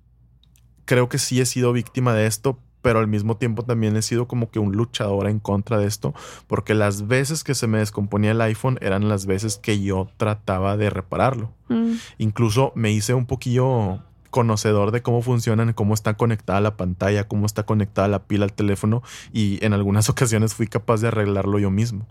creo 0.84 1.08
que 1.08 1.18
sí 1.18 1.40
he 1.40 1.46
sido 1.46 1.72
víctima 1.72 2.14
de 2.14 2.26
esto, 2.26 2.58
pero 2.84 2.98
al 2.98 3.08
mismo 3.08 3.38
tiempo 3.38 3.62
también 3.62 3.96
he 3.96 4.02
sido 4.02 4.28
como 4.28 4.50
que 4.50 4.58
un 4.58 4.72
luchador 4.72 5.26
en 5.26 5.40
contra 5.40 5.78
de 5.78 5.86
esto, 5.86 6.12
porque 6.46 6.74
las 6.74 7.06
veces 7.06 7.42
que 7.42 7.54
se 7.54 7.66
me 7.66 7.78
descomponía 7.78 8.32
el 8.32 8.40
iPhone 8.42 8.78
eran 8.82 9.08
las 9.08 9.24
veces 9.24 9.56
que 9.56 9.80
yo 9.80 10.10
trataba 10.18 10.76
de 10.76 10.90
repararlo. 10.90 11.50
Mm. 11.70 11.94
Incluso 12.18 12.72
me 12.74 12.92
hice 12.92 13.14
un 13.14 13.24
poquillo 13.24 14.00
conocedor 14.28 14.90
de 14.90 15.00
cómo 15.00 15.22
funcionan, 15.22 15.72
cómo 15.72 15.94
está 15.94 16.18
conectada 16.18 16.60
la 16.60 16.76
pantalla, 16.76 17.26
cómo 17.26 17.46
está 17.46 17.62
conectada 17.62 18.06
la 18.06 18.24
pila 18.24 18.44
al 18.44 18.52
teléfono 18.52 19.02
y 19.32 19.64
en 19.64 19.72
algunas 19.72 20.08
ocasiones 20.10 20.52
fui 20.52 20.66
capaz 20.66 21.00
de 21.00 21.08
arreglarlo 21.08 21.58
yo 21.58 21.70
mismo. 21.70 22.06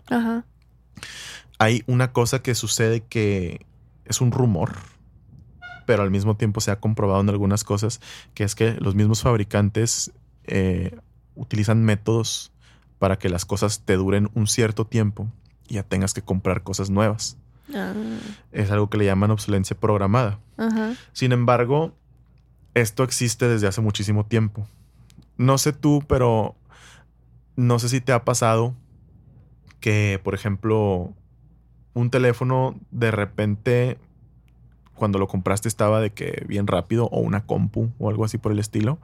Hay 1.60 1.84
una 1.86 2.12
cosa 2.12 2.42
que 2.42 2.56
sucede 2.56 3.00
que 3.00 3.64
es 4.06 4.20
un 4.20 4.32
rumor 4.32 4.72
pero 5.86 6.02
al 6.02 6.10
mismo 6.10 6.34
tiempo 6.34 6.62
se 6.62 6.70
ha 6.70 6.80
comprobado 6.80 7.20
en 7.20 7.28
algunas 7.28 7.62
cosas 7.62 8.00
que 8.32 8.42
es 8.42 8.54
que 8.54 8.72
los 8.80 8.94
mismos 8.94 9.20
fabricantes 9.20 10.12
eh, 10.46 10.98
utilizan 11.34 11.84
métodos 11.84 12.52
para 12.98 13.18
que 13.18 13.28
las 13.28 13.44
cosas 13.44 13.82
te 13.84 13.96
duren 13.96 14.30
un 14.34 14.46
cierto 14.46 14.86
tiempo 14.86 15.28
y 15.68 15.74
ya 15.74 15.82
tengas 15.82 16.14
que 16.14 16.22
comprar 16.22 16.62
cosas 16.62 16.90
nuevas. 16.90 17.36
Ah. 17.74 17.92
Es 18.52 18.70
algo 18.70 18.90
que 18.90 18.98
le 18.98 19.06
llaman 19.06 19.30
obsolencia 19.30 19.76
programada. 19.78 20.38
Sin 21.12 21.32
embargo, 21.32 21.94
esto 22.74 23.02
existe 23.02 23.48
desde 23.48 23.66
hace 23.66 23.80
muchísimo 23.80 24.26
tiempo. 24.26 24.66
No 25.36 25.58
sé 25.58 25.72
tú, 25.72 26.04
pero 26.06 26.54
no 27.56 27.78
sé 27.78 27.88
si 27.88 28.00
te 28.00 28.12
ha 28.12 28.24
pasado 28.24 28.74
que, 29.80 30.20
por 30.22 30.34
ejemplo, 30.34 31.12
un 31.94 32.10
teléfono 32.10 32.78
de 32.90 33.10
repente 33.10 33.98
cuando 34.94 35.18
lo 35.18 35.26
compraste 35.28 35.68
estaba 35.68 36.00
de 36.00 36.12
que 36.12 36.44
bien 36.48 36.66
rápido 36.66 37.06
o 37.06 37.20
una 37.20 37.46
compu 37.46 37.90
o 37.98 38.08
algo 38.08 38.24
así 38.24 38.38
por 38.38 38.52
el 38.52 38.58
estilo 38.58 38.98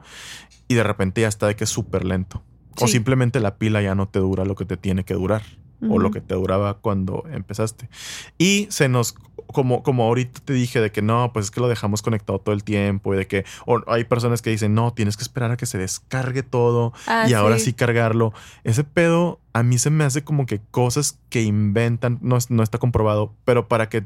y 0.67 0.75
de 0.75 0.83
repente 0.83 1.21
ya 1.21 1.27
está 1.27 1.47
de 1.47 1.55
que 1.55 1.65
es 1.65 1.69
súper 1.69 2.05
lento. 2.05 2.41
O 2.79 2.87
simplemente 2.87 3.39
la 3.39 3.57
pila 3.57 3.81
ya 3.81 3.95
no 3.95 4.07
te 4.07 4.19
dura 4.19 4.45
lo 4.45 4.55
que 4.55 4.65
te 4.65 4.77
tiene 4.77 5.03
que 5.03 5.13
durar 5.13 5.43
o 5.89 5.99
lo 5.99 6.11
que 6.11 6.21
te 6.21 6.35
duraba 6.35 6.75
cuando 6.75 7.23
empezaste. 7.31 7.89
Y 8.37 8.67
se 8.69 8.87
nos, 8.87 9.15
como, 9.47 9.83
como 9.83 10.03
ahorita 10.03 10.39
te 10.45 10.53
dije 10.53 10.79
de 10.79 10.91
que 10.91 11.01
no, 11.01 11.31
pues 11.33 11.45
es 11.45 11.51
que 11.51 11.59
lo 11.59 11.67
dejamos 11.67 12.01
conectado 12.01 12.39
todo 12.39 12.53
el 12.53 12.63
tiempo 12.63 13.13
y 13.13 13.17
de 13.17 13.27
que 13.27 13.45
o 13.65 13.81
hay 13.87 14.03
personas 14.03 14.41
que 14.41 14.51
dicen, 14.51 14.73
no, 14.73 14.93
tienes 14.93 15.17
que 15.17 15.23
esperar 15.23 15.51
a 15.51 15.57
que 15.57 15.65
se 15.65 15.77
descargue 15.77 16.43
todo 16.43 16.93
ah, 17.07 17.25
y 17.27 17.33
ahora 17.33 17.57
sí 17.59 17.73
cargarlo. 17.73 18.33
Ese 18.63 18.83
pedo 18.83 19.39
a 19.53 19.63
mí 19.63 19.77
se 19.77 19.89
me 19.89 20.03
hace 20.03 20.23
como 20.23 20.45
que 20.45 20.61
cosas 20.71 21.19
que 21.29 21.41
inventan, 21.41 22.19
no, 22.21 22.37
no 22.49 22.63
está 22.63 22.77
comprobado, 22.77 23.33
pero 23.43 23.67
para 23.67 23.89
que 23.89 24.05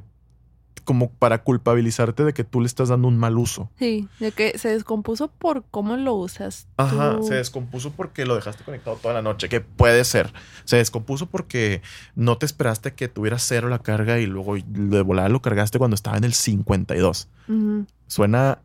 como 0.85 1.09
para 1.09 1.43
culpabilizarte 1.43 2.23
de 2.23 2.33
que 2.33 2.43
tú 2.43 2.61
le 2.61 2.67
estás 2.67 2.89
dando 2.89 3.07
un 3.07 3.17
mal 3.17 3.37
uso. 3.37 3.69
Sí, 3.77 4.07
de 4.19 4.31
que 4.31 4.57
se 4.57 4.69
descompuso 4.69 5.27
por 5.27 5.65
cómo 5.69 5.97
lo 5.97 6.13
usas. 6.13 6.67
Ajá, 6.77 7.21
se 7.23 7.35
descompuso 7.35 7.91
porque 7.91 8.25
lo 8.25 8.35
dejaste 8.35 8.63
conectado 8.63 8.95
toda 8.95 9.13
la 9.13 9.21
noche, 9.21 9.49
que 9.49 9.61
puede 9.61 10.05
ser. 10.05 10.31
Se 10.63 10.77
descompuso 10.77 11.25
porque 11.25 11.81
no 12.15 12.37
te 12.37 12.45
esperaste 12.45 12.93
que 12.93 13.07
tuviera 13.07 13.39
cero 13.39 13.67
la 13.67 13.79
carga 13.79 14.19
y 14.19 14.27
luego 14.27 14.55
de 14.65 15.01
volada 15.01 15.27
lo 15.27 15.41
cargaste 15.41 15.79
cuando 15.79 15.95
estaba 15.95 16.17
en 16.17 16.23
el 16.23 16.33
52. 16.33 17.27
Suena 18.07 18.59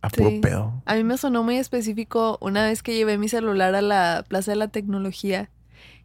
a 0.00 0.08
puro 0.08 0.40
pedo. 0.40 0.82
A 0.86 0.94
mí 0.94 1.04
me 1.04 1.18
sonó 1.18 1.42
muy 1.42 1.56
específico 1.56 2.38
una 2.40 2.64
vez 2.64 2.82
que 2.82 2.94
llevé 2.94 3.18
mi 3.18 3.28
celular 3.28 3.74
a 3.74 3.82
la 3.82 4.24
Plaza 4.26 4.52
de 4.52 4.56
la 4.56 4.68
Tecnología 4.68 5.50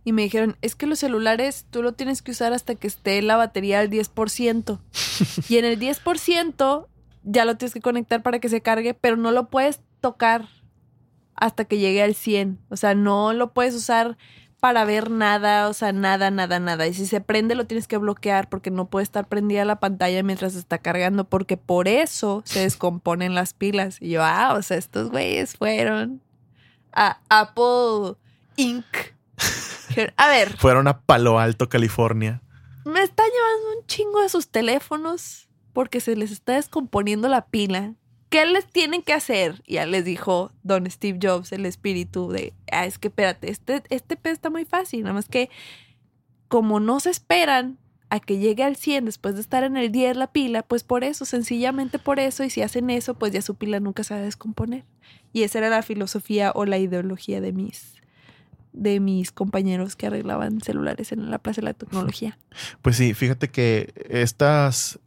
y 0.04 0.12
me 0.12 0.24
dijeron, 0.24 0.58
es 0.62 0.76
que 0.76 0.86
los 0.86 1.00
celulares 1.00 1.66
tú 1.70 1.82
lo 1.82 1.94
tienes 1.94 2.22
que 2.22 2.32
usar 2.32 2.54
hasta 2.54 2.76
que 2.76 2.88
esté 2.88 3.22
la 3.22 3.38
batería 3.38 3.80
al 3.80 3.90
10%. 3.90 4.80
y 5.50 5.58
en 5.58 5.66
el 5.66 5.80
10% 5.80 6.88
ya 7.24 7.46
lo 7.46 7.58
tienes 7.58 7.74
que 7.74 7.82
conectar 7.82 8.22
para 8.22 8.40
que 8.40 8.50
se 8.50 8.62
cargue, 8.62 8.94
pero 8.94 9.16
no 9.16 9.32
lo 9.32 9.50
puedes 9.50 9.80
tocar 10.02 10.48
hasta 11.36 11.66
que 11.66 11.78
llegue 11.78 12.04
al 12.04 12.16
100. 12.16 12.60
O 12.70 12.78
sea, 12.78 12.96
no 12.96 13.34
lo 13.34 13.54
puedes 13.54 13.76
usar 13.76 14.18
para 14.60 14.86
ver 14.86 15.12
nada, 15.12 15.68
o 15.68 15.74
sea, 15.74 15.92
nada, 15.92 16.32
nada, 16.32 16.58
nada. 16.60 16.88
Y 16.88 16.94
si 16.94 17.06
se 17.06 17.20
prende 17.20 17.54
lo 17.54 17.66
tienes 17.66 17.86
que 17.86 17.98
bloquear 17.98 18.48
porque 18.48 18.72
no 18.72 18.90
puede 18.90 19.04
estar 19.04 19.28
prendida 19.28 19.66
la 19.66 19.82
pantalla 19.82 20.24
mientras 20.24 20.56
está 20.56 20.78
cargando, 20.78 21.26
porque 21.26 21.58
por 21.58 21.90
eso 21.90 22.44
se 22.46 22.62
descomponen 22.62 23.36
las 23.36 23.54
pilas. 23.54 24.02
Y 24.02 24.12
yo, 24.12 24.24
ah, 24.24 24.54
o 24.58 24.62
sea, 24.62 24.78
estos 24.78 25.12
güeyes 25.12 25.58
fueron 25.58 26.22
a 26.94 27.20
Apple 27.28 28.16
Inc 28.56 28.86
a 30.18 30.28
ver. 30.28 30.58
Fueron 30.58 30.88
a 30.88 31.02
Palo 31.02 31.40
Alto, 31.40 31.70
California. 31.70 32.42
Me 32.86 33.02
están 33.02 33.28
llevando 33.28 33.80
un 33.80 33.86
chingo 33.88 34.22
de 34.22 34.30
sus 34.30 34.50
teléfonos 34.50 35.50
porque 35.74 36.00
se 36.00 36.16
les 36.16 36.32
está 36.32 36.54
descomponiendo 36.54 37.28
la 37.28 37.46
pila. 37.46 37.96
¿Qué 38.30 38.46
les 38.46 38.68
tienen 38.68 39.04
que 39.04 39.14
hacer? 39.14 39.62
Ya 39.68 39.86
les 39.86 40.06
dijo 40.06 40.52
Don 40.64 40.90
Steve 40.90 41.20
Jobs, 41.22 41.52
el 41.52 41.66
espíritu 41.66 42.30
de, 42.30 42.54
ah, 42.72 42.86
es 42.86 42.98
que 42.98 43.10
espérate, 43.10 43.52
este, 43.52 43.84
este 43.90 44.16
pez 44.16 44.34
está 44.34 44.50
muy 44.50 44.66
fácil, 44.66 45.04
nada 45.04 45.14
más 45.14 45.30
que 45.30 45.50
como 46.48 46.80
no 46.80 47.00
se 47.00 47.12
esperan 47.12 47.78
a 48.10 48.20
que 48.20 48.38
llegue 48.38 48.64
al 48.64 48.76
100 48.76 49.06
después 49.06 49.36
de 49.36 49.42
estar 49.42 49.64
en 49.64 49.78
el 49.78 49.92
10 49.92 50.18
la 50.18 50.32
pila, 50.32 50.64
pues 50.64 50.84
por 50.84 51.04
eso, 51.04 51.26
sencillamente 51.26 52.00
por 52.00 52.20
eso, 52.20 52.44
y 52.44 52.50
si 52.50 52.62
hacen 52.62 52.90
eso, 52.90 53.16
pues 53.16 53.34
ya 53.34 53.42
su 53.42 53.56
pila 53.56 53.80
nunca 53.80 54.04
se 54.04 54.14
va 54.14 54.20
a 54.20 54.24
descomponer. 54.24 54.86
Y 55.32 55.44
esa 55.44 55.60
era 55.60 55.70
la 55.70 55.82
filosofía 55.82 56.52
o 56.54 56.66
la 56.66 56.78
ideología 56.78 57.42
de 57.42 57.54
mis 57.54 58.03
de 58.74 59.00
mis 59.00 59.32
compañeros 59.32 59.96
que 59.96 60.08
arreglaban 60.08 60.60
celulares 60.62 61.12
en 61.12 61.30
la 61.32 61.38
Plaza 61.38 61.62
de 61.62 61.66
la 61.66 61.74
Tecnología. 61.74 62.38
Pues 62.82 62.98
sí, 62.98 63.14
fíjate 63.14 63.50
que 63.50 63.94
estas 64.10 65.00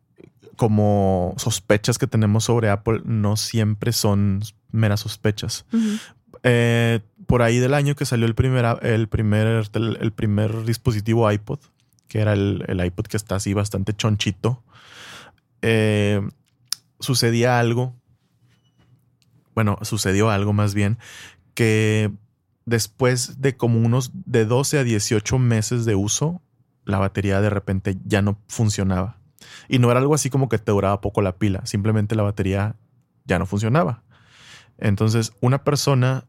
como 0.56 1.34
sospechas 1.36 1.98
que 1.98 2.06
tenemos 2.06 2.44
sobre 2.44 2.70
Apple 2.70 3.02
no 3.04 3.36
siempre 3.36 3.92
son 3.92 4.42
meras 4.72 5.00
sospechas. 5.00 5.66
Eh, 6.42 7.00
por 7.26 7.42
ahí 7.42 7.58
del 7.58 7.74
año 7.74 7.94
que 7.94 8.06
salió 8.06 8.26
el 8.26 8.34
primer, 8.34 8.78
el 8.82 9.08
primer, 9.08 9.68
el 9.74 10.12
primer 10.12 10.64
dispositivo 10.64 11.30
iPod, 11.30 11.60
que 12.08 12.20
era 12.20 12.32
el, 12.32 12.82
iPod 12.84 13.06
que 13.06 13.16
está 13.16 13.36
así 13.36 13.52
bastante 13.52 13.94
chonchito, 13.94 14.62
eh, 15.62 16.26
sucedía 17.00 17.58
algo, 17.58 17.94
bueno, 19.54 19.78
sucedió 19.82 20.30
algo 20.30 20.52
más 20.52 20.74
bien, 20.74 20.98
que 21.54 22.10
después 22.66 23.40
de 23.40 23.56
como 23.56 23.78
unos 23.78 24.10
de 24.12 24.44
12 24.44 24.80
a 24.80 24.84
18 24.84 25.38
meses 25.38 25.86
de 25.86 25.94
uso, 25.94 26.42
la 26.84 26.98
batería 26.98 27.40
de 27.40 27.48
repente 27.48 27.96
ya 28.04 28.20
no 28.20 28.38
funcionaba. 28.48 29.18
Y 29.68 29.78
no 29.78 29.90
era 29.90 30.00
algo 30.00 30.14
así 30.14 30.28
como 30.28 30.48
que 30.48 30.58
te 30.58 30.72
duraba 30.72 31.00
poco 31.00 31.22
la 31.22 31.38
pila, 31.38 31.64
simplemente 31.64 32.14
la 32.14 32.24
batería 32.24 32.76
ya 33.24 33.38
no 33.38 33.46
funcionaba. 33.46 34.02
Entonces, 34.78 35.32
una 35.40 35.64
persona 35.64 36.24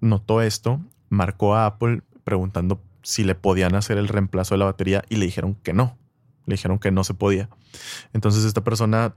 notó 0.00 0.42
esto, 0.42 0.80
marcó 1.08 1.54
a 1.54 1.66
Apple 1.66 2.02
preguntando 2.24 2.82
si 3.02 3.24
le 3.24 3.34
podían 3.34 3.74
hacer 3.74 3.98
el 3.98 4.08
reemplazo 4.08 4.54
de 4.54 4.58
la 4.58 4.64
batería 4.66 5.04
y 5.08 5.16
le 5.16 5.26
dijeron 5.26 5.54
que 5.54 5.72
no. 5.72 5.96
Le 6.46 6.54
dijeron 6.54 6.78
que 6.78 6.90
no 6.90 7.04
se 7.04 7.14
podía. 7.14 7.48
Entonces, 8.12 8.44
esta 8.44 8.64
persona 8.64 9.14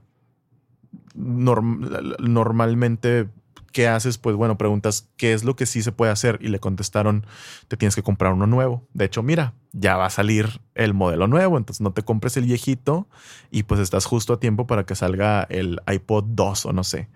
normalmente 1.14 3.28
¿qué 3.74 3.88
haces? 3.88 4.18
Pues 4.18 4.36
bueno, 4.36 4.56
preguntas 4.56 5.10
qué 5.16 5.34
es 5.34 5.42
lo 5.42 5.56
que 5.56 5.66
sí 5.66 5.82
se 5.82 5.90
puede 5.90 6.12
hacer 6.12 6.38
y 6.40 6.48
le 6.48 6.60
contestaron, 6.60 7.26
te 7.66 7.76
tienes 7.76 7.96
que 7.96 8.04
comprar 8.04 8.32
uno 8.32 8.46
nuevo. 8.46 8.86
De 8.94 9.04
hecho, 9.04 9.22
mira, 9.22 9.52
ya 9.72 9.96
va 9.96 10.06
a 10.06 10.10
salir 10.10 10.60
el 10.76 10.94
modelo 10.94 11.26
nuevo, 11.26 11.58
entonces 11.58 11.80
no 11.80 11.92
te 11.92 12.02
compres 12.02 12.36
el 12.36 12.44
viejito 12.44 13.08
y 13.50 13.64
pues 13.64 13.80
estás 13.80 14.06
justo 14.06 14.32
a 14.32 14.40
tiempo 14.40 14.68
para 14.68 14.86
que 14.86 14.94
salga 14.94 15.42
el 15.50 15.80
iPod 15.92 16.24
2 16.28 16.66
o 16.66 16.72
no 16.72 16.84
sé. 16.84 17.08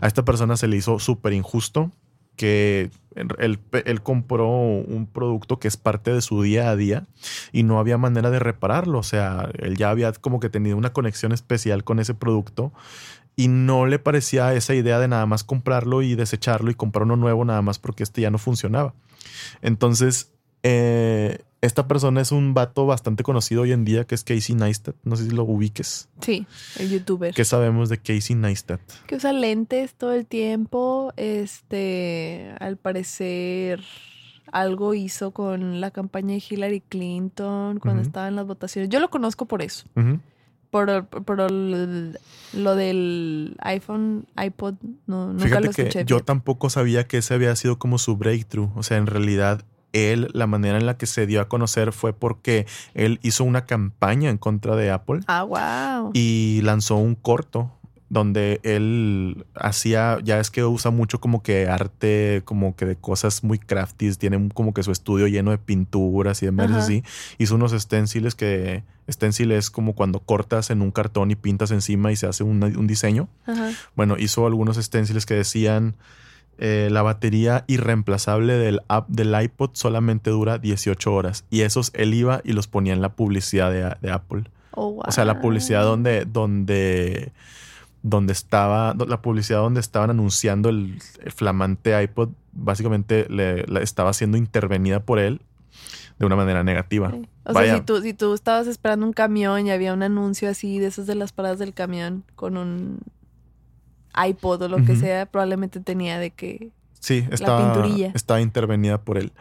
A 0.00 0.06
esta 0.06 0.24
persona 0.24 0.56
se 0.56 0.68
le 0.68 0.76
hizo 0.76 1.00
súper 1.00 1.32
injusto 1.32 1.90
que 2.36 2.90
él, 3.14 3.60
él, 3.84 4.02
compró 4.02 4.48
un 4.48 5.06
producto 5.06 5.60
que 5.60 5.68
es 5.68 5.76
parte 5.76 6.12
de 6.12 6.20
su 6.20 6.42
día 6.42 6.68
a 6.68 6.74
día 6.74 7.06
y 7.52 7.62
no 7.62 7.78
había 7.78 7.96
manera 7.96 8.30
de 8.30 8.40
repararlo. 8.40 8.98
O 8.98 9.04
sea, 9.04 9.50
él 9.58 9.76
ya 9.76 9.90
había 9.90 10.12
como 10.12 10.40
que 10.40 10.50
tenido 10.50 10.76
una 10.76 10.92
conexión 10.92 11.30
especial 11.30 11.84
con 11.84 12.00
ese 12.00 12.14
producto 12.14 12.72
y 13.36 13.48
no 13.48 13.86
le 13.86 13.98
parecía 13.98 14.54
esa 14.54 14.74
idea 14.74 14.98
de 14.98 15.08
nada 15.08 15.26
más 15.26 15.44
comprarlo 15.44 16.02
y 16.02 16.14
desecharlo 16.14 16.70
y 16.70 16.74
comprar 16.74 17.04
uno 17.04 17.16
nuevo 17.16 17.44
nada 17.44 17.62
más 17.62 17.78
porque 17.78 18.02
este 18.02 18.20
ya 18.20 18.30
no 18.30 18.38
funcionaba. 18.38 18.94
Entonces, 19.62 20.32
eh, 20.62 21.38
esta 21.60 21.88
persona 21.88 22.20
es 22.20 22.30
un 22.30 22.54
vato 22.54 22.86
bastante 22.86 23.22
conocido 23.22 23.62
hoy 23.62 23.72
en 23.72 23.84
día 23.84 24.04
que 24.04 24.14
es 24.14 24.22
Casey 24.22 24.54
Neistat. 24.54 24.96
No 25.02 25.16
sé 25.16 25.24
si 25.24 25.30
lo 25.30 25.44
ubiques. 25.44 26.08
Sí, 26.20 26.46
el 26.78 26.90
youtuber. 26.90 27.34
¿Qué 27.34 27.44
sabemos 27.44 27.88
de 27.88 27.98
Casey 27.98 28.36
Neistat? 28.36 28.80
Que 29.06 29.16
usa 29.16 29.32
lentes 29.32 29.94
todo 29.94 30.12
el 30.12 30.26
tiempo. 30.26 31.12
Este, 31.16 32.54
al 32.60 32.76
parecer, 32.76 33.82
algo 34.52 34.94
hizo 34.94 35.32
con 35.32 35.80
la 35.80 35.90
campaña 35.90 36.34
de 36.34 36.42
Hillary 36.48 36.80
Clinton 36.80 37.80
cuando 37.80 38.02
estaba 38.02 38.28
en 38.28 38.36
las 38.36 38.46
votaciones. 38.46 38.90
Yo 38.90 39.00
lo 39.00 39.10
conozco 39.10 39.46
por 39.46 39.62
eso. 39.62 39.86
Por, 40.74 41.06
por 41.06 41.38
lo 41.38 42.74
del 42.74 43.56
iPhone, 43.60 44.26
iPod, 44.36 44.74
no, 45.06 45.32
nunca 45.32 45.60
lo 45.60 45.70
escuché. 45.70 46.00
Que 46.00 46.04
yo 46.04 46.18
tampoco 46.18 46.68
sabía 46.68 47.06
que 47.06 47.18
ese 47.18 47.32
había 47.32 47.54
sido 47.54 47.78
como 47.78 47.96
su 47.96 48.16
breakthrough. 48.16 48.70
O 48.74 48.82
sea, 48.82 48.96
en 48.96 49.06
realidad 49.06 49.64
él, 49.92 50.28
la 50.32 50.48
manera 50.48 50.76
en 50.76 50.86
la 50.86 50.98
que 50.98 51.06
se 51.06 51.28
dio 51.28 51.40
a 51.40 51.48
conocer 51.48 51.92
fue 51.92 52.12
porque 52.12 52.66
él 52.94 53.20
hizo 53.22 53.44
una 53.44 53.66
campaña 53.66 54.30
en 54.30 54.36
contra 54.36 54.74
de 54.74 54.90
Apple. 54.90 55.20
Ah, 55.28 55.44
wow. 55.44 56.10
Y 56.12 56.60
lanzó 56.64 56.96
un 56.96 57.14
corto 57.14 57.70
donde 58.14 58.60
él 58.62 59.44
hacía, 59.56 60.18
ya 60.22 60.38
es 60.38 60.52
que 60.52 60.64
usa 60.64 60.92
mucho 60.92 61.20
como 61.20 61.42
que 61.42 61.66
arte, 61.68 62.42
como 62.44 62.76
que 62.76 62.86
de 62.86 62.96
cosas 62.96 63.42
muy 63.42 63.58
crafty, 63.58 64.14
tiene 64.14 64.48
como 64.54 64.72
que 64.72 64.84
su 64.84 64.92
estudio 64.92 65.26
lleno 65.26 65.50
de 65.50 65.58
pinturas 65.58 66.40
y 66.42 66.46
demás 66.46 66.70
así. 66.70 67.02
Hizo 67.38 67.56
unos 67.56 67.72
stenciles 67.72 68.36
que, 68.36 68.84
stencil 69.10 69.50
es 69.50 69.68
como 69.68 69.94
cuando 69.94 70.20
cortas 70.20 70.70
en 70.70 70.80
un 70.80 70.92
cartón 70.92 71.32
y 71.32 71.34
pintas 71.34 71.72
encima 71.72 72.12
y 72.12 72.16
se 72.16 72.28
hace 72.28 72.44
un, 72.44 72.86
diseño. 72.86 73.28
Bueno, 73.96 74.16
hizo 74.16 74.46
algunos 74.46 74.76
stenciles 74.76 75.26
que 75.26 75.34
decían 75.34 75.96
eh, 76.58 76.88
la 76.92 77.02
batería 77.02 77.64
irreemplazable 77.66 78.52
del, 78.54 78.80
app, 78.86 79.08
del 79.08 79.34
iPod 79.42 79.70
solamente 79.72 80.30
dura 80.30 80.58
18 80.58 81.12
horas. 81.12 81.44
Y 81.50 81.62
esos 81.62 81.90
él 81.94 82.14
iba 82.14 82.42
y 82.44 82.52
los 82.52 82.68
ponía 82.68 82.92
en 82.92 83.02
la 83.02 83.16
publicidad 83.16 83.72
de, 84.00 84.10
Apple. 84.12 84.44
Oh, 84.70 85.02
o 85.04 85.10
sea, 85.10 85.24
la 85.24 85.40
publicidad 85.40 85.82
donde, 85.82 86.24
donde, 86.24 87.32
donde 88.04 88.34
estaba, 88.34 88.94
la 88.94 89.22
publicidad 89.22 89.60
donde 89.60 89.80
estaban 89.80 90.10
anunciando 90.10 90.68
el, 90.68 91.00
flamante 91.34 92.00
iPod, 92.02 92.28
básicamente 92.52 93.26
le, 93.30 93.64
estaba 93.82 94.12
siendo 94.12 94.36
intervenida 94.36 95.00
por 95.00 95.18
él 95.18 95.40
de 96.18 96.26
una 96.26 96.36
manera 96.36 96.62
negativa. 96.62 97.14
O 97.44 97.54
sea, 97.54 97.74
si 97.74 97.80
tú, 97.80 98.02
si 98.02 98.12
tú 98.12 98.34
estabas 98.34 98.66
esperando 98.66 99.06
un 99.06 99.14
camión 99.14 99.66
y 99.66 99.70
había 99.70 99.94
un 99.94 100.02
anuncio 100.02 100.50
así 100.50 100.78
de 100.78 100.88
esos 100.88 101.06
de 101.06 101.14
las 101.14 101.32
paradas 101.32 101.58
del 101.58 101.72
camión 101.72 102.24
con 102.36 102.58
un 102.58 103.00
iPod 104.14 104.60
o 104.60 104.68
lo 104.68 104.84
que 104.84 104.96
sea, 104.96 105.24
probablemente 105.24 105.80
tenía 105.80 106.18
de 106.18 106.30
que... 106.30 106.70
Sí, 107.00 107.26
estaba, 107.30 107.86
estaba 108.14 108.40
intervenida 108.42 109.00
por 109.00 109.16
él. 109.16 109.32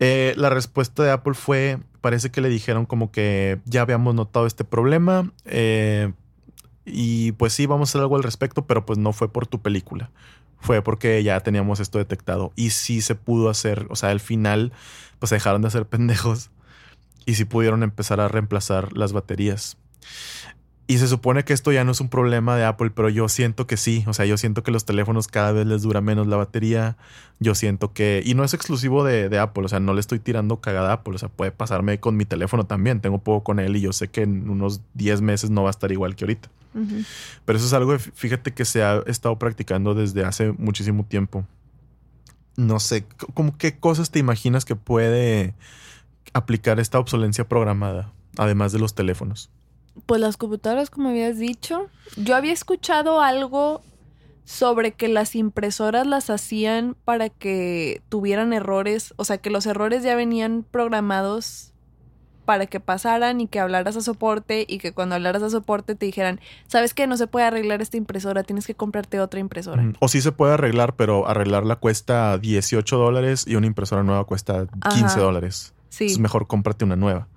Eh, 0.00 0.32
la 0.38 0.48
respuesta 0.48 1.02
de 1.02 1.10
Apple 1.10 1.34
fue, 1.34 1.78
parece 2.00 2.30
que 2.30 2.40
le 2.40 2.48
dijeron 2.48 2.86
como 2.86 3.10
que 3.10 3.60
ya 3.66 3.82
habíamos 3.82 4.14
notado 4.14 4.46
este 4.46 4.64
problema 4.64 5.30
eh, 5.44 6.12
y 6.90 7.32
pues 7.32 7.52
sí, 7.52 7.66
vamos 7.66 7.88
a 7.88 7.90
hacer 7.90 8.00
algo 8.02 8.16
al 8.16 8.22
respecto, 8.22 8.66
pero 8.66 8.86
pues 8.86 8.98
no 8.98 9.12
fue 9.12 9.30
por 9.32 9.46
tu 9.46 9.60
película. 9.60 10.10
Fue 10.60 10.82
porque 10.82 11.22
ya 11.22 11.40
teníamos 11.40 11.80
esto 11.80 11.98
detectado 11.98 12.52
y 12.56 12.70
sí 12.70 13.00
se 13.00 13.14
pudo 13.14 13.48
hacer, 13.48 13.86
o 13.90 13.96
sea, 13.96 14.10
al 14.10 14.20
final 14.20 14.72
pues 15.18 15.30
dejaron 15.30 15.62
de 15.62 15.68
hacer 15.68 15.86
pendejos 15.88 16.50
y 17.26 17.34
sí 17.34 17.44
pudieron 17.44 17.82
empezar 17.82 18.20
a 18.20 18.28
reemplazar 18.28 18.96
las 18.96 19.12
baterías. 19.12 19.76
Y 20.90 20.96
se 20.96 21.06
supone 21.06 21.44
que 21.44 21.52
esto 21.52 21.70
ya 21.70 21.84
no 21.84 21.92
es 21.92 22.00
un 22.00 22.08
problema 22.08 22.56
de 22.56 22.64
Apple, 22.64 22.90
pero 22.94 23.10
yo 23.10 23.28
siento 23.28 23.66
que 23.66 23.76
sí. 23.76 24.04
O 24.06 24.14
sea, 24.14 24.24
yo 24.24 24.38
siento 24.38 24.62
que 24.62 24.70
los 24.70 24.86
teléfonos 24.86 25.28
cada 25.28 25.52
vez 25.52 25.66
les 25.66 25.82
dura 25.82 26.00
menos 26.00 26.26
la 26.26 26.38
batería. 26.38 26.96
Yo 27.40 27.54
siento 27.54 27.92
que. 27.92 28.22
Y 28.24 28.32
no 28.32 28.42
es 28.42 28.54
exclusivo 28.54 29.04
de, 29.04 29.38
Apple. 29.38 29.66
O 29.66 29.68
sea, 29.68 29.80
no 29.80 29.92
le 29.92 30.00
estoy 30.00 30.18
tirando 30.18 30.62
cagada 30.62 30.88
a 30.88 30.92
Apple. 30.94 31.14
O 31.14 31.18
sea, 31.18 31.28
puede 31.28 31.50
pasarme 31.50 32.00
con 32.00 32.16
mi 32.16 32.24
teléfono 32.24 32.64
también. 32.64 33.02
Tengo 33.02 33.18
poco 33.18 33.44
con 33.44 33.60
él 33.60 33.76
y 33.76 33.82
yo 33.82 33.92
sé 33.92 34.08
que 34.08 34.22
en 34.22 34.48
unos 34.48 34.80
10 34.94 35.20
meses 35.20 35.50
no 35.50 35.62
va 35.62 35.68
a 35.68 35.72
estar 35.72 35.92
igual 35.92 36.16
que 36.16 36.24
ahorita. 36.24 36.48
Pero 36.72 37.58
eso 37.58 37.66
es 37.66 37.72
algo, 37.72 37.98
fíjate 37.98 38.52
que 38.52 38.64
se 38.64 38.82
ha 38.82 39.02
estado 39.06 39.38
practicando 39.38 39.94
desde 39.94 40.24
hace 40.24 40.52
muchísimo 40.52 41.04
tiempo. 41.04 41.44
No 42.56 42.80
sé, 42.80 43.06
¿cómo 43.34 43.56
qué 43.56 43.78
cosas 43.78 44.10
te 44.10 44.18
imaginas 44.18 44.64
que 44.64 44.76
puede 44.76 45.54
aplicar 46.32 46.80
esta 46.80 46.98
obsolencia 46.98 47.48
programada, 47.48 48.12
además 48.36 48.72
de 48.72 48.78
los 48.78 48.94
teléfonos? 48.94 49.50
Pues 50.06 50.20
las 50.20 50.36
computadoras, 50.36 50.90
como 50.90 51.08
habías 51.08 51.38
dicho. 51.38 51.88
Yo 52.16 52.36
había 52.36 52.52
escuchado 52.52 53.20
algo 53.20 53.82
sobre 54.44 54.92
que 54.92 55.08
las 55.08 55.34
impresoras 55.34 56.06
las 56.06 56.30
hacían 56.30 56.96
para 57.04 57.28
que 57.28 58.02
tuvieran 58.08 58.52
errores, 58.52 59.12
o 59.16 59.24
sea, 59.24 59.38
que 59.38 59.50
los 59.50 59.66
errores 59.66 60.02
ya 60.02 60.14
venían 60.14 60.64
programados 60.68 61.72
para 62.48 62.64
que 62.64 62.80
pasaran 62.80 63.42
y 63.42 63.46
que 63.46 63.60
hablaras 63.60 63.94
a 63.98 64.00
soporte 64.00 64.64
y 64.66 64.78
que 64.78 64.92
cuando 64.92 65.16
hablaras 65.16 65.42
a 65.42 65.50
soporte 65.50 65.94
te 65.94 66.06
dijeran, 66.06 66.40
sabes 66.66 66.94
que 66.94 67.06
no 67.06 67.18
se 67.18 67.26
puede 67.26 67.44
arreglar 67.44 67.82
esta 67.82 67.98
impresora, 67.98 68.42
tienes 68.42 68.66
que 68.66 68.74
comprarte 68.74 69.20
otra 69.20 69.38
impresora. 69.38 69.92
O 69.98 70.08
sí 70.08 70.22
se 70.22 70.32
puede 70.32 70.54
arreglar, 70.54 70.96
pero 70.96 71.28
arreglarla 71.28 71.76
cuesta 71.76 72.38
18 72.38 72.96
dólares 72.96 73.44
y 73.46 73.56
una 73.56 73.66
impresora 73.66 74.02
nueva 74.02 74.24
cuesta 74.24 74.66
15 74.94 75.20
dólares. 75.20 75.74
Sí. 75.90 76.06
Es 76.06 76.18
mejor 76.18 76.46
cómprate 76.46 76.86
una 76.86 76.96
nueva. 76.96 77.28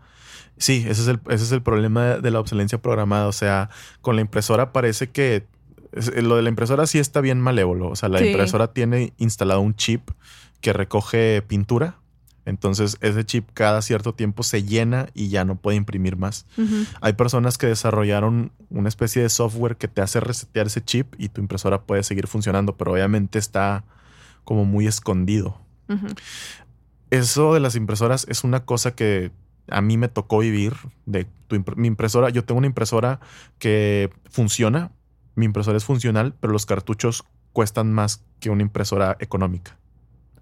Sí, 0.56 0.86
ese 0.88 1.02
es 1.02 1.08
el, 1.10 1.20
ese 1.28 1.44
es 1.44 1.52
el 1.52 1.62
problema 1.62 2.16
de 2.16 2.32
la 2.32 2.40
obsolencia 2.40 2.82
programada. 2.82 3.28
O 3.28 3.34
sea, 3.34 3.70
con 4.00 4.16
la 4.16 4.22
impresora 4.22 4.72
parece 4.72 5.10
que 5.10 5.46
lo 5.92 6.38
de 6.38 6.42
la 6.42 6.48
impresora 6.48 6.88
sí 6.88 7.00
está 7.00 7.20
bien 7.20 7.42
malévolo. 7.42 7.90
O 7.90 7.98
sea, 7.98 8.08
la 8.08 8.26
impresora 8.26 8.72
tiene 8.72 9.12
instalado 9.18 9.60
un 9.60 9.76
chip 9.76 10.10
que 10.62 10.72
recoge 10.72 11.42
pintura. 11.42 11.96
Entonces 12.46 12.98
ese 13.02 13.24
chip 13.24 13.50
cada 13.54 13.82
cierto 13.82 14.14
tiempo 14.14 14.44
se 14.44 14.64
llena 14.64 15.08
y 15.14 15.30
ya 15.30 15.46
no 15.46 15.56
puede 15.56 15.78
imprimir 15.78 16.18
más. 16.18 16.46
Hay 17.02 17.14
personas 17.14 17.58
que 17.58 17.68
desarrollaron 17.68 18.52
una 18.70 18.90
especie 18.90 19.22
de 19.22 19.30
software 19.30 19.78
que 19.78 19.88
te 19.88 20.02
hace 20.02 20.20
resetear 20.20 20.68
ese 20.68 20.84
chip 20.84 21.14
y 21.18 21.30
tu 21.30 21.42
impresora 21.42 21.84
puede 21.84 22.04
seguir 22.04 22.28
funcionando, 22.28 22.78
pero 22.78 22.94
obviamente 22.94 23.40
está 23.40 23.84
como 24.44 24.66
muy 24.66 24.88
escondido. 24.88 25.60
Eso 27.10 27.54
de 27.54 27.60
las 27.60 27.76
impresoras 27.76 28.26
es 28.30 28.44
una 28.44 28.66
cosa 28.66 28.96
que 28.96 29.32
a 29.70 29.82
mí 29.82 29.98
me 29.98 30.08
tocó 30.08 30.40
vivir 30.40 30.74
de 31.06 31.28
mi 31.76 31.88
impresora. 31.88 32.30
Yo 32.30 32.44
tengo 32.44 32.58
una 32.58 32.68
impresora 32.68 33.20
que 33.60 34.10
funciona, 34.30 34.92
mi 35.36 35.46
impresora 35.46 35.78
es 35.78 35.86
funcional, 35.86 36.34
pero 36.40 36.54
los 36.54 36.66
cartuchos 36.66 37.24
cuestan 37.54 37.92
más 37.92 38.24
que 38.40 38.50
una 38.50 38.64
impresora 38.64 39.18
económica. 39.20 39.78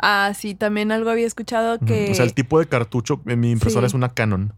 Ah, 0.01 0.33
sí, 0.35 0.55
también 0.55 0.91
algo 0.91 1.09
había 1.09 1.27
escuchado 1.27 1.79
que... 1.79 2.11
O 2.11 2.15
sea, 2.15 2.25
el 2.25 2.33
tipo 2.33 2.59
de 2.59 2.67
cartucho, 2.67 3.21
eh, 3.25 3.35
mi 3.35 3.51
impresora 3.51 3.87
es 3.87 3.93
una 3.93 4.09
Canon. 4.09 4.53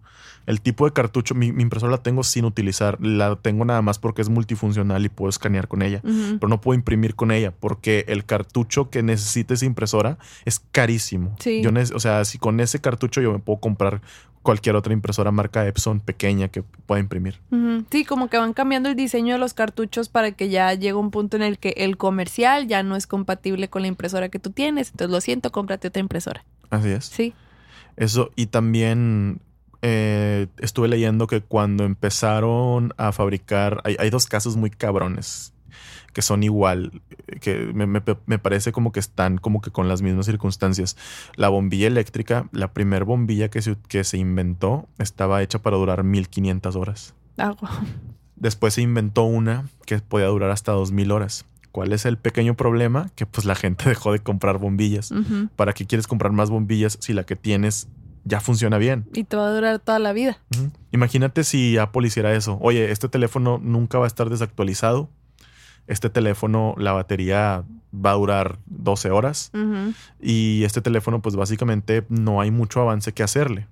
El 0.47 0.59
tipo 0.61 0.85
de 0.85 0.93
cartucho, 0.93 1.35
mi, 1.35 1.47
impresora 1.47 1.91
la 1.91 2.01
tengo 2.01 2.23
sin 2.23 2.45
utilizar. 2.45 2.97
La 2.99 3.35
tengo 3.35 3.63
nada 3.63 3.81
más 3.81 3.99
porque 3.99 4.21
es 4.21 4.29
multifuncional 4.29 5.05
y 5.05 5.09
puedo 5.09 5.29
escanear 5.29 5.67
con 5.67 5.81
ella. 5.81 6.01
Pero 6.03 6.47
no 6.47 6.61
puedo 6.61 6.75
imprimir 6.75 7.15
con 7.15 7.31
ella 7.31 7.53
porque 7.59 8.05
el 8.07 8.25
cartucho 8.25 8.89
que 8.89 9.03
necesita 9.03 9.53
esa 9.53 9.65
impresora 9.65 10.17
es 10.45 10.59
carísimo. 10.71 11.35
Sí. 11.39 11.61
Yo 11.61 11.71
o 11.95 11.99
sea, 11.99 12.25
si 12.25 12.37
con 12.37 12.59
ese 12.59 12.79
cartucho 12.79 13.21
yo 13.21 13.31
me 13.31 13.39
puedo 13.39 13.59
comprar 13.59 14.01
cualquier 14.41 14.75
otra 14.75 14.93
impresora 14.93 15.31
marca 15.31 15.67
Epson 15.67 15.99
pequeña 15.99 16.47
que 16.47 16.63
pueda 16.63 16.99
imprimir. 16.99 17.39
Sí, 17.91 18.05
como 18.05 18.29
que 18.29 18.37
van 18.37 18.53
cambiando 18.53 18.89
el 18.89 18.95
diseño 18.95 19.33
de 19.33 19.39
los 19.39 19.53
cartuchos 19.53 20.09
para 20.09 20.31
que 20.31 20.49
ya 20.49 20.73
llegue 20.73 20.93
un 20.93 21.11
punto 21.11 21.37
en 21.37 21.43
el 21.43 21.59
que 21.59 21.69
el 21.77 21.97
comercial 21.97 22.67
ya 22.67 22.83
no 22.83 22.95
es 22.95 23.07
compatible 23.07 23.69
con 23.69 23.83
la 23.83 23.87
impresora 23.87 24.29
que 24.29 24.39
tú 24.39 24.51
tienes. 24.51 24.91
Entonces, 24.91 25.11
lo 25.11 25.21
siento, 25.21 25.51
cómprate 25.51 25.89
otra 25.89 25.99
impresora. 25.99 26.43
Así 26.69 26.89
es. 26.89 27.05
Sí. 27.05 27.33
Eso, 27.97 28.31
y 28.35 28.47
también 28.47 29.41
eh, 29.81 30.47
estuve 30.57 30.87
leyendo 30.87 31.27
que 31.27 31.41
cuando 31.41 31.83
empezaron 31.83 32.93
a 32.97 33.11
fabricar, 33.11 33.81
hay, 33.83 34.09
dos 34.09 34.27
casos 34.27 34.55
muy 34.55 34.69
cabrones 34.69 35.53
que 36.13 36.21
son 36.21 36.43
igual, 36.43 37.01
que 37.39 37.71
me, 37.73 38.39
parece 38.39 38.71
como 38.71 38.91
que 38.91 38.99
están 38.99 39.37
como 39.37 39.61
que 39.61 39.71
con 39.71 39.87
las 39.87 40.01
mismas 40.01 40.25
circunstancias. 40.25 40.97
La 41.35 41.49
bombilla 41.49 41.87
eléctrica, 41.87 42.49
la 42.51 42.73
primera 42.73 43.05
bombilla 43.05 43.49
que 43.49 43.61
se, 43.61 43.75
que 43.87 44.03
se 44.03 44.17
inventó, 44.17 44.87
estaba 44.97 45.41
hecha 45.41 45.59
para 45.59 45.77
durar 45.77 46.03
1500 46.03 46.75
horas. 46.75 47.13
Ah, 47.37 47.55
Después 48.35 48.73
se 48.73 48.81
inventó 48.81 49.23
una 49.23 49.69
que 49.85 49.99
podía 49.99 50.27
durar 50.27 50.49
hasta 50.49 50.71
2000 50.71 51.11
horas. 51.11 51.45
¿Cuál 51.71 51.93
es 51.93 52.05
el 52.05 52.17
pequeño 52.17 52.55
problema? 52.55 53.09
Que 53.15 53.25
pues 53.25 53.45
la 53.45 53.55
gente 53.55 53.85
dejó 53.89 54.11
de 54.11 54.19
comprar 54.19 54.57
bombillas. 54.57 55.13
¿Para 55.55 55.73
qué 55.73 55.85
quieres 55.85 56.07
comprar 56.07 56.31
más 56.31 56.49
bombillas 56.49 56.97
si 56.99 57.13
la 57.13 57.23
que 57.23 57.35
tienes 57.35 57.87
ya 58.23 58.39
funciona 58.39 58.77
bien. 58.77 59.05
Y 59.13 59.23
te 59.23 59.35
va 59.35 59.47
a 59.47 59.53
durar 59.53 59.79
toda 59.79 59.99
la 59.99 60.13
vida. 60.13 60.37
Imagínate 60.91 61.43
si 61.43 61.77
Apple 61.77 62.07
hiciera 62.07 62.33
eso. 62.33 62.57
Oye, 62.61 62.91
este 62.91 63.09
teléfono 63.09 63.59
nunca 63.61 63.97
va 63.97 64.05
a 64.05 64.07
estar 64.07 64.29
desactualizado. 64.29 65.09
Este 65.87 66.09
teléfono, 66.09 66.75
la 66.77 66.93
batería 66.93 67.63
va 67.93 68.11
a 68.11 68.15
durar 68.15 68.59
12 68.67 69.11
horas. 69.11 69.51
Y 70.19 70.63
este 70.63 70.81
teléfono, 70.81 71.21
pues 71.21 71.35
básicamente 71.35 72.05
no 72.09 72.41
hay 72.41 72.51
mucho 72.51 72.81
avance 72.81 73.13
que 73.13 73.23
hacerle. 73.23 73.67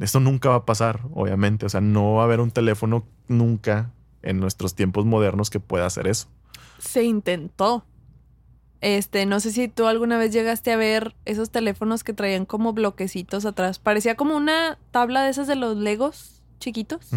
Esto 0.00 0.20
nunca 0.20 0.48
va 0.50 0.56
a 0.56 0.64
pasar, 0.64 1.00
obviamente. 1.12 1.66
O 1.66 1.68
sea, 1.68 1.80
no 1.80 2.14
va 2.14 2.22
a 2.22 2.24
haber 2.24 2.40
un 2.40 2.50
teléfono 2.50 3.04
nunca 3.28 3.90
en 4.22 4.38
nuestros 4.40 4.74
tiempos 4.74 5.04
modernos 5.04 5.50
que 5.50 5.60
pueda 5.60 5.86
hacer 5.86 6.06
eso. 6.06 6.28
Se 6.78 7.04
intentó. 7.04 7.84
Este, 8.80 9.26
no 9.26 9.38
sé 9.38 9.52
si 9.52 9.68
tú 9.68 9.86
alguna 9.86 10.18
vez 10.18 10.32
llegaste 10.32 10.72
a 10.72 10.76
ver 10.76 11.14
esos 11.24 11.50
teléfonos 11.50 12.02
que 12.02 12.12
traían 12.12 12.46
como 12.46 12.72
bloquecitos 12.72 13.44
atrás. 13.44 13.78
Parecía 13.78 14.16
como 14.16 14.36
una 14.36 14.78
tabla 14.90 15.22
de 15.22 15.30
esas 15.30 15.46
de 15.46 15.54
los 15.54 15.76
Legos 15.76 16.42
chiquitos. 16.58 17.12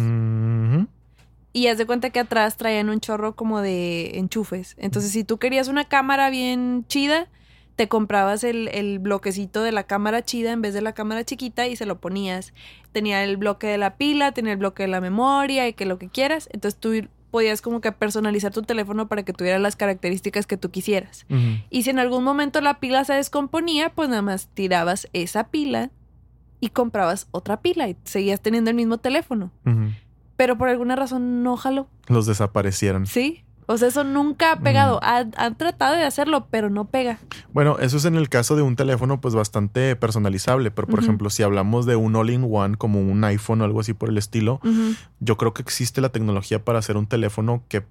Y 1.56 1.68
haz 1.68 1.78
de 1.78 1.86
cuenta 1.86 2.10
que 2.10 2.20
atrás 2.20 2.58
traían 2.58 2.90
un 2.90 3.00
chorro 3.00 3.34
como 3.34 3.62
de 3.62 4.18
enchufes. 4.18 4.74
Entonces, 4.78 5.10
si 5.10 5.24
tú 5.24 5.38
querías 5.38 5.68
una 5.68 5.84
cámara 5.84 6.28
bien 6.28 6.84
chida, 6.86 7.28
te 7.76 7.88
comprabas 7.88 8.44
el, 8.44 8.68
el 8.68 8.98
bloquecito 8.98 9.62
de 9.62 9.72
la 9.72 9.84
cámara 9.84 10.22
chida 10.22 10.52
en 10.52 10.60
vez 10.60 10.74
de 10.74 10.82
la 10.82 10.92
cámara 10.92 11.24
chiquita 11.24 11.66
y 11.66 11.74
se 11.74 11.86
lo 11.86 11.98
ponías. 11.98 12.52
Tenía 12.92 13.24
el 13.24 13.38
bloque 13.38 13.68
de 13.68 13.78
la 13.78 13.96
pila, 13.96 14.32
tenía 14.32 14.52
el 14.52 14.58
bloque 14.58 14.82
de 14.82 14.88
la 14.88 15.00
memoria 15.00 15.66
y 15.66 15.72
que 15.72 15.86
lo 15.86 15.98
que 15.98 16.10
quieras. 16.10 16.46
Entonces 16.52 16.78
tú 16.78 16.92
podías 17.30 17.62
como 17.62 17.80
que 17.80 17.90
personalizar 17.90 18.52
tu 18.52 18.60
teléfono 18.60 19.08
para 19.08 19.22
que 19.22 19.32
tuviera 19.32 19.58
las 19.58 19.76
características 19.76 20.46
que 20.46 20.58
tú 20.58 20.70
quisieras. 20.70 21.24
Y 21.70 21.84
si 21.84 21.88
en 21.88 21.98
algún 21.98 22.22
momento 22.22 22.60
la 22.60 22.80
pila 22.80 23.02
se 23.06 23.14
descomponía, 23.14 23.94
pues 23.94 24.10
nada 24.10 24.20
más 24.20 24.48
tirabas 24.48 25.08
esa 25.14 25.44
pila 25.44 25.90
y 26.60 26.68
comprabas 26.68 27.28
otra 27.30 27.62
pila 27.62 27.88
y 27.88 27.96
seguías 28.04 28.42
teniendo 28.42 28.68
el 28.68 28.76
mismo 28.76 28.98
teléfono. 28.98 29.52
Ujú. 29.64 29.92
Pero 30.36 30.58
por 30.58 30.68
alguna 30.68 30.96
razón 30.96 31.42
no 31.42 31.56
jaló. 31.56 31.88
Los 32.08 32.26
desaparecieron. 32.26 33.06
Sí. 33.06 33.42
O 33.68 33.78
sea, 33.78 33.88
eso 33.88 34.04
nunca 34.04 34.52
ha 34.52 34.60
pegado. 34.60 35.00
Han, 35.02 35.32
han 35.36 35.56
tratado 35.56 35.96
de 35.96 36.04
hacerlo, 36.04 36.46
pero 36.50 36.70
no 36.70 36.84
pega. 36.84 37.18
Bueno, 37.52 37.78
eso 37.80 37.96
es 37.96 38.04
en 38.04 38.14
el 38.14 38.28
caso 38.28 38.54
de 38.54 38.62
un 38.62 38.76
teléfono 38.76 39.20
pues 39.20 39.34
bastante 39.34 39.96
personalizable, 39.96 40.70
pero 40.70 40.86
por 40.86 41.00
ejemplo, 41.00 41.30
si 41.30 41.42
hablamos 41.42 41.84
de 41.84 41.96
un 41.96 42.14
all-in-one 42.14 42.76
como 42.76 43.00
un 43.00 43.24
iPhone 43.24 43.60
o 43.60 43.64
algo 43.64 43.80
así 43.80 43.92
por 43.92 44.08
el 44.08 44.18
estilo, 44.18 44.60
yo 45.18 45.36
creo 45.36 45.52
que 45.52 45.62
existe 45.62 46.00
la 46.00 46.10
tecnología 46.10 46.64
para 46.64 46.78
hacer 46.78 46.96
un 46.96 47.08
teléfono 47.08 47.64
que 47.68 47.84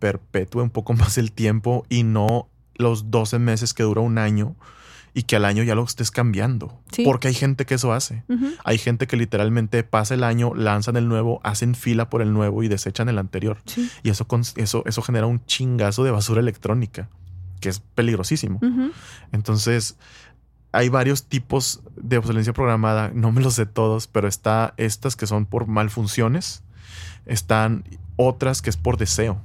perpetúe 0.00 0.62
un 0.62 0.70
poco 0.70 0.92
más 0.94 1.16
el 1.16 1.30
tiempo 1.30 1.86
y 1.88 2.02
no 2.02 2.48
los 2.74 3.12
12 3.12 3.38
meses 3.38 3.72
que 3.72 3.84
dura 3.84 4.00
un 4.00 4.18
año 4.18 4.56
y 5.14 5.24
que 5.24 5.36
al 5.36 5.44
año 5.44 5.62
ya 5.62 5.74
lo 5.74 5.84
estés 5.84 6.10
cambiando. 6.10 6.80
Sí. 6.92 7.04
Porque 7.04 7.28
hay 7.28 7.34
gente 7.34 7.66
que 7.66 7.74
eso 7.74 7.92
hace. 7.92 8.24
Hay 8.64 8.78
gente 8.78 9.06
que 9.06 9.16
literalmente 9.16 9.82
pasa 9.82 10.14
el 10.14 10.24
año, 10.24 10.54
lanzan 10.54 10.96
el 10.96 11.08
nuevo, 11.08 11.40
hacen 11.42 11.74
fila 11.74 12.10
por 12.10 12.22
el 12.22 12.32
nuevo 12.32 12.62
y 12.62 12.68
desechan 12.68 13.08
el 13.08 13.18
anterior. 13.18 13.58
Sí. 13.66 13.90
Y 14.02 14.10
eso, 14.10 14.26
eso, 14.56 14.82
eso 14.86 15.02
genera 15.02 15.26
un 15.26 15.44
chingazo 15.46 16.04
de 16.04 16.10
basura 16.10 16.40
electrónica, 16.40 17.08
que 17.60 17.68
es 17.68 17.80
peligrosísimo. 17.80 18.60
Entonces, 19.32 19.96
hay 20.72 20.88
varios 20.88 21.24
tipos 21.24 21.80
de 21.96 22.18
obsolescencia 22.18 22.52
programada. 22.52 23.10
No 23.14 23.32
me 23.32 23.40
los 23.40 23.54
sé 23.54 23.66
todos, 23.66 24.06
pero 24.06 24.28
está 24.28 24.74
estas 24.76 25.16
que 25.16 25.26
son 25.26 25.46
por 25.46 25.66
malfunciones. 25.66 26.62
Están 27.26 27.84
otras 28.16 28.62
que 28.62 28.70
es 28.70 28.76
por 28.76 28.96
deseo. 28.96 29.40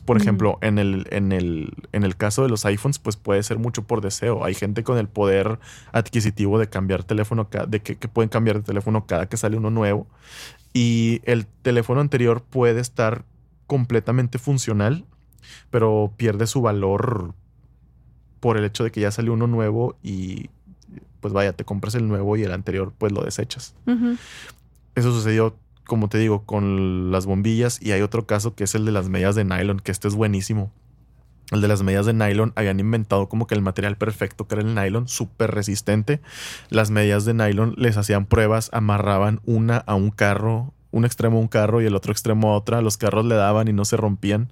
Por 0.00 0.16
Mm. 0.16 0.22
ejemplo, 0.22 0.58
en 0.62 0.78
el, 0.78 1.06
en, 1.10 1.32
el, 1.32 1.72
en 1.92 2.02
el 2.04 2.16
caso 2.16 2.42
de 2.42 2.48
los 2.48 2.64
iPhones, 2.64 2.98
pues 2.98 3.16
puede 3.16 3.42
ser 3.42 3.58
mucho 3.58 3.82
por 3.82 4.00
deseo. 4.00 4.44
Hay 4.44 4.54
gente 4.54 4.82
con 4.84 4.96
el 4.98 5.08
poder 5.08 5.58
adquisitivo 5.92 6.58
de 6.58 6.68
cambiar 6.68 7.04
teléfono, 7.04 7.48
de 7.68 7.80
que, 7.80 7.96
que 7.96 8.08
pueden 8.08 8.28
cambiar 8.28 8.56
de 8.56 8.62
teléfono 8.62 9.06
cada 9.06 9.26
que 9.28 9.36
sale 9.36 9.56
uno 9.56 9.70
nuevo. 9.70 10.06
Y 10.72 11.20
el 11.24 11.46
teléfono 11.46 12.00
anterior 12.00 12.42
puede 12.42 12.80
estar 12.80 13.24
completamente 13.66 14.38
funcional, 14.38 15.04
pero 15.70 16.12
pierde 16.16 16.46
su 16.46 16.62
valor 16.62 17.34
por 18.40 18.56
el 18.56 18.64
hecho 18.64 18.84
de 18.84 18.90
que 18.90 19.00
ya 19.00 19.10
salió 19.10 19.32
uno 19.34 19.46
nuevo 19.46 19.96
y 20.02 20.48
pues 21.20 21.32
vaya, 21.32 21.52
te 21.52 21.64
compras 21.64 21.94
el 21.94 22.08
nuevo 22.08 22.36
y 22.36 22.42
el 22.42 22.52
anterior 22.52 22.92
pues 22.98 23.12
lo 23.12 23.22
desechas. 23.22 23.74
Eso 24.94 25.12
sucedió, 25.12 25.54
como 25.92 26.08
te 26.08 26.16
digo, 26.16 26.46
con 26.46 27.12
las 27.12 27.26
bombillas 27.26 27.78
y 27.82 27.92
hay 27.92 28.00
otro 28.00 28.24
caso 28.24 28.54
que 28.54 28.64
es 28.64 28.74
el 28.74 28.86
de 28.86 28.92
las 28.92 29.10
medias 29.10 29.34
de 29.34 29.44
nylon, 29.44 29.78
que 29.78 29.92
este 29.92 30.08
es 30.08 30.14
buenísimo. 30.14 30.72
El 31.50 31.60
de 31.60 31.68
las 31.68 31.82
medias 31.82 32.06
de 32.06 32.14
nylon 32.14 32.54
habían 32.56 32.80
inventado 32.80 33.28
como 33.28 33.46
que 33.46 33.54
el 33.54 33.60
material 33.60 33.98
perfecto 33.98 34.48
que 34.48 34.54
era 34.54 34.62
el 34.62 34.74
nylon, 34.74 35.06
súper 35.06 35.50
resistente. 35.50 36.22
Las 36.70 36.90
medias 36.90 37.26
de 37.26 37.34
nylon 37.34 37.74
les 37.76 37.98
hacían 37.98 38.24
pruebas, 38.24 38.70
amarraban 38.72 39.42
una 39.44 39.76
a 39.76 39.94
un 39.94 40.10
carro, 40.10 40.72
un 40.92 41.04
extremo 41.04 41.38
a 41.38 41.40
un 41.40 41.48
carro 41.48 41.82
y 41.82 41.86
el 41.86 41.96
otro 41.96 42.12
extremo 42.12 42.52
a 42.52 42.56
otra. 42.56 42.80
Los 42.80 42.96
carros 42.96 43.24
le 43.24 43.34
daban 43.34 43.66
y 43.66 43.72
no 43.72 43.84
se 43.84 43.96
rompían 43.96 44.48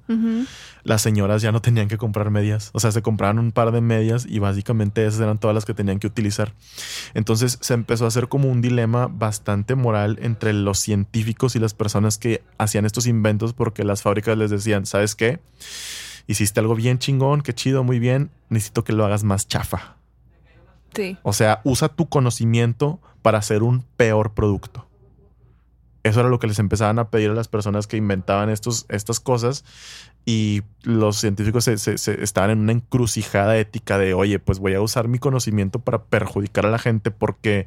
las 0.84 1.02
señoras 1.02 1.42
ya 1.42 1.52
no 1.52 1.60
tenían 1.60 1.88
que 1.88 1.98
comprar 1.98 2.30
medias. 2.30 2.70
O 2.72 2.80
sea, 2.80 2.92
se 2.92 3.02
compraban 3.02 3.38
un 3.38 3.52
par 3.52 3.72
de 3.72 3.80
medias 3.80 4.26
y 4.28 4.38
básicamente 4.38 5.06
esas 5.06 5.20
eran 5.20 5.38
todas 5.38 5.54
las 5.54 5.64
que 5.64 5.74
tenían 5.74 5.98
que 5.98 6.06
utilizar. 6.06 6.54
Entonces 7.14 7.58
se 7.60 7.74
empezó 7.74 8.04
a 8.04 8.08
hacer 8.08 8.28
como 8.28 8.48
un 8.48 8.60
dilema 8.60 9.08
bastante 9.08 9.74
moral 9.74 10.18
entre 10.22 10.52
los 10.52 10.78
científicos 10.78 11.56
y 11.56 11.58
las 11.58 11.74
personas 11.74 12.18
que 12.18 12.42
hacían 12.58 12.86
estos 12.86 13.06
inventos 13.06 13.52
porque 13.52 13.84
las 13.84 14.02
fábricas 14.02 14.36
les 14.36 14.50
decían, 14.50 14.86
¿sabes 14.86 15.14
qué? 15.14 15.40
Hiciste 16.26 16.60
algo 16.60 16.74
bien 16.74 16.98
chingón, 16.98 17.42
qué 17.42 17.54
chido, 17.54 17.84
muy 17.84 17.98
bien. 17.98 18.30
Necesito 18.48 18.84
que 18.84 18.92
lo 18.92 19.04
hagas 19.04 19.24
más 19.24 19.48
chafa. 19.48 19.96
Sí. 20.94 21.16
O 21.22 21.32
sea, 21.32 21.60
usa 21.64 21.88
tu 21.88 22.08
conocimiento 22.08 23.00
para 23.22 23.38
hacer 23.38 23.62
un 23.62 23.84
peor 23.96 24.32
producto. 24.32 24.86
Eso 26.02 26.20
era 26.20 26.28
lo 26.30 26.38
que 26.38 26.46
les 26.46 26.58
empezaban 26.58 26.98
a 26.98 27.10
pedir 27.10 27.30
a 27.30 27.34
las 27.34 27.48
personas 27.48 27.86
que 27.86 27.96
inventaban 27.98 28.48
estos, 28.50 28.86
estas 28.88 29.20
cosas. 29.20 29.64
Y 30.24 30.62
los 30.82 31.16
científicos 31.18 31.64
se, 31.64 31.78
se- 31.78 31.98
se- 31.98 32.22
estaban 32.22 32.50
en 32.50 32.58
una 32.60 32.72
encrucijada 32.72 33.56
ética 33.58 33.98
de, 33.98 34.14
oye, 34.14 34.38
pues 34.38 34.58
voy 34.58 34.74
a 34.74 34.80
usar 34.80 35.08
mi 35.08 35.18
conocimiento 35.18 35.78
para 35.78 36.02
perjudicar 36.04 36.66
a 36.66 36.70
la 36.70 36.78
gente 36.78 37.10
porque 37.10 37.66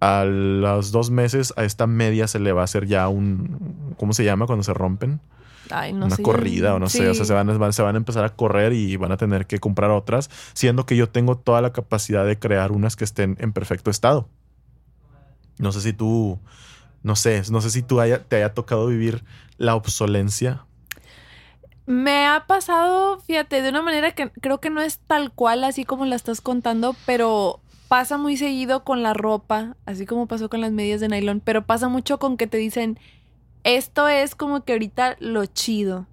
a 0.00 0.24
los 0.24 0.92
dos 0.92 1.10
meses 1.10 1.52
a 1.56 1.64
esta 1.64 1.86
media 1.86 2.26
se 2.26 2.38
le 2.38 2.52
va 2.52 2.62
a 2.62 2.64
hacer 2.64 2.86
ya 2.86 3.08
un, 3.08 3.94
¿cómo 3.98 4.12
se 4.14 4.24
llama 4.24 4.46
cuando 4.46 4.62
se 4.62 4.72
rompen? 4.74 5.20
Ay, 5.70 5.92
no 5.92 6.06
una 6.06 6.16
sé. 6.16 6.22
corrida 6.22 6.74
o 6.74 6.78
no 6.78 6.88
sé, 6.88 7.08
o 7.08 7.14
sea, 7.14 7.24
se 7.26 7.32
van- 7.34 7.72
se 7.72 7.82
van 7.82 7.94
a 7.94 7.98
empezar 7.98 8.24
a 8.24 8.30
correr 8.34 8.72
y 8.72 8.96
van 8.96 9.12
a 9.12 9.16
tener 9.18 9.46
que 9.46 9.58
comprar 9.58 9.90
otras, 9.90 10.30
siendo 10.54 10.84
que 10.86 10.96
yo 10.96 11.08
tengo 11.10 11.36
toda 11.36 11.60
la 11.60 11.72
capacidad 11.72 12.26
de 12.26 12.38
crear 12.38 12.72
unas 12.72 12.96
que 12.96 13.04
estén 13.04 13.36
en 13.40 13.52
perfecto 13.52 13.90
estado. 13.90 14.26
No 15.58 15.70
sé 15.72 15.82
si 15.82 15.92
tú, 15.92 16.38
no 17.02 17.16
sé, 17.16 17.42
no 17.50 17.60
sé 17.60 17.70
si 17.70 17.82
tú 17.82 18.00
haya- 18.00 18.22
te 18.22 18.36
haya 18.36 18.54
tocado 18.54 18.86
vivir 18.86 19.24
la 19.58 19.74
obsolencia. 19.74 20.64
Me 21.86 22.26
ha 22.26 22.44
pasado, 22.46 23.18
fíjate, 23.20 23.62
de 23.62 23.70
una 23.70 23.82
manera 23.82 24.12
que 24.12 24.30
creo 24.30 24.60
que 24.60 24.70
no 24.70 24.80
es 24.80 24.98
tal 24.98 25.32
cual 25.32 25.64
así 25.64 25.84
como 25.84 26.04
la 26.06 26.14
estás 26.14 26.40
contando, 26.40 26.94
pero 27.04 27.60
pasa 27.88 28.16
muy 28.16 28.36
seguido 28.36 28.84
con 28.84 29.02
la 29.02 29.12
ropa, 29.14 29.76
así 29.86 30.06
como 30.06 30.26
pasó 30.28 30.48
con 30.48 30.60
las 30.60 30.70
medias 30.70 31.00
de 31.00 31.08
nylon, 31.08 31.40
pero 31.40 31.66
pasa 31.66 31.88
mucho 31.88 32.18
con 32.18 32.36
que 32.36 32.46
te 32.46 32.58
dicen, 32.58 32.98
esto 33.64 34.06
es 34.08 34.36
como 34.36 34.64
que 34.64 34.72
ahorita 34.72 35.16
lo 35.18 35.44
chido. 35.46 36.06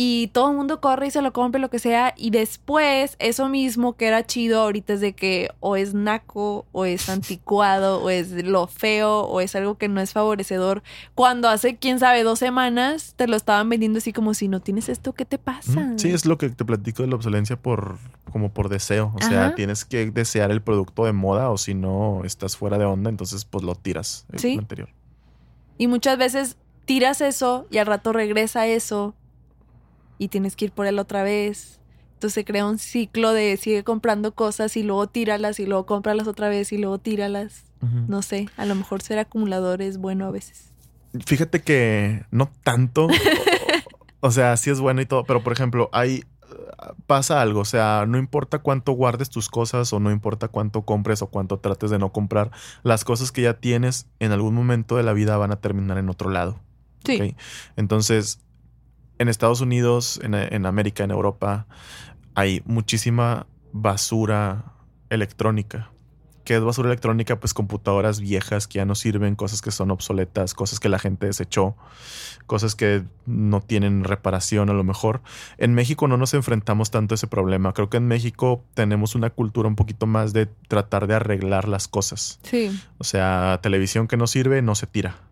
Y 0.00 0.28
todo 0.28 0.50
el 0.52 0.56
mundo 0.56 0.80
corre 0.80 1.08
y 1.08 1.10
se 1.10 1.22
lo 1.22 1.32
compra, 1.32 1.60
lo 1.60 1.70
que 1.70 1.80
sea. 1.80 2.14
Y 2.16 2.30
después, 2.30 3.16
eso 3.18 3.48
mismo 3.48 3.96
que 3.96 4.06
era 4.06 4.24
chido 4.24 4.60
ahorita 4.60 4.92
es 4.92 5.00
de 5.00 5.12
que 5.12 5.50
o 5.58 5.74
es 5.74 5.92
naco, 5.92 6.66
o 6.70 6.84
es 6.84 7.08
anticuado, 7.08 8.00
o 8.00 8.08
es 8.08 8.30
lo 8.30 8.68
feo, 8.68 9.22
o 9.22 9.40
es 9.40 9.56
algo 9.56 9.76
que 9.76 9.88
no 9.88 10.00
es 10.00 10.12
favorecedor. 10.12 10.84
Cuando 11.16 11.48
hace, 11.48 11.78
quién 11.78 11.98
sabe, 11.98 12.22
dos 12.22 12.38
semanas 12.38 13.14
te 13.16 13.26
lo 13.26 13.34
estaban 13.34 13.68
vendiendo 13.68 13.98
así 13.98 14.12
como 14.12 14.34
si 14.34 14.46
no 14.46 14.60
tienes 14.60 14.88
esto, 14.88 15.14
¿qué 15.14 15.24
te 15.24 15.36
pasa? 15.36 15.92
Sí, 15.96 16.10
es 16.10 16.26
lo 16.26 16.38
que 16.38 16.48
te 16.50 16.64
platico 16.64 17.02
de 17.02 17.08
la 17.08 17.16
obsolencia 17.16 17.56
por 17.56 17.98
como 18.30 18.52
por 18.52 18.68
deseo. 18.68 19.12
O 19.16 19.20
sea, 19.24 19.46
Ajá. 19.46 19.54
tienes 19.56 19.84
que 19.84 20.08
desear 20.12 20.52
el 20.52 20.62
producto 20.62 21.06
de 21.06 21.12
moda 21.12 21.50
o 21.50 21.58
si 21.58 21.74
no 21.74 22.22
estás 22.24 22.56
fuera 22.56 22.78
de 22.78 22.84
onda, 22.84 23.10
entonces 23.10 23.44
pues 23.44 23.64
lo 23.64 23.74
tiras 23.74 24.26
el 24.32 24.38
Sí. 24.38 24.56
anterior. 24.56 24.90
Y 25.76 25.88
muchas 25.88 26.18
veces 26.18 26.56
tiras 26.84 27.20
eso 27.20 27.66
y 27.68 27.78
al 27.78 27.86
rato 27.86 28.12
regresa 28.12 28.68
eso 28.68 29.16
y 30.18 30.28
tienes 30.28 30.56
que 30.56 30.66
ir 30.66 30.72
por 30.72 30.86
él 30.86 30.98
otra 30.98 31.22
vez. 31.22 31.80
Entonces 32.14 32.34
se 32.34 32.44
crea 32.44 32.66
un 32.66 32.78
ciclo 32.78 33.32
de 33.32 33.56
sigue 33.56 33.84
comprando 33.84 34.34
cosas 34.34 34.76
y 34.76 34.82
luego 34.82 35.06
tíralas 35.06 35.60
y 35.60 35.66
luego 35.66 35.86
cómpralas 35.86 36.26
otra 36.26 36.48
vez 36.48 36.72
y 36.72 36.78
luego 36.78 36.98
tíralas. 36.98 37.64
No 38.08 38.22
sé, 38.22 38.48
a 38.56 38.66
lo 38.66 38.74
mejor 38.74 39.02
ser 39.02 39.20
acumulador 39.20 39.82
es 39.82 39.98
bueno 39.98 40.26
a 40.26 40.32
veces. 40.32 40.72
Fíjate 41.24 41.62
que 41.62 42.24
no 42.32 42.50
tanto. 42.64 43.06
o, 44.20 44.26
o 44.26 44.30
sea, 44.32 44.56
sí 44.56 44.70
es 44.70 44.80
bueno 44.80 45.00
y 45.00 45.06
todo, 45.06 45.22
pero 45.22 45.44
por 45.44 45.52
ejemplo, 45.52 45.88
hay 45.92 46.24
pasa 47.06 47.40
algo, 47.40 47.60
o 47.60 47.64
sea, 47.64 48.04
no 48.06 48.18
importa 48.18 48.60
cuánto 48.60 48.92
guardes 48.92 49.30
tus 49.30 49.48
cosas 49.48 49.92
o 49.92 50.00
no 50.00 50.10
importa 50.10 50.48
cuánto 50.48 50.82
compres 50.82 51.22
o 51.22 51.28
cuánto 51.28 51.58
trates 51.58 51.90
de 51.90 51.98
no 51.98 52.12
comprar, 52.12 52.50
las 52.82 53.04
cosas 53.04 53.32
que 53.32 53.42
ya 53.42 53.54
tienes 53.54 54.06
en 54.20 54.32
algún 54.32 54.54
momento 54.54 54.96
de 54.96 55.02
la 55.02 55.12
vida 55.12 55.36
van 55.36 55.52
a 55.52 55.56
terminar 55.56 55.98
en 55.98 56.08
otro 56.08 56.30
lado. 56.30 56.60
Sí. 57.04 57.36
Entonces, 57.76 58.40
en 59.18 59.28
Estados 59.28 59.60
Unidos, 59.60 60.20
en, 60.22 60.34
en 60.34 60.66
América, 60.66 61.04
en 61.04 61.10
Europa, 61.10 61.66
hay 62.34 62.62
muchísima 62.66 63.46
basura 63.72 64.72
electrónica 65.10 65.90
¿Qué 66.48 66.56
es 66.56 66.64
basura 66.64 66.88
electrónica? 66.88 67.38
Pues 67.38 67.52
computadoras 67.52 68.20
viejas 68.20 68.66
que 68.66 68.78
ya 68.78 68.86
no 68.86 68.94
sirven, 68.94 69.36
cosas 69.36 69.60
que 69.60 69.70
son 69.70 69.90
obsoletas, 69.90 70.54
cosas 70.54 70.80
que 70.80 70.88
la 70.88 70.98
gente 70.98 71.26
desechó, 71.26 71.76
cosas 72.46 72.74
que 72.74 73.04
no 73.26 73.60
tienen 73.60 74.02
reparación 74.02 74.70
a 74.70 74.72
lo 74.72 74.82
mejor. 74.82 75.20
En 75.58 75.74
México 75.74 76.08
no 76.08 76.16
nos 76.16 76.32
enfrentamos 76.32 76.90
tanto 76.90 77.12
a 77.12 77.16
ese 77.16 77.26
problema. 77.26 77.74
Creo 77.74 77.90
que 77.90 77.98
en 77.98 78.06
México 78.06 78.64
tenemos 78.72 79.14
una 79.14 79.28
cultura 79.28 79.68
un 79.68 79.76
poquito 79.76 80.06
más 80.06 80.32
de 80.32 80.46
tratar 80.46 81.06
de 81.06 81.16
arreglar 81.16 81.68
las 81.68 81.86
cosas. 81.86 82.40
Sí. 82.44 82.80
O 82.96 83.04
sea, 83.04 83.60
televisión 83.62 84.08
que 84.08 84.16
no 84.16 84.26
sirve 84.26 84.62
no 84.62 84.74
se 84.74 84.86
tira. 84.86 85.27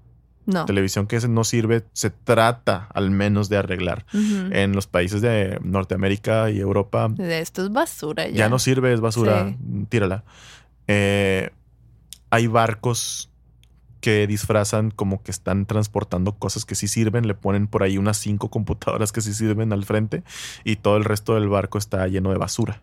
No. 0.46 0.64
Televisión 0.64 1.06
que 1.06 1.18
no 1.28 1.44
sirve 1.44 1.84
se 1.92 2.10
trata 2.10 2.88
al 2.94 3.10
menos 3.10 3.48
de 3.48 3.56
arreglar. 3.56 4.06
En 4.12 4.72
los 4.74 4.86
países 4.86 5.20
de 5.20 5.58
Norteamérica 5.62 6.50
y 6.50 6.60
Europa 6.60 7.08
De 7.10 7.40
Esto 7.40 7.64
es 7.64 7.72
basura 7.72 8.28
ya. 8.28 8.34
ya 8.36 8.48
no 8.48 8.58
sirve, 8.58 8.92
es 8.92 9.00
basura, 9.00 9.48
Sí. 9.48 9.86
tírala. 9.88 10.24
Eh, 10.86 11.50
hay 12.30 12.46
barcos 12.46 13.30
que 14.00 14.26
disfrazan 14.28 14.92
como 14.92 15.20
que 15.24 15.32
están 15.32 15.66
transportando 15.66 16.32
cosas 16.38 16.64
que 16.64 16.76
sí 16.76 16.86
sirven, 16.86 17.26
le 17.26 17.34
ponen 17.34 17.66
por 17.66 17.82
ahí 17.82 17.98
unas 17.98 18.18
cinco 18.18 18.50
computadoras 18.50 19.10
que 19.10 19.20
sí 19.20 19.34
sirven 19.34 19.72
al 19.72 19.84
frente 19.84 20.22
y 20.62 20.76
todo 20.76 20.96
el 20.96 21.04
resto 21.04 21.34
del 21.34 21.48
barco 21.48 21.76
está 21.78 22.06
lleno 22.06 22.30
de 22.30 22.38
basura. 22.38 22.82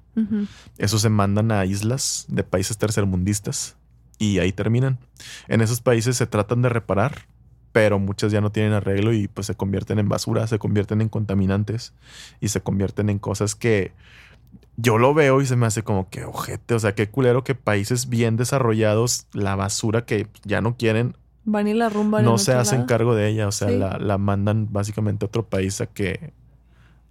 Eso 0.77 0.99
se 0.99 1.07
mandan 1.09 1.51
a 1.53 1.65
islas 1.65 2.25
de 2.27 2.43
países 2.43 2.77
tercermundistas 2.77 3.77
y 4.19 4.39
ahí 4.39 4.51
terminan. 4.51 4.99
En 5.47 5.61
esos 5.61 5.79
países 5.79 6.17
se 6.17 6.27
tratan 6.27 6.61
de 6.61 6.67
reparar, 6.69 7.25
pero 7.73 7.99
muchas 7.99 8.31
ya 8.31 8.39
no 8.39 8.51
tienen 8.51 8.71
arreglo 8.71 9.11
y 9.11 9.27
pues 9.27 9.47
se 9.47 9.55
convierten 9.55 9.99
en 9.99 10.07
basura, 10.07 10.47
se 10.47 10.59
convierten 10.59 11.01
en 11.01 11.09
contaminantes 11.09 11.93
y 12.39 12.47
se 12.47 12.61
convierten 12.61 13.09
en 13.09 13.19
cosas 13.19 13.55
que 13.55 13.91
yo 14.77 14.97
lo 14.97 15.13
veo 15.13 15.41
y 15.41 15.45
se 15.45 15.55
me 15.55 15.65
hace 15.65 15.83
como 15.83 16.09
que 16.09 16.23
ojete, 16.23 16.73
o 16.75 16.79
sea, 16.79 16.95
qué 16.95 17.09
culero 17.09 17.43
que 17.43 17.55
países 17.55 18.07
bien 18.09 18.37
desarrollados, 18.37 19.27
la 19.33 19.55
basura 19.55 20.05
que 20.05 20.27
ya 20.45 20.61
no 20.61 20.77
quieren, 20.77 21.17
Van 21.45 21.67
y 21.67 21.73
la 21.73 21.89
rumban. 21.89 22.23
no 22.23 22.37
se 22.37 22.53
hacen 22.53 22.79
lado. 22.79 22.87
cargo 22.87 23.15
de 23.15 23.27
ella, 23.27 23.47
o 23.47 23.51
sea, 23.51 23.67
Sí. 23.67 23.77
la, 23.77 23.97
la 23.99 24.17
mandan 24.17 24.71
básicamente 24.71 25.25
a 25.25 25.27
otro 25.27 25.45
país 25.45 25.81
a 25.81 25.87
que 25.87 26.31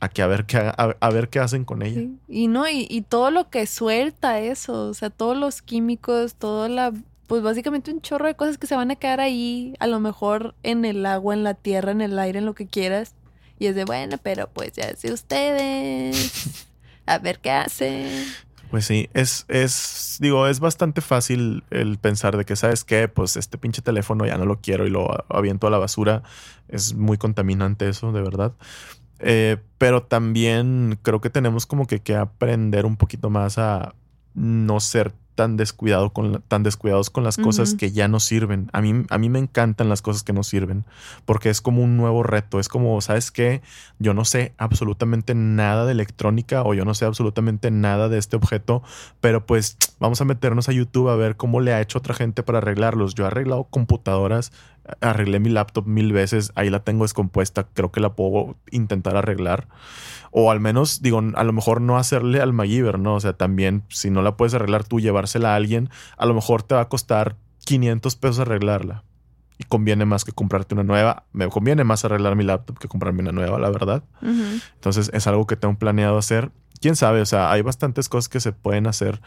a 0.00 0.08
que 0.08 0.22
a 0.22 0.26
ver 0.26 0.46
qué 0.46 0.56
a, 0.58 0.72
a 0.72 1.10
ver 1.10 1.28
qué 1.28 1.38
hacen 1.38 1.64
con 1.64 1.82
ella. 1.82 2.00
Sí. 2.00 2.18
Y 2.28 2.48
no, 2.48 2.68
y, 2.68 2.86
y 2.90 3.02
todo 3.02 3.30
lo 3.30 3.50
que 3.50 3.66
suelta 3.66 4.40
eso, 4.40 4.88
o 4.88 4.94
sea, 4.94 5.10
todos 5.10 5.36
los 5.36 5.62
químicos, 5.62 6.34
todo 6.34 6.66
la, 6.68 6.92
pues 7.33 7.43
básicamente 7.43 7.91
un 7.91 8.03
chorro 8.03 8.26
de 8.26 8.35
cosas 8.37 8.59
que 8.59 8.66
se 8.66 8.76
van 8.76 8.91
a 8.91 8.97
quedar 8.97 9.18
ahí, 9.18 9.72
a 9.78 9.87
lo 9.87 10.01
mejor 10.01 10.55
en 10.62 10.85
el 10.85 11.07
agua, 11.07 11.33
en 11.33 11.45
la 11.45 11.55
tierra, 11.55 11.91
en 11.91 12.03
el 12.03 12.18
aire, 12.18 12.41
en 12.41 12.45
lo 12.45 12.55
que 12.55 12.66
quieras. 12.66 13.14
Y 13.59 13.68
es 13.68 13.74
de, 13.74 13.87
bueno, 13.87 14.18
pero 14.22 14.51
pues 14.51 14.72
ya 14.72 14.95
sé 14.97 15.14
ustedes, 15.14 16.66
a 17.07 17.16
ver 17.16 17.39
qué 17.39 17.51
hacen. 17.51 18.26
Pues 18.70 18.85
sí, 18.85 19.09
es, 19.14 19.47
es, 19.49 20.18
digo, 20.20 20.47
es 20.47 20.61
bastante 20.61 21.01
fácil 21.01 21.64
el 21.70 21.97
pensar 21.97 22.37
de 22.37 22.45
que, 22.45 22.55
¿sabes 22.55 22.85
qué? 22.85 23.09
Pues 23.09 23.39
este 23.39 23.57
pinche 23.57 23.80
teléfono 23.80 24.26
ya 24.26 24.37
no 24.37 24.45
lo 24.45 24.61
quiero 24.61 24.87
y 24.87 24.91
lo 24.91 25.24
aviento 25.35 25.66
a 25.66 25.70
la 25.70 25.78
basura. 25.78 26.22
Es 26.68 26.93
muy 26.93 27.16
contaminante 27.16 27.89
eso, 27.89 28.12
de 28.12 28.20
verdad. 28.20 28.53
Eh, 29.20 29.57
pero 29.78 30.03
también 30.03 30.99
creo 31.01 31.22
que 31.22 31.30
tenemos 31.30 31.64
como 31.64 31.87
que, 31.87 32.01
que 32.01 32.14
aprender 32.14 32.85
un 32.85 32.99
poquito 32.99 33.30
más 33.30 33.57
a 33.57 33.95
no 34.35 34.80
ser 34.80 35.14
tan 35.35 35.57
descuidado 35.57 36.11
con 36.12 36.33
la- 36.33 36.39
tan 36.41 36.62
descuidados 36.62 37.11
con 37.11 37.24
las 37.24 37.37
cosas 37.37 37.70
Ujú. 37.70 37.78
que 37.78 37.93
ya 37.93 38.09
no 38.09 38.20
sirven. 38.20 38.68
A 38.72 38.80
mí, 38.83 39.05
a 39.09 39.18
mí 39.18 39.28
me 39.28 39.39
encantan 39.39 39.89
las 39.89 40.03
cosas 40.03 40.22
que 40.22 40.33
no 40.33 40.43
sirven 40.43 40.85
porque 41.24 41.49
es 41.51 41.61
como 41.61 41.83
un 41.83 41.97
nuevo 41.97 42.22
reto. 42.22 42.61
Es 42.61 42.68
como, 42.68 43.01
¿sabes 43.01 43.30
qué? 43.30 43.62
Yo 43.99 44.14
no 44.14 44.24
sé 44.24 44.53
absolutamente 44.59 45.35
nada 45.35 45.87
de 45.87 45.93
electrónica 45.93 46.62
o 46.62 46.74
yo 46.74 46.85
no 46.85 46.95
sé 46.95 47.05
absolutamente 47.05 47.70
nada 47.70 48.09
de 48.09 48.18
este 48.18 48.37
objeto, 48.37 48.83
pero 49.20 49.47
pues 49.47 49.76
vamos 49.99 50.20
a 50.20 50.24
meternos 50.24 50.68
a 50.68 50.72
YouTube 50.72 51.09
a 51.09 51.16
ver 51.16 51.37
cómo 51.37 51.61
le 51.61 51.72
ha 51.72 51.80
hecho 51.80 51.99
otra 51.99 52.14
gente 52.14 52.43
para 52.43 52.59
arreglarlos. 52.59 53.14
Yo 53.14 53.24
he 53.24 53.28
arreglado 53.28 53.64
computadoras, 53.64 54.53
arreglé 55.01 55.39
mi 55.39 55.49
laptop 55.49 55.87
mil 55.87 56.12
veces, 56.12 56.53
ahí 56.57 56.68
la 56.68 56.80
tengo 56.80 57.05
descompuesta, 57.05 57.66
creo 57.72 57.93
que 57.93 58.01
la 58.01 58.14
puedo 58.14 58.57
intentar 58.70 59.16
arreglar. 59.16 59.68
O 60.33 60.51
al 60.51 60.61
menos, 60.61 61.03
digo, 61.03 61.22
a 61.35 61.45
lo 61.45 61.53
mejor 61.53 61.80
no 61.83 61.99
hacerle 61.99 62.41
al 62.41 62.53
MacGyver, 62.55 62.99
¿no? 62.99 63.14
O 63.16 63.20
sea, 63.20 63.35
también 63.35 63.83
si 63.91 64.11
no 64.11 64.22
la 64.22 64.37
puedes 64.37 64.55
arreglar 64.55 64.83
tú, 64.83 64.99
llevársela 65.23 65.53
a 65.53 65.57
alguien, 65.57 65.89
a 66.16 66.27
lo 66.27 66.35
mejor 66.35 66.62
te 66.62 66.75
va 66.75 66.83
a 66.83 66.89
costar 66.89 67.37
500 67.64 68.16
pesos 68.16 68.39
arreglarla. 68.41 69.05
Y 69.59 69.64
conviene 69.64 70.05
más 70.05 70.25
que 70.25 70.33
comprarte 70.33 70.75
una 70.75 70.83
nueva. 70.83 71.25
Me 71.33 71.49
conviene 71.49 71.85
más 71.85 72.05
arreglar 72.05 72.35
mi 72.35 72.43
laptop 72.43 72.79
que 72.79 72.89
comprarme 72.89 73.20
una 73.20 73.33
nueva, 73.33 73.59
la 73.59 73.70
verdad. 73.70 74.03
Ujú. 74.20 74.61
Entonces 74.75 75.11
es 75.12 75.27
algo 75.27 75.47
que 75.47 75.57
tengo 75.57 75.77
planeado 75.79 76.18
hacer. 76.18 76.51
Quién 76.81 76.97
sabe, 76.97 77.20
o 77.20 77.27
sea, 77.27 77.53
hay 77.53 77.62
bastantes 77.62 78.09
cosas 78.09 78.29
que 78.29 78.41
se 78.41 78.53
pueden 78.53 78.89
hacer 78.89 79.20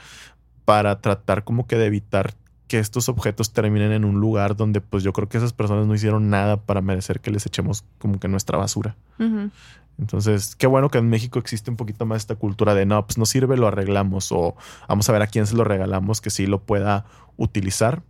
para 0.65 0.99
tratar 0.99 1.43
como 1.43 1.67
que 1.67 1.77
de 1.77 1.85
evitar 1.85 2.33
que 2.67 2.79
estos 2.79 3.07
objetos 3.07 3.53
terminen 3.53 3.91
en 3.91 4.03
un 4.03 4.19
lugar 4.19 4.55
donde 4.55 4.81
pues 4.81 5.03
yo 5.03 5.13
creo 5.13 5.29
que 5.29 5.37
esas 5.37 5.53
personas 5.53 5.85
no 5.85 5.93
hicieron 5.93 6.29
nada 6.29 6.57
para 6.57 6.81
merecer 6.81 7.21
que 7.21 7.29
les 7.29 7.45
echemos 7.45 7.85
como 7.99 8.19
que 8.19 8.27
nuestra 8.27 8.57
basura. 8.57 8.95
Ujú. 9.19 9.51
Entonces, 9.97 10.55
qué 10.55 10.67
bueno 10.67 10.89
que 10.89 10.97
en 10.97 11.09
México 11.09 11.39
existe 11.39 11.71
un 11.71 11.77
poquito 11.77 12.05
más 12.05 12.17
esta 12.17 12.35
cultura 12.35 12.73
de 12.73 12.85
no, 12.85 13.05
pues 13.05 13.17
no 13.17 13.25
sirve, 13.25 13.57
lo 13.57 13.67
arreglamos 13.67 14.31
o 14.31 14.55
vamos 14.87 15.07
a 15.09 15.13
ver 15.13 15.21
a 15.21 15.27
quién 15.27 15.47
se 15.47 15.55
lo 15.55 15.63
regalamos 15.63 16.21
que 16.21 16.29
sí 16.29 16.47
lo 16.47 16.61
pueda 16.63 17.05
utilizar. 17.37 18.03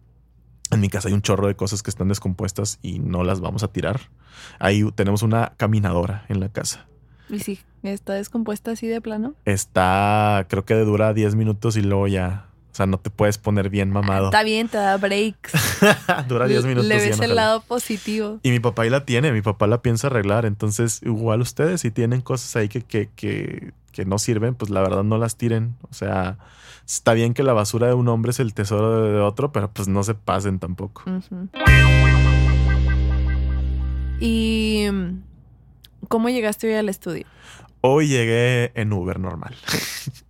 En 0.72 0.82
mi 0.82 0.90
casa 0.90 1.10
hay 1.10 1.14
un 1.14 1.22
chorro 1.22 1.48
de 1.48 1.56
cosas 1.56 1.84
que 1.84 1.92
están 1.92 2.08
descompuestas 2.08 2.80
y 2.82 3.00
no 3.00 3.24
las 3.24 3.40
vamos 3.40 3.64
a 3.64 3.68
tirar. 3.68 4.02
Ahí 4.60 4.84
tenemos 4.96 5.22
una 5.22 5.54
caminadora 5.58 6.26
en 6.28 6.40
la 6.40 6.50
casa. 6.50 6.88
Y 7.30 7.40
sí, 7.40 7.60
está 7.84 8.14
descompuesta 8.14 8.72
así 8.72 8.88
de 8.88 9.00
plano. 9.02 9.36
Está, 9.46 10.46
creo 10.50 10.66
que 10.66 10.74
dura 10.76 11.14
10 11.14 11.36
minutos 11.36 11.78
y 11.78 11.82
luego 11.82 12.08
ya. 12.08 12.48
O 12.76 12.78
sea, 12.78 12.88
no 12.88 12.97
te 12.97 13.09
puedes 13.09 13.38
poner 13.38 13.69
bien 13.69 13.89
mamado. 13.89 14.26
Está 14.26 14.43
bien, 14.43 14.67
te 14.67 14.76
da 14.76 14.97
breaks. 14.97 15.53
dura 16.28 16.45
10 16.45 16.65
minutos. 16.65 16.86
Le 16.86 16.95
ves 16.97 17.17
no 17.17 17.23
el 17.23 17.30
jala. 17.30 17.34
lado 17.34 17.61
positivo. 17.61 18.41
Y 18.43 18.51
mi 18.51 18.59
papá 18.59 18.82
ahí 18.82 18.89
la 18.89 19.05
tiene, 19.05 19.32
mi 19.32 19.41
papá 19.41 19.65
la 19.65 19.82
piensa 19.82 20.07
arreglar. 20.07 20.45
Entonces, 20.45 20.99
igual 21.01 21.39
ustedes, 21.39 21.80
si 21.80 21.91
tienen 21.91 22.19
cosas 22.19 22.53
ahí 22.57 22.67
que, 22.67 22.82
que, 22.82 23.07
que, 23.15 23.71
que 23.93 24.03
no 24.03 24.19
sirven, 24.19 24.55
pues 24.55 24.71
la 24.71 24.82
verdad 24.82 25.05
no 25.05 25.17
las 25.17 25.38
tiren. 25.38 25.78
O 25.89 25.93
sea, 25.93 26.38
está 26.86 27.13
bien 27.13 27.34
que 27.34 27.43
la 27.43 27.53
basura 27.53 27.88
de 27.88 27.93
un 27.93 28.09
hombre 28.09 28.32
es 28.32 28.41
el 28.41 28.53
tesoro 28.53 29.03
de 29.03 29.21
otro, 29.21 29.53
pero 29.53 29.71
pues 29.71 29.88
no 29.88 30.03
se 30.03 30.13
pasen 30.13 30.59
tampoco. 30.59 31.01
¿Y 34.19 34.86
mm, 34.91 35.21
cómo 36.09 36.28
llegaste 36.28 36.67
hoy 36.67 36.73
al 36.73 36.89
estudio? 36.89 37.26
Hoy 37.80 38.09
llegué 38.09 38.73
en 38.76 38.91
Uber 38.91 39.17
normal. 39.17 39.55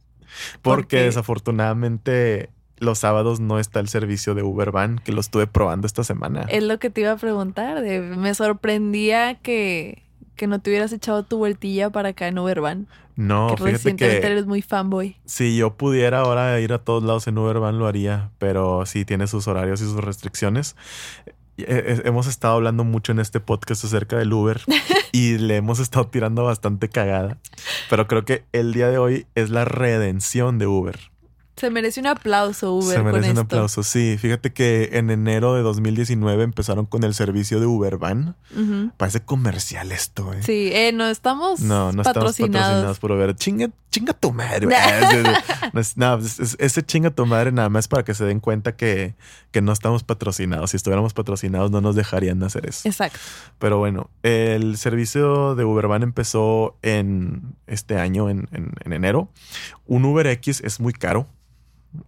¿Por 0.61 0.77
Porque 0.79 1.01
desafortunadamente 1.03 2.49
los 2.77 2.99
sábados 2.99 3.39
no 3.39 3.59
está 3.59 3.79
el 3.79 3.87
servicio 3.87 4.35
de 4.35 4.43
Uber 4.43 4.71
Van, 4.71 4.99
que 4.99 5.11
lo 5.13 5.21
estuve 5.21 5.47
probando 5.47 5.87
esta 5.87 6.03
semana. 6.03 6.45
Es 6.49 6.63
lo 6.63 6.77
que 6.79 6.89
te 6.89 7.01
iba 7.01 7.11
a 7.11 7.17
preguntar. 7.17 7.81
de- 7.81 8.01
me 8.01 8.33
sorprendía 8.35 9.35
que, 9.35 10.03
que 10.35 10.47
no 10.47 10.59
te 10.59 10.69
hubieras 10.71 10.91
echado 10.91 11.23
tu 11.23 11.37
vueltilla 11.37 11.89
para 11.89 12.09
acá 12.09 12.27
en 12.27 12.37
Ubervan. 12.39 12.87
No, 13.17 13.47
que 13.47 13.55
fíjate 13.55 13.71
recientemente 13.71 14.19
que 14.19 14.27
eres 14.27 14.45
muy 14.45 14.61
fanboy. 14.61 15.15
si 15.23 15.55
yo 15.55 15.75
pudiera 15.77 16.19
ahora 16.19 16.59
ir 16.59 16.73
a 16.73 16.79
todos 16.79 17.01
lados 17.01 17.27
en 17.27 17.37
Uber 17.37 17.59
Van 17.59 17.79
lo 17.79 17.87
haría, 17.87 18.31
pero 18.39 18.85
sí 18.85 19.05
tiene 19.05 19.27
sus 19.27 19.47
horarios 19.47 19.79
y 19.79 19.85
sus 19.85 19.95
restricciones. 20.03 20.75
Eh, 21.58 22.01
Hemos 22.06 22.28
estado 22.28 22.56
hablando 22.56 22.84
mucho 22.84 23.12
en 23.12 23.20
este 23.20 23.39
podcast 23.39 23.84
acerca 23.86 24.18
del 24.18 24.34
Uber 24.34 24.62
y 25.12 25.38
le 25.38 25.58
hemos 25.58 25.80
estado 25.80 26.08
tirando 26.08 26.43
bastante 26.43 26.89
cagada, 26.89 27.38
pero 27.89 28.08
creo 28.08 28.26
que 28.26 28.43
el 28.51 28.74
día 28.74 28.89
de 28.89 28.97
hoy 28.97 29.28
es 29.36 29.49
la 29.49 29.66
redención 29.66 30.60
de 30.60 30.68
Uber. 30.68 30.99
Se 31.58 31.70
merece 31.70 32.01
un 32.01 32.08
aplauso, 32.08 32.74
Uber, 32.74 32.97
Se 32.97 33.01
merece 33.03 33.12
con 33.12 33.24
un 33.24 33.26
esto. 33.30 33.41
aplauso. 33.41 33.84
Sí, 33.84 34.18
fíjate 34.20 34.51
que 34.51 34.89
en 34.93 35.10
enero 35.10 35.56
de 35.56 35.62
2019 35.62 36.43
empezaron 36.43 36.86
con 36.86 37.03
el 37.06 37.14
servicio 37.14 37.62
de 37.62 37.66
Uber 37.66 37.97
Van. 37.97 38.36
Ujú. 38.53 38.91
Parece 38.97 39.22
comercial 39.22 39.93
esto, 39.93 40.34
¿eh? 40.34 40.43
Sí, 40.43 40.70
eh, 40.74 40.91
no 40.93 41.08
estamos 41.08 41.62
No, 41.62 41.93
no 41.93 42.01
estamos 42.01 42.06
patrocinados. 42.34 42.62
patrocinados 42.68 42.99
por 42.99 43.12
Uber. 43.14 43.36
Chinga, 43.36 43.70
chinga 43.89 44.12
tu 44.12 44.34
madre, 44.34 44.66
güey. 44.68 44.78
No 45.72 45.80
es- 45.80 45.95
no, 45.95 46.18
es- 46.18 46.39
es- 46.41 46.58
ese 46.60 46.84
chinga 46.84 47.10
tu 47.12 47.26
madre 47.26 47.53
nada 47.53 47.70
más 47.70 47.88
para 47.88 48.03
que 48.03 48.14
se 48.14 48.26
den 48.26 48.41
cuenta 48.41 48.76
que, 48.76 49.16
que 49.51 49.62
no 49.62 49.72
estamos 49.72 50.03
patrocinados. 50.03 50.72
Si 50.72 50.78
estuviéramos 50.78 51.14
patrocinados 51.14 51.72
no 51.72 51.80
nos 51.80 51.95
dejarían 51.95 52.43
hacer 52.43 52.66
eso. 52.68 52.88
Exacto. 52.88 53.18
Pero 53.60 53.78
bueno, 53.78 54.10
el 54.24 54.76
servicio 54.78 55.56
de 55.56 55.64
Ubervan 55.64 56.03
empezó 56.03 56.78
en 56.82 57.56
este 57.66 57.97
año, 57.97 58.30
en, 58.30 58.49
en- 58.51 58.74
en 58.84 58.91
enero. 58.91 59.30
Un 59.86 60.03
Uber 60.03 60.28
X 60.28 60.62
es 60.66 60.82
muy 60.82 60.91
caro. 60.91 61.28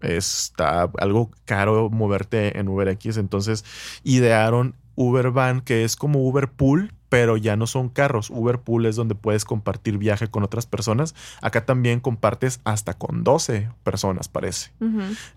Está 0.01 0.89
algo 0.99 1.31
caro 1.45 1.89
moverte 1.89 2.59
en 2.59 2.67
Uber 2.67 2.87
X. 2.89 3.17
Entonces 3.17 3.65
idearon 4.03 4.75
Uber 4.95 5.31
Van, 5.31 5.61
que 5.61 5.83
es 5.83 5.95
como 5.95 6.27
Uber 6.27 6.49
Pool, 6.49 6.91
pero 7.09 7.37
ya 7.37 7.55
no 7.55 7.67
son 7.67 7.87
carros. 7.87 8.29
Uber 8.29 8.59
Pool 8.59 8.87
es 8.87 8.95
donde 8.95 9.15
puedes 9.15 9.45
compartir 9.45 9.97
viaje 9.97 10.27
con 10.27 10.43
otras 10.43 10.65
personas. 10.65 11.15
Acá 11.41 11.65
también 11.65 11.99
compartes 11.99 12.59
hasta 12.63 12.95
con 12.95 13.23
12 13.23 13.69
personas, 13.83 14.27
parece. 14.27 14.71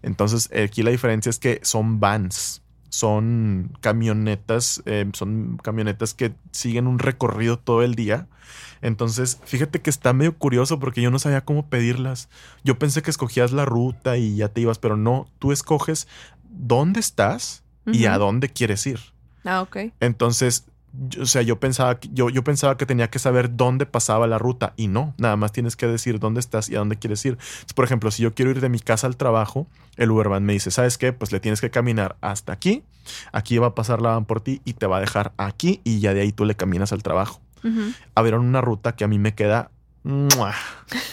Entonces, 0.02 0.50
aquí 0.52 0.82
la 0.82 0.90
diferencia 0.90 1.30
es 1.30 1.38
que 1.38 1.60
son 1.62 2.00
vans. 2.00 2.62
son 2.88 3.70
camionetas, 3.80 4.82
eh, 4.84 5.08
son 5.12 5.58
camionetas 5.62 6.12
que 6.12 6.32
siguen 6.50 6.88
un 6.88 6.98
recorrido 6.98 7.56
todo 7.56 7.82
el 7.82 7.94
día. 7.94 8.26
Entonces, 8.82 9.38
fíjate 9.44 9.80
que 9.80 9.90
está 9.90 10.12
medio 10.12 10.36
curioso 10.36 10.78
porque 10.80 11.02
yo 11.02 11.10
no 11.10 11.18
sabía 11.18 11.44
cómo 11.44 11.66
pedirlas. 11.68 12.28
Yo 12.64 12.78
pensé 12.78 13.02
que 13.02 13.10
escogías 13.10 13.52
la 13.52 13.64
ruta 13.64 14.16
y 14.16 14.36
ya 14.36 14.48
te 14.48 14.60
ibas, 14.62 14.78
pero 14.78 14.96
no, 14.96 15.28
tú 15.38 15.52
escoges 15.52 16.08
dónde 16.48 17.00
estás 17.00 17.62
y 17.86 18.06
a 18.06 18.18
dónde 18.18 18.48
quieres 18.48 18.86
ir. 18.86 19.00
Ah, 19.44 19.62
ok. 19.62 19.76
Entonces, 20.00 20.64
yo- 21.08 21.22
o 21.22 21.26
sea, 21.26 21.42
yo 21.42 21.58
pensaba, 21.60 21.98
que- 22.00 22.08
yo, 22.12 22.30
yo 22.30 22.42
pensaba 22.44 22.76
que 22.76 22.84
tenía 22.86 23.08
que 23.10 23.18
saber 23.18 23.56
dónde 23.56 23.86
pasaba 23.86 24.26
la 24.26 24.38
ruta 24.38 24.74
y 24.76 24.88
no, 24.88 25.14
nada 25.18 25.36
más 25.36 25.52
tienes 25.52 25.76
que 25.76 25.86
decir 25.86 26.18
dónde 26.18 26.40
estás 26.40 26.68
y 26.68 26.74
a 26.76 26.78
dónde 26.80 26.96
quieres 26.96 27.24
ir. 27.24 27.32
Entonces, 27.34 27.72
por 27.74 27.84
ejemplo, 27.84 28.10
si 28.10 28.22
yo 28.22 28.34
quiero 28.34 28.50
ir 28.50 28.60
de 28.60 28.68
mi 28.68 28.80
casa 28.80 29.06
al 29.06 29.16
trabajo, 29.16 29.66
el 29.96 30.10
Uberman 30.10 30.44
me 30.44 30.52
dice, 30.54 30.70
¿sabes 30.70 30.98
qué? 30.98 31.12
Pues 31.12 31.32
le 31.32 31.40
tienes 31.40 31.60
que 31.60 31.70
caminar 31.70 32.16
hasta 32.20 32.52
aquí, 32.52 32.82
aquí 33.32 33.58
va 33.58 33.68
a 33.68 33.74
pasar 33.74 34.00
la 34.02 34.10
van 34.10 34.24
por 34.24 34.40
ti 34.40 34.60
y 34.64 34.72
te 34.74 34.86
va 34.86 34.98
a 34.98 35.00
dejar 35.00 35.32
aquí 35.36 35.80
y 35.84 36.00
ya 36.00 36.12
de 36.14 36.20
ahí 36.22 36.32
tú 36.32 36.44
le 36.44 36.54
caminas 36.56 36.92
al 36.92 37.02
trabajo. 37.02 37.40
Abrieron 38.14 38.44
una 38.44 38.60
ruta 38.60 38.96
que 38.96 39.04
a 39.04 39.08
mí 39.08 39.18
me 39.18 39.34
queda 39.34 39.70
¡mua! 40.02 40.54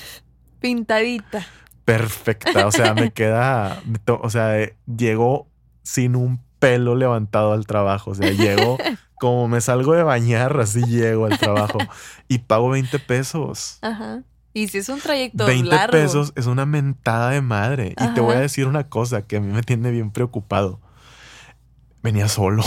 Pintadita. 0.59 1.45
perfecta, 1.85 2.65
o 2.67 2.71
sea, 2.71 2.93
me 2.93 3.11
queda, 3.13 3.81
o 4.07 4.29
sea, 4.29 4.59
eh, 4.59 4.75
llego 4.85 5.47
sin 5.83 6.15
un 6.15 6.41
pelo 6.59 6.95
levantado 6.95 7.53
al 7.53 7.67
trabajo, 7.67 8.11
o 8.11 8.15
sea, 8.15 8.31
llego 8.31 8.77
como 9.19 9.47
me 9.47 9.61
salgo 9.61 9.93
de 9.93 10.03
bañar, 10.03 10.59
así 10.59 10.83
llego 10.83 11.25
al 11.25 11.37
trabajo 11.37 11.79
y 12.27 12.39
pago 12.39 12.69
20 12.69 12.99
pesos. 12.99 13.79
Ajá. 13.81 14.23
Y 14.53 14.69
si 14.69 14.79
es 14.79 14.89
un 14.89 14.99
trayecto 14.99 15.45
20 15.45 15.69
largo. 15.69 15.91
pesos 15.91 16.33
es 16.35 16.47
una 16.47 16.65
mentada 16.65 17.29
de 17.29 17.41
madre. 17.41 17.93
Y 17.95 18.13
te 18.15 18.21
voy 18.21 18.35
a 18.35 18.39
decir 18.39 18.65
una 18.65 18.85
cosa 18.85 19.21
que 19.21 19.37
a 19.37 19.39
mí 19.39 19.53
me 19.53 19.61
tiene 19.61 19.91
bien 19.91 20.09
preocupado. 20.09 20.79
Venía 22.01 22.27
solo. 22.27 22.63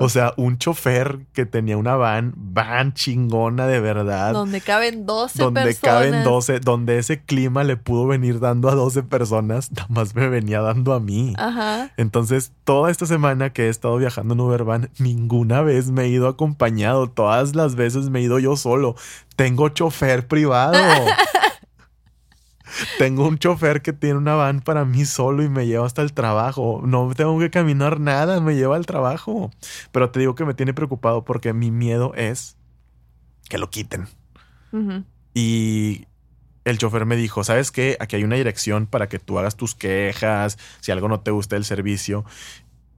O 0.00 0.08
sea, 0.08 0.32
un 0.36 0.58
chofer 0.58 1.26
que 1.32 1.46
tenía 1.46 1.76
una 1.76 1.96
van, 1.96 2.32
van 2.36 2.94
chingona 2.94 3.66
de 3.66 3.80
verdad. 3.80 4.32
Donde 4.32 4.60
caben 4.60 5.06
12 5.06 5.42
donde 5.42 5.62
personas. 5.62 5.80
caben 5.80 6.24
12, 6.24 6.60
donde 6.60 6.98
ese 6.98 7.20
clima 7.20 7.64
le 7.64 7.76
pudo 7.76 8.06
venir 8.06 8.40
dando 8.40 8.68
a 8.68 8.74
12 8.74 9.02
personas, 9.04 9.72
nada 9.76 9.86
más 9.88 10.14
me 10.14 10.28
venía 10.28 10.60
dando 10.60 10.94
a 10.94 11.00
mí. 11.00 11.34
Ajá. 11.36 11.90
Entonces, 11.96 12.52
toda 12.64 12.90
esta 12.90 13.06
semana 13.06 13.50
que 13.50 13.66
he 13.66 13.68
estado 13.68 13.96
viajando 13.96 14.34
en 14.34 14.40
Ubervan, 14.40 14.90
ninguna 14.98 15.62
vez 15.62 15.90
me 15.90 16.04
he 16.04 16.08
ido 16.08 16.28
acompañado. 16.28 17.08
Todas 17.08 17.54
las 17.54 17.74
veces 17.74 18.10
me 18.10 18.20
he 18.20 18.22
ido 18.22 18.38
yo 18.38 18.56
solo. 18.56 18.96
Tengo 19.36 19.68
chofer 19.68 20.26
privado. 20.26 20.78
tengo 22.98 23.26
un 23.26 23.38
chofer 23.38 23.82
que 23.82 23.92
tiene 23.92 24.16
una 24.16 24.34
van 24.34 24.60
para 24.60 24.84
mí 24.84 25.04
solo 25.04 25.42
y 25.42 25.48
me 25.48 25.66
lleva 25.66 25.86
hasta 25.86 26.02
el 26.02 26.12
trabajo. 26.12 26.82
No 26.84 27.12
tengo 27.14 27.38
que 27.38 27.50
caminar 27.50 28.00
nada, 28.00 28.40
me 28.40 28.54
lleva 28.54 28.76
al 28.76 28.86
trabajo. 28.86 29.50
Pero 29.92 30.10
te 30.10 30.20
digo 30.20 30.34
que 30.34 30.44
me 30.44 30.54
tiene 30.54 30.74
preocupado 30.74 31.24
porque 31.24 31.52
mi 31.52 31.70
miedo 31.70 32.12
es 32.14 32.56
que 33.48 33.58
lo 33.58 33.70
quiten. 33.70 34.08
Y 35.34 36.06
el 36.64 36.78
chofer 36.78 37.06
me 37.06 37.16
dijo, 37.16 37.44
¿sabes 37.44 37.70
qué? 37.70 37.96
Aquí 38.00 38.16
hay 38.16 38.24
una 38.24 38.36
dirección 38.36 38.86
para 38.86 39.08
que 39.08 39.18
tú 39.18 39.38
hagas 39.38 39.56
tus 39.56 39.74
quejas, 39.74 40.58
si 40.80 40.92
algo 40.92 41.08
no 41.08 41.20
te 41.20 41.30
gusta 41.30 41.56
del 41.56 41.64
servicio. 41.64 42.24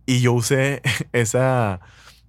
Y 0.07 0.21
yo 0.21 0.33
usé 0.33 0.83
esa, 1.13 1.81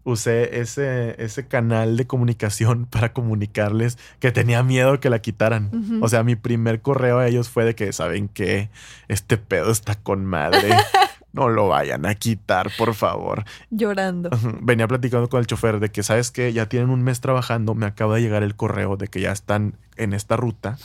usé 0.03 0.59
ese, 0.61 1.15
ese 1.23 1.47
canal 1.47 1.97
de 1.97 2.07
comunicación 2.07 2.85
para 2.89 3.13
comunicarles 3.13 3.97
que 4.19 4.31
tenía 4.31 4.63
miedo 4.63 4.99
que 4.99 5.09
la 5.09 5.19
quitaran. 5.19 5.99
O 6.01 6.09
sea, 6.09 6.23
mi 6.23 6.35
primer 6.35 6.81
correo 6.81 7.19
a 7.19 7.27
ellos 7.27 7.49
fue 7.49 7.65
de 7.65 7.75
que, 7.75 7.93
¿saben 7.93 8.27
qué? 8.27 8.69
Este 9.07 9.37
pedo 9.37 9.71
está 9.71 9.95
con 9.95 10.25
madre. 10.25 10.69
No 11.33 11.47
lo 11.47 11.69
vayan 11.69 12.05
a 12.05 12.15
quitar, 12.15 12.69
por 12.77 12.93
favor. 12.93 13.45
Llorando. 13.69 14.29
Venía 14.61 14.85
platicando 14.85 15.29
con 15.29 15.39
el 15.39 15.47
chofer 15.47 15.79
de 15.79 15.89
que, 15.89 16.03
¿sabes 16.03 16.29
qué? 16.29 16.51
Ya 16.51 16.67
tienen 16.67 16.89
un 16.89 17.03
mes 17.03 17.21
trabajando, 17.21 17.73
me 17.73 17.85
acaba 17.85 18.15
de 18.15 18.21
llegar 18.21 18.43
el 18.43 18.57
correo 18.57 18.97
de 18.97 19.07
que 19.07 19.21
ya 19.21 19.31
están 19.31 19.77
en 19.95 20.11
esta 20.11 20.35
ruta. 20.35 20.77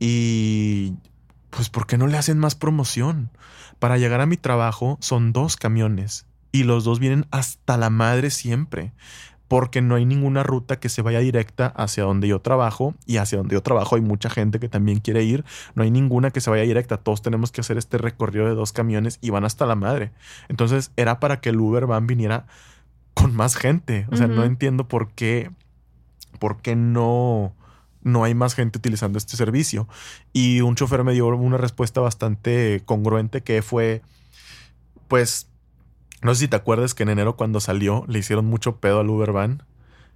Y 0.00 0.94
pues, 1.50 1.70
¿por 1.70 1.86
qué 1.86 1.96
no 1.96 2.08
le 2.08 2.18
hacen 2.18 2.38
más 2.38 2.56
promoción? 2.56 3.30
Para 3.78 3.98
llegar 3.98 4.20
a 4.20 4.26
mi 4.26 4.36
trabajo 4.36 4.98
son 5.00 5.32
dos 5.32 5.56
camiones 5.56 6.26
y 6.52 6.64
los 6.64 6.84
dos 6.84 7.00
vienen 7.00 7.26
hasta 7.30 7.76
la 7.76 7.90
madre 7.90 8.30
siempre. 8.30 8.92
Porque 9.48 9.82
no 9.82 9.96
hay 9.96 10.06
ninguna 10.06 10.42
ruta 10.42 10.80
que 10.80 10.88
se 10.88 11.02
vaya 11.02 11.18
directa 11.18 11.66
hacia 11.66 12.04
donde 12.04 12.26
yo 12.26 12.40
trabajo 12.40 12.94
y 13.04 13.18
hacia 13.18 13.36
donde 13.36 13.54
yo 13.54 13.62
trabajo 13.62 13.96
hay 13.96 14.00
mucha 14.00 14.30
gente 14.30 14.58
que 14.58 14.70
también 14.70 15.00
quiere 15.00 15.24
ir. 15.24 15.44
No 15.74 15.82
hay 15.82 15.90
ninguna 15.90 16.30
que 16.30 16.40
se 16.40 16.48
vaya 16.48 16.62
directa. 16.62 16.96
Todos 16.96 17.20
tenemos 17.20 17.52
que 17.52 17.60
hacer 17.60 17.76
este 17.76 17.98
recorrido 17.98 18.46
de 18.46 18.54
dos 18.54 18.72
camiones 18.72 19.18
y 19.20 19.28
van 19.28 19.44
hasta 19.44 19.66
la 19.66 19.74
madre. 19.74 20.10
Entonces 20.48 20.90
era 20.96 21.20
para 21.20 21.40
que 21.40 21.50
el 21.50 21.60
Uber 21.60 21.86
Van 21.86 22.06
viniera 22.06 22.46
con 23.12 23.34
más 23.36 23.56
gente. 23.56 24.06
O 24.10 24.16
sea, 24.16 24.26
no 24.26 24.44
entiendo 24.44 24.88
por 24.88 25.10
qué, 25.10 25.50
por 26.38 26.62
qué 26.62 26.74
no, 26.74 27.54
no 28.02 28.24
hay 28.24 28.34
más 28.34 28.54
gente 28.54 28.78
utilizando 28.78 29.18
este 29.18 29.36
servicio. 29.36 29.86
Y 30.32 30.62
un 30.62 30.76
chofer 30.76 31.04
me 31.04 31.12
dio 31.12 31.26
una 31.26 31.58
respuesta 31.58 32.00
bastante 32.00 32.80
congruente 32.86 33.42
que 33.42 33.60
fue, 33.60 34.00
pues, 35.08 35.51
no 36.22 36.34
sé 36.34 36.40
si 36.40 36.48
te 36.48 36.56
acuerdas 36.56 36.94
que 36.94 37.02
en 37.02 37.10
enero 37.10 37.36
cuando 37.36 37.60
salió 37.60 38.04
le 38.08 38.18
hicieron 38.18 38.46
mucho 38.46 38.76
pedo 38.76 39.00
al 39.00 39.10
Uber 39.10 39.32
Van 39.32 39.62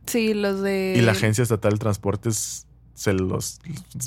Sí, 0.07 0.34
los 0.34 0.61
de. 0.62 0.94
y 0.96 1.00
la 1.00 1.12
Agencia 1.12 1.42
Estatal 1.42 1.72
de 1.72 1.78
Transportes 1.78 2.66
se 2.94 3.12
los, 3.12 3.61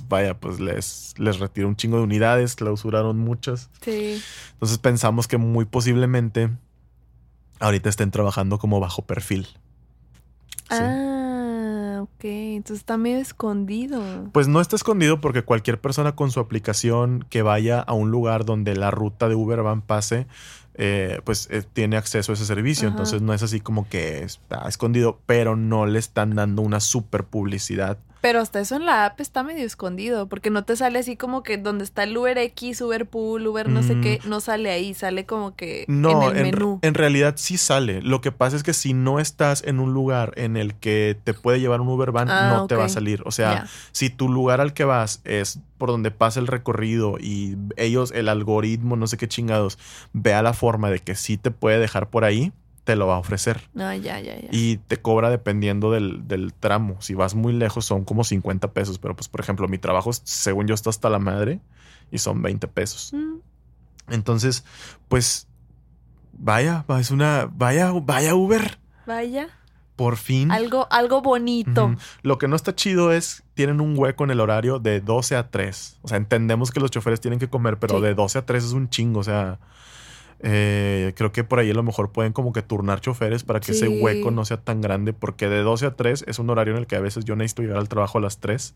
vaya, 0.08 0.40
pues 0.40 0.60
les, 0.60 1.14
les 1.18 1.38
retiró 1.40 1.68
un 1.68 1.76
chingo 1.76 1.98
de 1.98 2.04
unidades, 2.04 2.56
clausuraron 2.56 3.18
muchas. 3.20 3.70
Sí. 3.82 4.20
Entonces 4.54 4.78
pensamos 4.80 5.28
que 5.28 5.38
muy 5.38 5.66
posiblemente 5.66 6.50
ahorita 7.60 7.90
estén 7.90 8.10
trabajando 8.12 8.58
como 8.58 8.80
bajo 8.80 9.04
perfil. 9.04 9.48
Sí. 10.70 10.78
Ah, 10.80 12.00
ok. 12.02 12.24
Entonces 12.24 12.80
está 12.80 12.98
medio 12.98 13.20
escondido. 13.20 14.02
Pues 14.32 14.48
no 14.48 14.62
está 14.62 14.76
escondido 14.76 15.20
porque 15.22 15.44
cualquier 15.44 15.80
persona 15.80 16.16
con 16.16 16.32
su 16.32 16.40
aplicación 16.40 17.26
que 17.30 17.42
vaya 17.42 17.82
a 17.82 17.94
un 17.94 18.10
lugar 18.10 18.46
donde 18.46 18.76
la 18.76 18.90
ruta 18.90 19.30
de 19.30 19.36
Uber 19.36 19.62
Van 19.62 19.82
pase, 19.82 20.26
eh, 20.82 21.20
pues 21.26 21.50
eh, 21.52 21.62
tiene 21.74 21.98
acceso 21.98 22.32
a 22.32 22.36
ese 22.36 22.46
servicio. 22.46 22.88
Ajá. 22.88 22.96
Entonces 22.96 23.22
no 23.22 23.34
es 23.34 23.44
así 23.44 23.60
como 23.60 23.88
que 23.90 24.24
está 24.24 24.68
escondido, 24.68 25.20
pero 25.26 25.58
no 25.58 25.86
le 25.86 26.00
están 26.00 26.36
dando 26.36 26.62
una 26.62 26.80
super 26.80 27.26
publicidad. 27.26 28.00
Pero 28.22 28.42
hasta 28.42 28.60
eso 28.60 28.76
en 28.76 28.86
la 28.86 29.06
app 29.06 29.20
está 29.22 29.44
medio 29.44 29.66
escondido, 29.66 30.28
porque 30.28 30.50
no 30.50 30.64
te 30.66 30.76
sale 30.76 31.00
así 31.00 31.16
como 31.16 31.42
que 31.42 31.58
donde 31.58 31.84
está 31.86 32.04
el 32.04 32.18
Uber 32.18 32.38
X, 32.38 32.82
Uber 32.82 33.06
Pool, 33.06 33.48
Uber 33.48 33.70
no 33.70 33.82
sé 33.82 33.96
Mm. 33.96 34.02
qué, 34.02 34.20
no 34.26 34.42
sale 34.42 34.72
ahí, 34.72 34.94
sale 34.94 35.26
como 35.26 35.56
que 35.56 35.86
No, 35.88 36.12
en 36.32 36.38
el 36.38 36.46
en, 36.46 36.52
menú. 36.56 36.80
en 36.82 36.94
realidad 36.96 37.36
sí 37.38 37.58
sale. 37.58 38.02
Lo 38.02 38.20
que 38.22 38.32
pasa 38.32 38.58
es 38.58 38.64
que 38.64 38.74
si 38.74 38.94
no 38.94 39.20
estás 39.20 39.64
en 39.64 39.80
un 39.80 39.94
lugar 39.94 40.34
en 40.36 40.58
el 40.58 40.76
que 40.76 41.18
te 41.24 41.34
puede 41.34 41.60
llevar 41.60 41.80
un 41.82 41.88
Uber 41.88 42.12
Van, 42.12 42.30
Ah, 42.30 42.50
no 42.50 42.68
te 42.68 42.76
va 42.76 42.86
a 42.86 42.90
salir. 42.90 43.22
O 43.26 43.32
sea, 43.32 43.68
si 43.92 44.10
tu 44.10 44.28
lugar 44.28 44.60
al 44.62 44.74
que 44.74 44.84
vas 44.84 45.22
es 45.24 45.60
por 45.78 45.90
donde 45.90 46.12
pasa 46.12 46.40
el 46.42 46.48
recorrido 46.48 47.18
y 47.20 47.56
ellos, 47.78 48.12
el 48.12 48.28
algoritmo, 48.28 48.98
no 48.98 49.08
sé 49.08 49.16
qué 49.18 49.28
chingados, 49.30 49.78
vea 50.12 50.42
la 50.42 50.54
forma 50.54 50.90
de 50.92 51.00
que 51.00 51.16
sí 51.16 51.38
te 51.38 51.52
puede 51.52 51.80
dejar 51.80 52.10
por 52.10 52.26
ahí, 52.26 52.52
te 52.90 52.96
lo 52.96 53.06
va 53.06 53.18
a 53.18 53.20
ofrecer. 53.20 53.70
No, 53.76 53.94
ya, 53.94 54.20
ya, 54.20 54.36
ya. 54.42 54.48
Y 54.52 54.78
te 54.78 54.98
cobra 54.98 55.30
dependiendo 55.30 55.92
del, 55.92 56.28
del 56.28 56.56
tramo. 56.56 57.00
Si 57.02 57.14
vas 57.14 57.36
muy 57.36 57.54
lejos 57.54 57.86
son 57.86 58.04
como 58.04 58.24
50 58.24 58.74
pesos, 58.74 58.98
pero 58.98 59.16
pues 59.16 59.28
por 59.30 59.42
ejemplo 59.42 59.68
mi 59.68 59.78
trabajo 59.78 60.12
según 60.12 60.66
yo 60.66 60.74
está 60.74 60.90
hasta 60.90 61.08
la 61.08 61.20
madre 61.20 61.60
y 62.10 62.18
son 62.18 62.42
20 62.42 62.68
pesos. 62.68 63.12
Mm, 63.14 63.36
Entonces, 64.12 64.66
pues 65.08 65.48
vaya, 66.34 66.84
va, 66.90 67.00
es 67.00 67.12
una, 67.12 67.48
vaya, 67.54 67.92
vaya 67.92 68.34
Uber, 68.34 68.80
vaya. 69.06 69.50
por 69.96 70.18
fin. 70.18 70.50
Algo, 70.52 70.88
algo 70.90 71.22
bonito. 71.22 71.96
Lo 72.24 72.40
que 72.40 72.48
no 72.48 72.56
está 72.56 72.74
chido 72.74 73.12
es, 73.12 73.44
tienen 73.54 73.82
un 73.82 73.96
hueco 74.00 74.24
en 74.24 74.32
el 74.32 74.40
horario 74.40 74.80
de 74.80 75.00
12 75.00 75.36
a 75.36 75.52
3. 75.52 76.00
O 76.02 76.08
sea, 76.08 76.18
entendemos 76.18 76.72
que 76.72 76.80
los 76.80 76.90
choferes 76.90 77.22
tienen 77.22 77.38
que 77.40 77.50
comer, 77.50 77.78
pero 77.78 77.98
Sí. 77.98 78.02
de 78.06 78.16
12 78.16 78.40
a 78.40 78.46
3 78.48 78.64
es 78.64 78.72
un 78.72 78.90
chingo. 78.90 79.20
O 79.20 79.24
sea, 79.24 79.60
eh, 80.42 81.14
creo 81.16 81.32
que 81.32 81.44
por 81.44 81.60
ahí 81.60 81.70
a 81.72 81.74
lo 81.74 81.84
mejor 81.84 82.12
pueden 82.12 82.32
como 82.34 82.54
que 82.54 82.62
turnar 82.62 83.02
choferes 83.02 83.44
para 83.44 83.60
que 83.60 83.74
ese 83.74 83.88
Sí. 83.88 84.00
hueco 84.02 84.32
no 84.32 84.46
sea 84.46 84.58
tan 84.58 84.82
grande, 84.82 85.14
porque 85.14 85.50
de 85.50 85.60
12 85.62 85.86
a 85.88 85.96
3 85.96 86.24
es 86.28 86.40
un 86.40 86.50
horario 86.50 86.74
en 86.74 86.80
el 86.80 86.88
que 86.88 86.96
a 86.96 87.02
veces 87.02 87.26
yo 87.26 87.36
necesito 87.36 87.62
llegar 87.62 87.78
al 87.78 87.90
trabajo 87.90 88.18
a 88.18 88.22
las 88.22 88.40
3. 88.40 88.76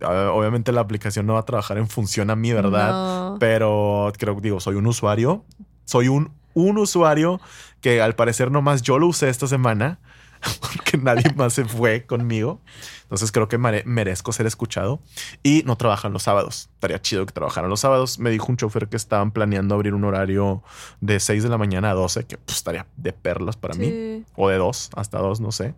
Ah, 0.00 0.30
Obviamente 0.32 0.70
la 0.72 0.80
aplicación 0.80 1.26
no 1.26 1.34
va 1.34 1.40
a 1.40 1.44
trabajar 1.44 1.78
en 1.78 1.88
función 1.88 2.30
a 2.30 2.36
mi 2.36 2.52
verdad, 2.52 2.92
No. 3.32 3.36
pero 3.40 4.12
creo 4.18 4.36
que 4.36 4.42
digo, 4.42 4.60
soy 4.60 4.76
un 4.76 4.86
usuario, 4.86 5.44
soy 5.84 6.08
un, 6.08 6.30
un 6.54 6.78
usuario 6.78 7.40
que 7.80 8.00
al 8.00 8.14
parecer 8.14 8.50
nomás 8.50 8.82
yo 8.82 8.98
lo 8.98 9.06
usé 9.08 9.28
esta 9.28 9.46
semana, 9.46 9.98
porque 10.60 10.96
nadie 10.98 11.32
más 11.36 11.52
se 11.54 11.64
fue 11.64 12.04
conmigo. 12.06 12.60
Entonces 13.02 13.32
creo 13.32 13.48
que 13.48 13.56
mere- 13.58 13.84
merezco 13.86 14.32
ser 14.32 14.46
escuchado 14.46 15.00
y 15.42 15.62
no 15.64 15.76
trabajan 15.76 16.12
los 16.12 16.22
sábados. 16.24 16.68
Estaría 16.74 17.00
chido 17.00 17.24
que 17.26 17.32
trabajaran 17.32 17.70
los 17.70 17.80
sábados. 17.80 18.18
Me 18.18 18.30
dijo 18.30 18.46
un 18.48 18.56
chofer 18.56 18.88
que 18.88 18.96
estaban 18.96 19.30
planeando 19.32 19.74
abrir 19.74 19.94
un 19.94 20.04
horario 20.04 20.62
de 21.00 21.18
6 21.20 21.42
de 21.42 21.48
la 21.48 21.58
mañana 21.58 21.90
a 21.90 21.94
12, 21.94 22.26
que 22.26 22.36
pues, 22.38 22.58
estaría 22.58 22.86
de 22.96 23.12
perlas 23.12 23.56
para 23.56 23.74
mí, 23.74 24.24
o 24.36 24.48
de 24.48 24.56
2 24.58 24.90
hasta 24.94 25.18
2, 25.18 25.40
no 25.40 25.52
sé. 25.52 25.74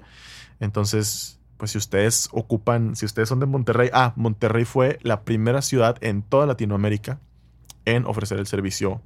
Entonces, 0.59 1.39
pues 1.57 1.71
si 1.73 1.79
ustedes 1.79 2.29
ocupan, 2.33 2.97
si 2.97 3.07
ustedes 3.07 3.29
son 3.29 3.41
de 3.41 3.47
Monterrey, 3.47 3.91
ah, 3.93 4.13
Monterrey 4.17 4.65
fue 4.65 4.99
la 5.03 5.23
primera 5.23 5.63
ciudad 5.63 5.97
en 6.01 6.23
toda 6.23 6.47
Latinoamérica 6.47 7.21
en 7.85 8.07
ofrecer 8.07 8.39
el 8.39 8.47
servicio 8.47 9.01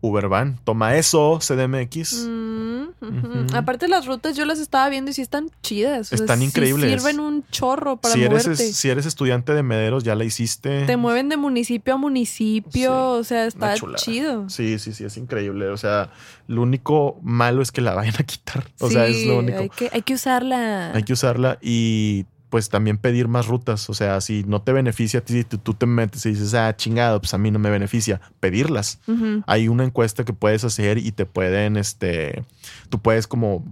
Ubervan. 0.00 0.58
Toma 0.64 0.96
eso, 0.96 1.38
CDMX. 1.40 2.26
Mm. 2.28 3.54
Aparte 3.54 3.88
las 3.88 4.06
rutas 4.06 4.36
yo 4.36 4.44
las 4.44 4.58
estaba 4.58 4.88
viendo 4.88 5.10
y 5.10 5.14
sí 5.14 5.22
están 5.22 5.50
chidas. 5.62 6.12
o 6.12 6.16
sea, 6.16 6.24
Están 6.24 6.38
sí 6.40 6.44
increíbles. 6.46 6.90
sirven 7.02 7.20
un 7.20 7.44
chorro 7.50 7.96
para 7.96 8.14
si, 8.14 8.22
eres, 8.22 8.46
moverte. 8.46 8.72
si 8.72 8.88
eres 8.90 9.06
estudiante 9.06 9.54
de 9.54 9.62
Mederos, 9.62 10.04
ya 10.04 10.14
la 10.14 10.24
hiciste. 10.24 10.84
Te 10.86 10.96
mueven 10.96 11.28
de 11.28 11.36
municipio 11.36 11.94
a 11.94 11.96
municipio, 11.96 12.70
Sí, 12.72 12.86
o 13.20 13.24
sea, 13.24 13.46
está 13.46 13.74
chido. 13.96 14.48
Sí, 14.48 14.78
sí, 14.78 14.92
sí, 14.92 15.04
es 15.04 15.16
increíble. 15.16 15.68
O 15.68 15.76
sea, 15.76 16.10
lo 16.46 16.62
único 16.62 17.18
malo 17.22 17.62
es 17.62 17.72
que 17.72 17.80
la 17.80 17.94
vayan 17.94 18.14
a 18.18 18.22
quitar. 18.24 18.64
O 18.80 18.90
sea, 18.90 19.06
es 19.06 19.16
Sí, 19.16 19.26
lo 19.26 19.38
único. 19.38 19.58
Hay 19.58 19.68
que, 19.70 19.90
hay 19.92 20.02
que 20.02 20.14
usarla. 20.14 20.92
Hay 20.92 21.02
que 21.02 21.12
usarla 21.12 21.58
y 21.62 22.26
pues 22.54 22.68
también 22.68 22.98
pedir 22.98 23.26
más 23.26 23.48
rutas. 23.48 23.90
O 23.90 23.94
sea, 23.94 24.20
si 24.20 24.44
no 24.44 24.62
te 24.62 24.70
beneficia 24.70 25.18
a 25.18 25.24
ti, 25.24 25.32
si 25.32 25.42
tú, 25.42 25.74
te 25.74 25.86
metes 25.86 26.24
y 26.24 26.28
dices, 26.28 26.54
ah, 26.54 26.76
chingado, 26.76 27.20
pues 27.20 27.34
a 27.34 27.38
mí 27.38 27.50
no 27.50 27.58
me 27.58 27.68
beneficia, 27.68 28.20
pedirlas. 28.38 29.00
Hay 29.48 29.66
una 29.66 29.82
encuesta 29.82 30.24
que 30.24 30.32
puedes 30.32 30.62
hacer 30.62 30.98
y 30.98 31.10
te 31.10 31.26
pueden, 31.26 31.76
este, 31.76 32.44
tú 32.90 33.00
puedes 33.00 33.26
como 33.26 33.64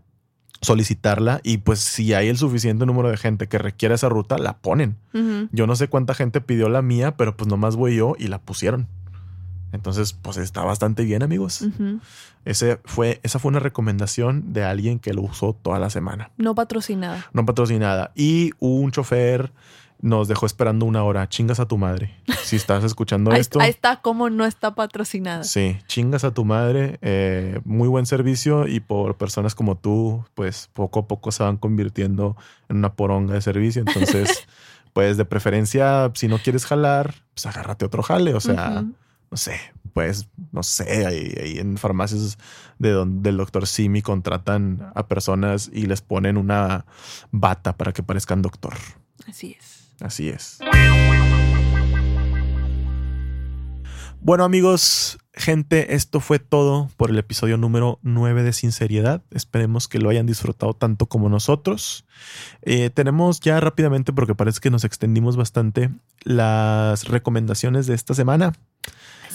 solicitarla 0.63 1.41
y 1.45 1.59
pues 1.59 1.79
si 1.79 2.13
hay 2.13 2.27
el 2.27 2.37
suficiente 2.37 2.85
número 2.85 3.09
de 3.09 3.19
gente 3.19 3.47
que 3.47 3.59
requiere 3.59 3.95
esa 3.95 4.09
ruta, 4.09 4.37
la 4.37 4.59
ponen. 4.59 4.97
Yo 5.53 5.69
no 5.69 5.77
sé 5.77 5.87
cuánta 5.87 6.15
gente 6.15 6.41
pidió 6.41 6.69
la 6.69 6.83
mía, 6.83 7.17
pero 7.17 7.37
pues 7.37 7.47
nomás 7.47 7.77
voy 7.77 7.95
yo 7.95 8.17
y 8.19 8.27
la 8.27 8.41
pusieron. 8.41 8.89
Entonces, 9.73 10.13
pues 10.13 10.37
está 10.37 10.63
bastante 10.63 11.05
bien, 11.05 11.23
amigos. 11.23 11.65
Ese 12.45 12.81
fue, 12.85 13.21
esa 13.23 13.39
fue 13.39 13.49
una 13.51 13.61
recomendación 13.61 14.53
de 14.53 14.65
alguien 14.65 14.99
que 14.99 15.15
lo 15.15 15.23
usó 15.23 15.55
toda 15.55 15.79
la 15.79 15.91
semana. 15.91 16.31
No 16.37 16.55
patrocinada. 16.55 17.27
No 17.33 17.47
patrocinada. 17.47 18.13
Y 18.15 18.51
un 18.59 18.91
chofer 18.91 19.53
nos 20.01 20.27
dejó 20.29 20.47
esperando 20.47 20.85
una 20.85 21.05
hora. 21.05 21.29
Chingas 21.29 21.61
a 21.61 21.67
tu 21.67 21.79
madre. 21.79 22.15
Si 22.43 22.57
estás 22.57 22.83
escuchando 22.85 23.31
Ahí, 23.31 23.41
esto. 23.41 23.61
ahí 23.61 23.71
está 23.71 24.01
como 24.03 24.29
no 24.29 24.45
está 24.45 24.75
patrocinada. 24.75 25.45
Sí, 25.45 25.79
chingas 25.87 26.25
a 26.25 26.35
tu 26.35 26.45
madre. 26.45 26.99
eh, 27.03 27.61
muy 27.65 27.89
buen 27.89 28.05
servicio 28.05 28.67
y 28.67 28.81
por 28.81 29.17
personas 29.17 29.55
como 29.55 29.77
tú, 29.77 30.25
pues 30.35 30.69
poco 30.73 31.01
a 31.01 31.07
poco 31.07 31.31
se 31.31 31.45
van 31.45 31.57
convirtiendo 31.57 32.37
en 32.69 32.79
una 32.79 32.95
poronga 32.95 33.35
de 33.35 33.41
servicio. 33.43 33.85
Entonces, 33.87 34.47
pues 34.93 35.17
de 35.17 35.25
preferencia, 35.25 36.11
si 36.15 36.27
no 36.27 36.39
quieres 36.39 36.67
jalar, 36.67 37.15
pues 37.35 37.47
agárrate 37.47 37.85
otro 37.85 38.03
jale. 38.03 38.35
O 38.35 38.41
sea. 38.41 38.85
No 39.33 39.39
sé, 39.39 39.59
pues, 39.95 40.29
no 40.53 40.63
sé, 40.63 41.07
ahí, 41.07 41.35
ahí 41.43 41.59
en 41.59 41.79
farmacias 41.79 42.37
de 42.79 42.91
donde 42.91 43.31
del 43.31 43.39
doctor 43.39 43.67
Simi 43.67 44.03
contratan 44.03 44.93
a 44.95 45.09
personas 45.09 45.71
y 45.73 45.87
les 45.87 46.03
ponen 46.03 46.37
una 46.37 46.85
bata 47.31 47.79
para 47.79 47.95
que 47.95 48.03
parezcan 48.03 48.43
doctor. 48.43 48.75
Así 49.27 49.57
es. 49.59 49.89
Así 50.01 50.29
es. 50.29 50.59
Bueno 54.21 54.45
amigos, 54.45 55.19
gente, 55.33 55.95
esto 55.95 56.21
fue 56.21 56.39
todo 56.39 56.91
por 56.99 57.09
el 57.09 57.19
episodio 57.19 57.57
número 57.57 58.01
9 58.03 58.43
de 58.43 58.53
Sinceridad. 58.53 59.23
Esperemos 59.31 59.89
que 59.89 59.99
lo 59.99 60.11
hayan 60.11 60.27
disfrutado 60.27 60.75
tanto 60.75 61.07
como 61.07 61.31
nosotros. 61.31 62.05
Eh, 62.61 62.91
tenemos 62.91 63.41
ya 63.41 63.59
rápidamente, 63.61 64.13
porque 64.13 64.35
parece 64.35 64.61
que 64.61 64.71
nos 64.71 64.85
extendimos 64.85 65.37
bastante, 65.37 65.89
las 66.23 67.09
recomendaciones 67.09 67.87
de 67.87 67.95
esta 67.95 68.13
semana. 68.13 68.53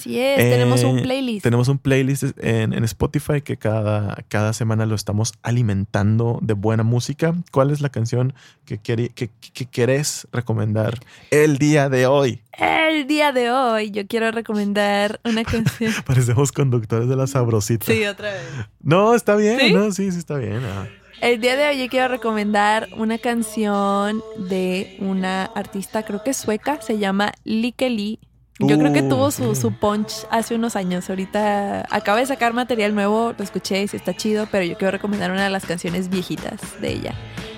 Así 0.08 0.20
es. 0.20 0.38
tenemos 0.38 0.84
un 0.84 1.00
Eh, 1.00 1.02
playlist. 1.04 1.44
Tenemos 1.44 1.68
un 1.68 1.78
playlist 1.78 2.24
en, 2.40 2.74
en 2.74 2.84
Spotify 2.84 3.42
que 3.42 3.58
cada, 3.58 4.24
cada 4.28 4.54
semana 4.54 4.86
lo 4.86 4.96
estamos 4.96 5.34
alimentando 5.44 6.40
de 6.42 6.54
buena 6.54 6.84
música. 6.84 7.34
¿Cuál 7.52 7.72
es 7.72 7.82
la 7.82 7.90
canción 7.90 8.34
que, 8.66 8.78
quiere- 8.80 9.10
que, 9.10 9.30
que 9.54 9.66
querés 9.66 10.28
recomendar 10.32 11.00
el 11.32 11.58
día 11.58 11.90
de 11.90 12.08
hoy? 12.08 12.42
El 12.58 13.06
día 13.08 13.32
de 13.32 13.52
hoy 13.52 13.92
yo 13.92 14.08
quiero 14.08 14.32
recomendar 14.32 15.20
una 15.24 15.44
canción. 15.44 15.94
Parecemos 16.06 16.52
conductores 16.52 17.08
de 17.08 17.16
la 17.16 17.28
sabrosita. 17.28 17.86
sí, 17.86 18.04
otra 18.06 18.32
vez. 18.32 18.42
No, 18.82 19.14
está 19.14 19.36
bien, 19.36 19.60
¿Sí? 19.60 19.74
no, 19.74 19.92
sí, 19.92 20.12
sí 20.12 20.18
está 20.18 20.38
bien. 20.38 20.62
ah. 20.64 20.88
El 21.22 21.42
día 21.42 21.56
de 21.56 21.68
hoy 21.68 21.80
yo 21.80 21.88
quiero 21.90 22.08
recomendar 22.10 22.88
una 22.96 23.18
canción 23.18 24.22
de 24.38 24.98
una 25.02 25.46
artista, 25.46 26.04
creo 26.04 26.24
que 26.24 26.34
sueca, 26.36 26.80
se 26.82 27.00
llama 27.00 27.34
Like 27.44 27.90
Yo 28.60 28.78
creo 28.80 28.92
que 28.92 29.02
Uh, 29.04 29.10
tuvo 29.10 29.32
su, 29.32 29.56
su 29.56 29.72
punch 29.72 30.26
hace 30.32 30.56
unos 30.56 30.76
años. 30.76 31.10
Ahorita 31.10 31.86
acaba 31.90 32.20
de 32.20 32.26
sacar 32.26 32.54
material 32.54 32.96
nuevo, 32.96 33.34
lo 33.38 33.44
escuché 33.44 33.84
y 33.84 33.88
sí 33.88 33.98
está 33.98 34.16
chido, 34.16 34.48
pero 34.52 34.66
yo 34.66 34.78
quiero 34.78 34.92
recomendar 34.92 35.32
una 35.32 35.44
de 35.44 35.50
las 35.50 35.66
canciones 35.66 36.10
viejitas 36.10 36.60
de 36.82 36.92
ella. 36.92 37.14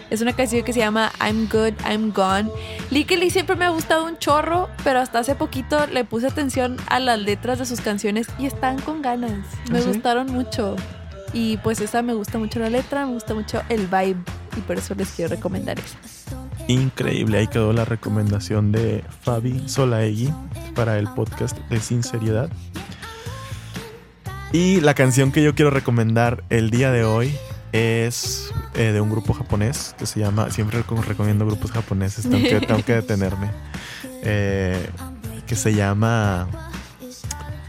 Es 0.10 0.22
una 0.22 0.34
canción 0.34 0.64
que 0.64 0.74
se 0.74 0.80
llama 0.80 1.12
I'm 1.22 1.48
Good, 1.50 1.74
I'm 1.88 2.12
Gone. 2.12 2.50
Lee 2.90 3.30
siempre 3.30 3.56
me 3.56 3.66
ha 3.66 3.70
gustado 3.70 4.06
un 4.06 4.18
chorro, 4.18 4.68
pero 4.84 5.00
hasta 5.00 5.20
hace 5.20 5.36
poquito 5.36 5.86
le 5.88 6.04
puse 6.04 6.28
atención 6.28 6.78
a 6.88 7.00
las 7.00 7.20
letras 7.20 7.60
de 7.60 7.66
sus 7.66 7.80
canciones 7.80 8.28
y 8.40 8.48
están 8.48 8.82
con 8.82 9.02
ganas. 9.02 9.46
Me 9.72 9.78
¿Ah, 9.78 9.82
sí? 9.82 9.88
gustaron 9.90 10.28
mucho. 10.34 10.76
Y 11.32 11.58
pues 11.58 11.80
esa 11.80 12.02
me 12.02 12.14
gusta 12.14 12.40
mucho 12.40 12.60
la 12.60 12.72
letra, 12.72 13.06
me 13.06 13.14
gusta 13.14 13.36
mucho 13.36 13.62
el 13.70 13.86
vibe 13.86 14.18
y 14.58 14.62
por 14.62 14.78
eso 14.80 14.96
les 14.96 15.10
quiero 15.12 15.36
recomendar 15.36 15.78
esa. 15.78 15.98
Increíble, 16.70 17.40
ahí 17.40 17.48
quedó 17.48 17.74
la 17.74 17.84
recomendación 17.84 18.72
de 18.72 19.04
Fabi 19.24 19.68
Solaegui 19.68 20.32
para 20.76 21.00
el 21.00 21.08
podcast 21.10 21.58
de 21.70 21.80
Sinceridad. 21.80 22.50
Y 24.52 24.80
la 24.82 24.94
canción 24.94 25.32
que 25.32 25.42
yo 25.44 25.56
quiero 25.56 25.72
recomendar 25.72 26.44
el 26.52 26.70
día 26.70 26.92
de 26.92 27.04
hoy 27.04 27.36
es 27.72 28.52
eh, 28.76 28.92
de 28.92 29.02
un 29.02 29.10
grupo 29.10 29.34
japonés 29.34 29.96
que 29.98 30.06
se 30.06 30.20
llama, 30.20 30.52
siempre 30.52 30.84
reco- 30.84 31.02
recomiendo 31.04 31.44
grupos 31.46 31.72
japoneses, 31.72 32.30
tengo 32.30 32.48
que, 32.48 32.60
tengo 32.66 32.84
que 32.86 32.94
detenerme, 32.94 33.50
Eh, 34.22 34.90
que 35.48 35.56
se 35.56 35.74
llama 35.74 36.48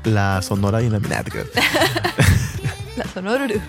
La 0.04 0.42
Sonora 0.42 0.80
Dinamita. 0.80 1.22
La 2.96 3.04
Sonoruru. 3.14 3.60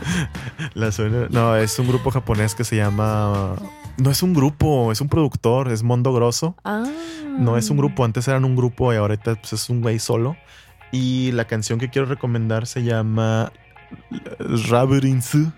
La 0.73 0.91
Sonora- 0.91 1.27
no, 1.29 1.55
es 1.55 1.77
un 1.79 1.87
grupo 1.87 2.11
japonés 2.11 2.53
que 2.55 2.63
se 2.65 2.75
llama... 2.75 3.55
No 3.97 4.11
es 4.11 4.23
un 4.23 4.33
grupo, 4.33 4.91
es 4.91 5.01
un 5.01 5.09
productor, 5.09 5.69
es 5.71 5.83
Mondo 5.83 6.13
Grosso. 6.13 6.55
Ah. 6.63 6.85
No 7.37 7.57
es 7.57 7.69
un 7.69 7.77
grupo, 7.77 8.03
antes 8.03 8.27
eran 8.27 8.45
un 8.45 8.55
grupo 8.55 8.93
y 8.93 8.97
ahorita 8.97 9.35
pues, 9.35 9.53
es 9.53 9.69
un 9.69 9.81
güey 9.81 9.99
solo. 9.99 10.35
Y 10.91 11.31
la 11.31 11.45
canción 11.45 11.79
que 11.79 11.89
quiero 11.89 12.07
recomendar 12.07 12.67
se 12.67 12.83
llama 12.83 13.51
Rabirinzu, 14.39 15.51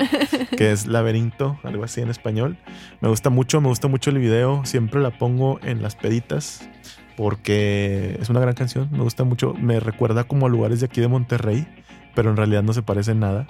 que 0.56 0.72
es 0.72 0.86
laberinto, 0.86 1.58
algo 1.62 1.84
así 1.84 2.00
en 2.00 2.10
español. 2.10 2.58
Me 3.00 3.08
gusta 3.08 3.30
mucho, 3.30 3.60
me 3.60 3.68
gusta 3.68 3.88
mucho 3.88 4.10
el 4.10 4.18
video. 4.18 4.64
Siempre 4.64 5.00
la 5.00 5.16
pongo 5.16 5.60
en 5.62 5.82
las 5.82 5.94
peditas 5.94 6.68
porque 7.16 8.16
es 8.20 8.30
una 8.30 8.40
gran 8.40 8.54
canción. 8.54 8.88
Me 8.90 9.02
gusta 9.02 9.24
mucho, 9.24 9.54
me 9.54 9.78
recuerda 9.78 10.24
como 10.24 10.46
a 10.46 10.48
lugares 10.48 10.80
de 10.80 10.86
aquí 10.86 11.00
de 11.00 11.08
Monterrey, 11.08 11.66
pero 12.14 12.30
en 12.30 12.36
realidad 12.36 12.62
no 12.62 12.72
se 12.72 12.82
parece 12.82 13.12
en 13.12 13.20
nada. 13.20 13.46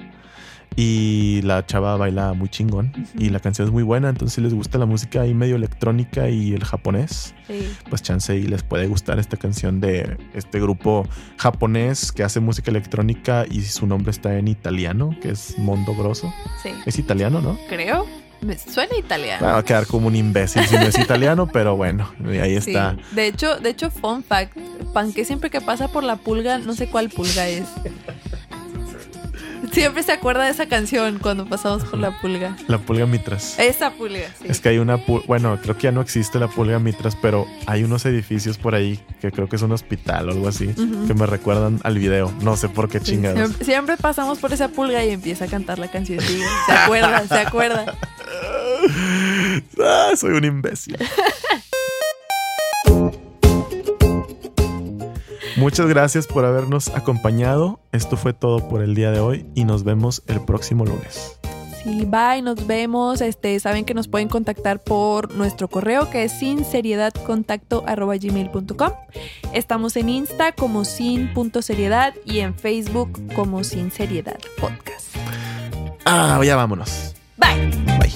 Y 0.77 1.43
la 1.43 1.67
chava 1.67 1.97
baila 1.97 2.33
muy 2.33 2.49
chingón 2.49 2.93
y 3.19 3.31
la 3.31 3.41
canción 3.41 3.67
es 3.69 3.73
muy 3.73 3.83
buena. 3.83 4.09
Entonces, 4.09 4.35
si 4.37 4.41
les 4.41 4.55
gusta 4.55 4.79
la 4.79 4.87
música 4.87 5.23
ahí 5.23 5.35
medio 5.35 5.57
electrónica 5.57 6.29
y 6.31 6.55
el 6.55 6.65
japonés, 6.65 7.35
Sí. 7.49 7.69
pues 7.89 8.03
chance 8.03 8.35
y 8.37 8.45
les 8.45 8.63
puede 8.63 8.87
gustar 8.87 9.19
esta 9.19 9.37
canción 9.37 9.81
de 9.81 10.17
este 10.35 10.61
grupo 10.61 11.07
japonés 11.37 12.13
que 12.13 12.23
hace 12.23 12.39
música 12.41 12.71
electrónica 12.71 13.45
y 13.51 13.63
su 13.63 13.87
nombre 13.87 14.13
está 14.13 14.39
en 14.39 14.47
italiano, 14.49 15.15
que 15.21 15.31
es 15.31 15.59
Mondo 15.59 15.95
Grosso. 15.95 16.33
Sí. 16.63 16.71
Es 16.87 16.99
italiano, 16.99 17.41
¿no? 17.41 17.59
Creo. 17.69 18.07
Me 18.41 18.57
suena 18.57 18.97
italiano. 18.97 19.45
Va 19.45 19.59
a 19.59 19.63
quedar 19.65 19.87
como 19.87 20.07
un 20.07 20.17
imbécil 20.17 20.65
si 20.65 20.75
no 20.77 20.83
es 20.83 20.99
italiano, 20.99 21.47
pero 21.53 21.77
bueno, 21.77 22.11
ahí 22.41 22.59
Sí. 22.63 22.71
está. 22.71 22.97
De 23.13 23.27
hecho, 23.27 23.57
de 23.59 23.69
hecho, 23.71 23.91
fun 23.91 24.23
fact, 24.25 24.57
Panque 24.95 25.27
siempre 25.27 25.51
que 25.51 25.61
pasa 25.61 25.89
por 25.89 26.05
la 26.05 26.17
pulga, 26.17 26.57
no 26.59 26.73
sé 26.73 26.89
cuál 26.89 27.11
pulga 27.11 27.49
es. 27.49 27.67
Siempre 29.73 30.03
se 30.03 30.13
acuerda 30.13 30.45
de 30.45 30.51
esa 30.51 30.67
canción 30.67 31.19
cuando 31.19 31.47
pasamos 31.47 31.85
por 31.85 31.99
la 31.99 32.19
pulga. 32.21 32.57
La 32.67 32.79
pulga 32.79 33.07
mitras. 33.07 33.59
Esa 33.59 33.93
pulga, 33.93 34.29
sí. 34.41 34.47
Es 34.49 34.61
que 34.61 34.71
hay 34.71 34.79
una, 34.79 34.97
pu- 34.99 35.25
bueno, 35.27 35.59
creo 35.63 35.77
que 35.77 35.83
ya 35.85 35.93
no 35.93 36.01
existe 36.01 36.39
la 36.39 36.49
pulga 36.49 36.79
mitras, 36.79 37.17
pero 37.21 37.47
hay 37.67 37.85
unos 37.85 38.05
edificios 38.07 38.59
por 38.59 38.75
ahí 38.75 38.99
que 39.21 39.31
creo 39.31 39.49
que 39.49 39.57
es 39.57 39.63
un 39.63 39.73
hospital 39.73 40.29
o 40.29 40.33
algo 40.33 40.49
así, 40.49 40.69
que 41.07 41.15
me 41.15 41.27
recuerdan 41.27 41.81
al 41.85 41.99
video. 41.99 42.33
No 42.43 42.57
sé 42.57 42.69
por 42.69 42.89
qué 42.89 42.99
Sí, 43.01 43.07
chingados. 43.13 43.39
siempre, 43.39 43.65
siempre 43.65 43.97
pasamos 43.97 44.39
por 44.39 44.53
esa 44.53 44.69
pulga 44.69 45.05
y 45.05 45.11
empieza 45.11 45.45
a 45.45 45.49
cantar 45.49 45.79
la 45.79 45.89
canción. 45.91 46.21
sí, 46.21 46.41
se 46.67 46.73
acuerda, 46.73 47.27
se 47.27 47.39
acuerda. 47.39 47.95
Ah, 49.83 50.13
soy 50.17 50.31
un 50.33 50.45
imbécil. 50.45 50.97
Muchas 55.61 55.87
gracias 55.89 56.27
por 56.27 56.47
habernos 56.47 56.89
acompañado. 56.89 57.81
Esto 57.93 58.17
fue 58.17 58.33
todo 58.33 58.67
por 58.67 58.83
el 58.83 58.95
día 58.95 59.11
de 59.11 59.21
hoy 59.21 59.45
y 59.55 59.65
nos 59.65 59.85
vemos 59.85 60.23
el 60.27 60.41
próximo 60.41 60.87
lunes. 60.87 61.39
Sí, 61.83 62.07
bye, 62.07 62.41
nos 62.43 62.67
vemos. 62.67 63.21
Este, 63.21 63.61
saben 63.61 63.85
que 63.85 63.93
nos 63.93 64.09
pueden 64.09 64.29
contactar 64.29 64.83
por 64.83 65.35
nuestro 65.35 65.69
correo 65.69 66.09
que 66.09 66.25
es 66.25 66.33
sinseriedadcontacto@gmail.com. 66.33 68.93
Estamos 69.53 69.97
en 69.97 70.09
Insta 70.09 70.53
como 70.53 70.87
sin.seriedad 70.87 72.15
y 72.25 72.39
en 72.39 72.55
Facebook 72.55 73.21
como 73.35 73.63
Sin 73.63 73.91
Seriedad 73.91 74.39
Podcast. 74.59 75.15
Ah, 76.07 76.41
ya 76.43 76.57
vámonos. 76.57 77.15
Bye. 77.37 77.69
Bye. 77.99 78.15